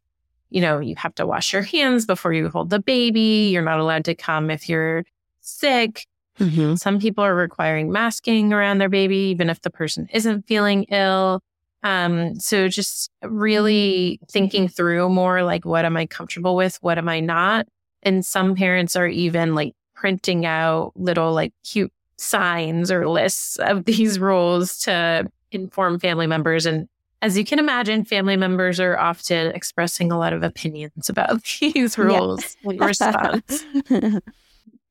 you 0.50 0.60
know, 0.60 0.78
you 0.78 0.94
have 0.96 1.14
to 1.16 1.26
wash 1.26 1.52
your 1.52 1.62
hands 1.62 2.06
before 2.06 2.32
you 2.32 2.48
hold 2.48 2.70
the 2.70 2.78
baby. 2.78 3.50
You're 3.52 3.62
not 3.62 3.80
allowed 3.80 4.06
to 4.06 4.14
come 4.14 4.50
if 4.50 4.68
you're 4.68 5.04
sick. 5.40 6.06
Mm-hmm. 6.38 6.74
Some 6.76 6.98
people 6.98 7.24
are 7.24 7.34
requiring 7.34 7.92
masking 7.92 8.52
around 8.52 8.78
their 8.78 8.88
baby, 8.88 9.16
even 9.16 9.48
if 9.48 9.60
the 9.60 9.70
person 9.70 10.08
isn't 10.12 10.46
feeling 10.46 10.84
ill. 10.84 11.40
Um, 11.82 12.40
so 12.40 12.68
just 12.68 13.10
really 13.22 14.18
thinking 14.30 14.68
through 14.68 15.10
more 15.10 15.42
like, 15.42 15.64
what 15.64 15.84
am 15.84 15.96
I 15.96 16.06
comfortable 16.06 16.56
with? 16.56 16.78
What 16.80 16.98
am 16.98 17.08
I 17.08 17.20
not? 17.20 17.66
And 18.02 18.24
some 18.24 18.54
parents 18.54 18.96
are 18.96 19.06
even 19.06 19.54
like 19.54 19.74
printing 19.94 20.46
out 20.46 20.92
little 20.96 21.32
like 21.32 21.52
cute 21.62 21.92
signs 22.16 22.90
or 22.90 23.08
lists 23.08 23.56
of 23.56 23.84
these 23.86 24.18
rules 24.18 24.78
to 24.78 25.30
inform 25.52 26.00
family 26.00 26.26
members. 26.26 26.66
And 26.66 26.88
as 27.22 27.38
you 27.38 27.44
can 27.44 27.58
imagine, 27.58 28.04
family 28.04 28.36
members 28.36 28.80
are 28.80 28.98
often 28.98 29.48
expressing 29.52 30.10
a 30.10 30.18
lot 30.18 30.32
of 30.32 30.42
opinions 30.42 31.08
about 31.08 31.42
these 31.60 31.96
rules 31.96 32.56
yeah. 32.64 32.70
in 32.72 32.78
response. 32.78 33.64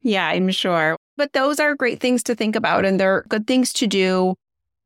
yeah, 0.01 0.27
I'm 0.27 0.49
sure. 0.51 0.95
But 1.17 1.33
those 1.33 1.59
are 1.59 1.75
great 1.75 1.99
things 1.99 2.23
to 2.23 2.35
think 2.35 2.55
about, 2.55 2.85
and 2.85 2.99
they're 2.99 3.23
good 3.29 3.47
things 3.47 3.71
to 3.73 3.87
do 3.87 4.35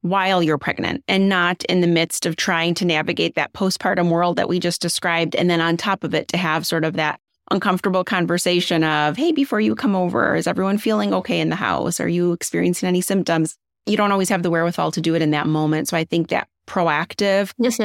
while 0.02 0.44
you're 0.44 0.58
pregnant 0.58 1.04
and 1.08 1.28
not 1.28 1.64
in 1.66 1.82
the 1.82 1.88
midst 1.88 2.26
of 2.26 2.36
trying 2.36 2.74
to 2.76 2.86
navigate 2.86 3.36
that 3.36 3.54
postpartum 3.54 4.10
world 4.10 4.38
that 4.38 4.48
we 4.48 4.60
just 4.60 4.82
described. 4.82 5.36
And 5.36 5.50
then 5.50 5.62
on 5.62 5.78
top 5.78 6.04
of 6.04 6.14
it, 6.14 6.28
to 6.30 6.38
have 6.38 6.66
sort 6.66 6.86
of 6.86 6.94
that 6.94 7.20
uncomfortable 7.50 8.04
conversation 8.04 8.84
of, 8.84 9.18
hey, 9.18 9.32
before 9.32 9.62
you 9.62 9.74
come 9.74 9.96
over, 9.96 10.36
is 10.36 10.48
everyone 10.48 10.78
feeling 10.78 11.14
okay 11.14 11.40
in 11.40 11.50
the 11.50 11.56
house? 11.56 12.00
Are 12.00 12.08
you 12.08 12.34
experiencing 12.34 12.88
any 12.88 13.02
symptoms? 13.02 13.56
You 13.86 13.98
don't 13.98 14.12
always 14.12 14.30
have 14.30 14.44
the 14.44 14.50
wherewithal 14.50 14.92
to 14.92 15.02
do 15.02 15.16
it 15.16 15.22
in 15.22 15.32
that 15.32 15.48
moment. 15.48 15.88
So 15.88 15.98
I 15.98 16.04
think 16.04 16.28
that 16.28 16.48
proactive 16.68 17.54
yes, 17.58 17.80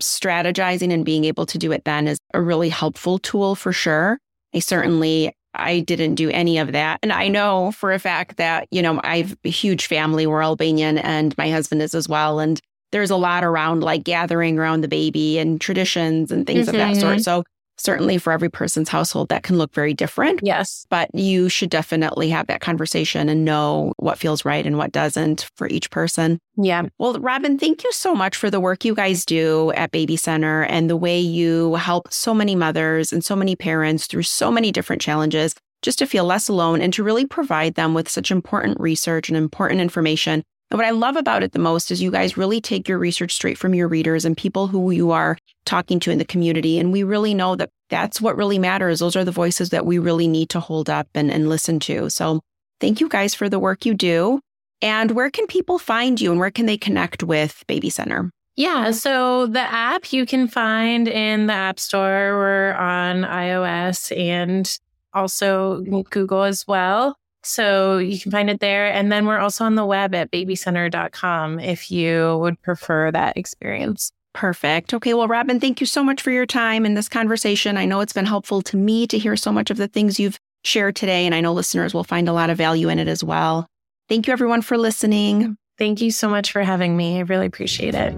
strategizing 0.00 0.92
and 0.92 1.04
being 1.04 1.24
able 1.24 1.44
to 1.46 1.58
do 1.58 1.70
it 1.72 1.84
then 1.84 2.08
is 2.08 2.18
a 2.32 2.40
really 2.40 2.70
helpful 2.70 3.18
tool 3.18 3.54
for 3.54 3.72
sure. 3.72 4.18
I 4.54 4.60
certainly 4.60 5.34
I 5.58 5.80
didn't 5.80 6.14
do 6.14 6.30
any 6.30 6.58
of 6.58 6.72
that. 6.72 6.98
And 7.02 7.12
I 7.12 7.28
know 7.28 7.72
for 7.72 7.92
a 7.92 7.98
fact 7.98 8.36
that, 8.36 8.68
you 8.70 8.82
know, 8.82 9.00
I 9.04 9.18
have 9.18 9.36
a 9.44 9.50
huge 9.50 9.86
family. 9.86 10.26
We're 10.26 10.42
Albanian 10.42 10.98
and 10.98 11.36
my 11.36 11.50
husband 11.50 11.82
is 11.82 11.94
as 11.94 12.08
well. 12.08 12.40
And 12.40 12.60
there's 12.92 13.10
a 13.10 13.16
lot 13.16 13.44
around 13.44 13.82
like 13.82 14.04
gathering 14.04 14.58
around 14.58 14.80
the 14.80 14.88
baby 14.88 15.38
and 15.38 15.60
traditions 15.60 16.32
and 16.32 16.46
things 16.46 16.68
mm-hmm. 16.68 16.76
of 16.76 16.94
that 16.94 16.96
sort. 17.00 17.14
Mm-hmm. 17.16 17.22
So 17.22 17.44
certainly 17.78 18.18
for 18.18 18.32
every 18.32 18.50
person's 18.50 18.88
household, 18.88 19.28
that 19.28 19.42
can 19.42 19.56
look 19.56 19.72
very 19.72 19.94
different. 19.94 20.40
Yes. 20.42 20.86
But 20.90 21.08
you 21.14 21.48
should 21.48 21.70
definitely 21.70 22.28
have 22.30 22.46
that 22.48 22.60
conversation 22.60 23.28
and 23.28 23.44
know 23.44 23.92
what 23.96 24.18
feels 24.18 24.44
right 24.44 24.66
and 24.66 24.76
what 24.76 24.92
doesn't 24.92 25.48
for 25.56 25.68
each 25.68 25.90
person. 25.90 26.38
Yeah. 26.56 26.82
Well, 26.98 27.14
Robin, 27.20 27.58
thank 27.58 27.84
you 27.84 27.92
so 27.92 28.14
much 28.14 28.36
for 28.36 28.50
the 28.50 28.60
work 28.60 28.84
you 28.84 28.94
guys 28.94 29.24
do 29.24 29.72
at 29.72 29.92
Baby 29.92 30.16
Center 30.16 30.64
and 30.64 30.90
the 30.90 30.96
way 30.96 31.18
you 31.18 31.74
help 31.76 32.12
so 32.12 32.34
many 32.34 32.54
mothers 32.54 33.12
and 33.12 33.24
so 33.24 33.36
many 33.36 33.56
parents 33.56 34.06
through 34.06 34.24
so 34.24 34.50
many 34.50 34.72
different 34.72 35.00
challenges 35.00 35.54
just 35.82 35.98
to 36.00 36.06
feel 36.06 36.24
less 36.24 36.48
alone 36.48 36.80
and 36.80 36.92
to 36.92 37.04
really 37.04 37.26
provide 37.26 37.74
them 37.74 37.94
with 37.94 38.08
such 38.08 38.30
important 38.30 38.80
research 38.80 39.28
and 39.28 39.36
important 39.36 39.80
information 39.80 40.42
and 40.70 40.78
what 40.78 40.86
I 40.86 40.90
love 40.90 41.16
about 41.16 41.42
it 41.42 41.52
the 41.52 41.58
most 41.58 41.90
is 41.90 42.02
you 42.02 42.10
guys 42.10 42.36
really 42.36 42.60
take 42.60 42.88
your 42.88 42.98
research 42.98 43.32
straight 43.32 43.56
from 43.56 43.74
your 43.74 43.88
readers 43.88 44.24
and 44.24 44.36
people 44.36 44.66
who 44.66 44.90
you 44.90 45.10
are 45.12 45.38
talking 45.64 45.98
to 46.00 46.10
in 46.10 46.18
the 46.18 46.24
community. 46.24 46.78
And 46.78 46.92
we 46.92 47.02
really 47.02 47.32
know 47.32 47.56
that 47.56 47.70
that's 47.88 48.20
what 48.20 48.36
really 48.36 48.58
matters. 48.58 49.00
Those 49.00 49.16
are 49.16 49.24
the 49.24 49.30
voices 49.30 49.70
that 49.70 49.86
we 49.86 49.98
really 49.98 50.28
need 50.28 50.50
to 50.50 50.60
hold 50.60 50.90
up 50.90 51.08
and, 51.14 51.30
and 51.30 51.48
listen 51.48 51.80
to. 51.80 52.10
So 52.10 52.40
thank 52.80 53.00
you 53.00 53.08
guys 53.08 53.34
for 53.34 53.48
the 53.48 53.58
work 53.58 53.86
you 53.86 53.94
do. 53.94 54.40
And 54.82 55.12
where 55.12 55.30
can 55.30 55.46
people 55.46 55.78
find 55.78 56.20
you 56.20 56.30
and 56.30 56.38
where 56.38 56.50
can 56.50 56.66
they 56.66 56.76
connect 56.76 57.22
with 57.22 57.64
Baby 57.66 57.90
Center? 57.90 58.30
Yeah, 58.54 58.90
so 58.90 59.46
the 59.46 59.60
app 59.60 60.12
you 60.12 60.26
can 60.26 60.48
find 60.48 61.06
in 61.06 61.46
the 61.46 61.52
App 61.52 61.78
Store. 61.78 62.36
We're 62.36 62.72
on 62.74 63.22
iOS 63.22 64.16
and 64.16 64.68
also 65.14 65.80
Google 66.10 66.42
as 66.42 66.66
well. 66.66 67.16
So 67.42 67.98
you 67.98 68.18
can 68.18 68.32
find 68.32 68.50
it 68.50 68.60
there. 68.60 68.92
And 68.92 69.10
then 69.10 69.26
we're 69.26 69.38
also 69.38 69.64
on 69.64 69.74
the 69.74 69.86
web 69.86 70.14
at 70.14 70.30
babycenter.com 70.30 71.60
if 71.60 71.90
you 71.90 72.38
would 72.38 72.60
prefer 72.62 73.10
that 73.12 73.36
experience. 73.36 74.12
Perfect. 74.34 74.94
Okay. 74.94 75.14
Well, 75.14 75.28
Robin, 75.28 75.58
thank 75.58 75.80
you 75.80 75.86
so 75.86 76.04
much 76.04 76.22
for 76.22 76.30
your 76.30 76.46
time 76.46 76.84
in 76.84 76.94
this 76.94 77.08
conversation. 77.08 77.76
I 77.76 77.86
know 77.86 78.00
it's 78.00 78.12
been 78.12 78.26
helpful 78.26 78.62
to 78.62 78.76
me 78.76 79.06
to 79.08 79.18
hear 79.18 79.36
so 79.36 79.50
much 79.50 79.70
of 79.70 79.78
the 79.78 79.88
things 79.88 80.20
you've 80.20 80.38
shared 80.64 80.96
today, 80.96 81.26
and 81.26 81.34
I 81.34 81.40
know 81.40 81.52
listeners 81.52 81.94
will 81.94 82.04
find 82.04 82.28
a 82.28 82.32
lot 82.32 82.50
of 82.50 82.58
value 82.58 82.88
in 82.88 82.98
it 82.98 83.08
as 83.08 83.24
well. 83.24 83.66
Thank 84.08 84.26
you, 84.26 84.32
everyone, 84.32 84.62
for 84.62 84.78
listening. 84.78 85.56
Thank 85.76 86.00
you 86.00 86.10
so 86.10 86.28
much 86.28 86.52
for 86.52 86.62
having 86.62 86.96
me. 86.96 87.18
I 87.18 87.22
really 87.22 87.46
appreciate 87.46 87.94
it. 87.94 88.14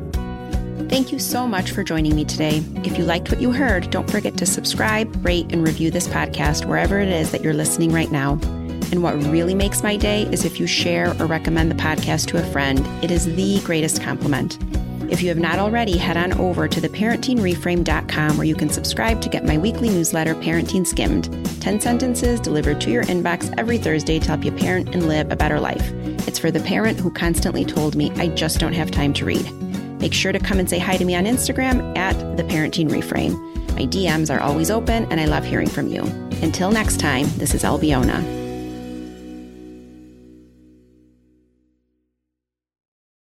Thank 0.89 1.13
you 1.13 1.19
so 1.19 1.47
much 1.47 1.71
for 1.71 1.85
joining 1.85 2.17
me 2.17 2.25
today. 2.25 2.63
If 2.85 2.99
you 2.99 3.05
liked 3.05 3.31
what 3.31 3.41
you 3.41 3.53
heard, 3.53 3.91
don't 3.91 4.11
forget 4.11 4.37
to 4.39 4.47
subscribe, 4.47 5.25
rate, 5.25 5.53
and 5.53 5.65
review 5.65 5.91
this 5.91 6.09
podcast 6.09 6.65
wherever 6.65 6.99
it 6.99 7.09
is 7.09 7.31
that 7.31 7.43
you're 7.43 7.55
listening 7.55 7.93
right 7.93 8.11
now. 8.11 8.41
And 8.91 9.03
what 9.03 9.15
really 9.25 9.55
makes 9.55 9.83
my 9.83 9.97
day 9.97 10.23
is 10.33 10.45
if 10.45 10.59
you 10.59 10.67
share 10.67 11.11
or 11.21 11.27
recommend 11.27 11.71
the 11.71 11.77
podcast 11.77 12.27
to 12.29 12.39
a 12.39 12.53
friend. 12.53 12.81
It 13.05 13.11
is 13.11 13.27
the 13.37 13.61
greatest 13.61 14.03
compliment. 14.03 14.59
If 15.11 15.23
you 15.23 15.29
have 15.29 15.39
not 15.39 15.59
already, 15.59 15.97
head 15.97 16.17
on 16.17 16.33
over 16.35 16.69
to 16.69 16.81
theparentingreframe.com 16.81 18.37
where 18.37 18.47
you 18.47 18.55
can 18.55 18.69
subscribe 18.69 19.21
to 19.23 19.29
get 19.29 19.45
my 19.45 19.59
weekly 19.59 19.89
newsletter, 19.89 20.37
Parenting 20.37 20.87
Skimmed 20.87 21.25
10 21.61 21.81
sentences 21.81 22.41
delivered 22.41 22.81
to 22.81 22.91
your 22.91 23.05
inbox 23.05 23.53
every 23.59 23.77
Thursday 23.77 24.21
to 24.21 24.29
help 24.29 24.45
you 24.45 24.53
parent 24.53 24.95
and 24.95 25.09
live 25.09 25.31
a 25.31 25.37
better 25.37 25.59
life. 25.59 25.93
It's 26.29 26.39
for 26.39 26.51
the 26.51 26.61
parent 26.61 27.01
who 27.01 27.11
constantly 27.11 27.65
told 27.65 27.97
me, 27.97 28.13
I 28.13 28.29
just 28.29 28.61
don't 28.61 28.73
have 28.73 28.91
time 28.93 29.13
to 29.15 29.25
read. 29.25 29.51
Make 30.01 30.15
sure 30.15 30.33
to 30.33 30.39
come 30.39 30.61
and 30.61 30.71
say 30.71 30.79
hi 30.79 30.97
to 30.97 31.05
me 31.05 31.17
on 31.17 31.25
Instagram 31.25 31.97
at 31.99 32.37
The 32.37 32.45
Parenting 32.45 32.89
Reframe. 32.89 33.35
My 33.75 33.87
DMs 33.87 34.35
are 34.35 34.41
always 34.41 34.71
open 34.71 35.11
and 35.11 35.21
I 35.21 35.25
love 35.25 35.45
hearing 35.45 35.69
from 35.69 35.89
you. 35.89 36.03
Until 36.41 36.71
next 36.71 37.01
time, 37.01 37.27
this 37.37 37.53
is 37.53 37.65
Albiona. 37.65 38.50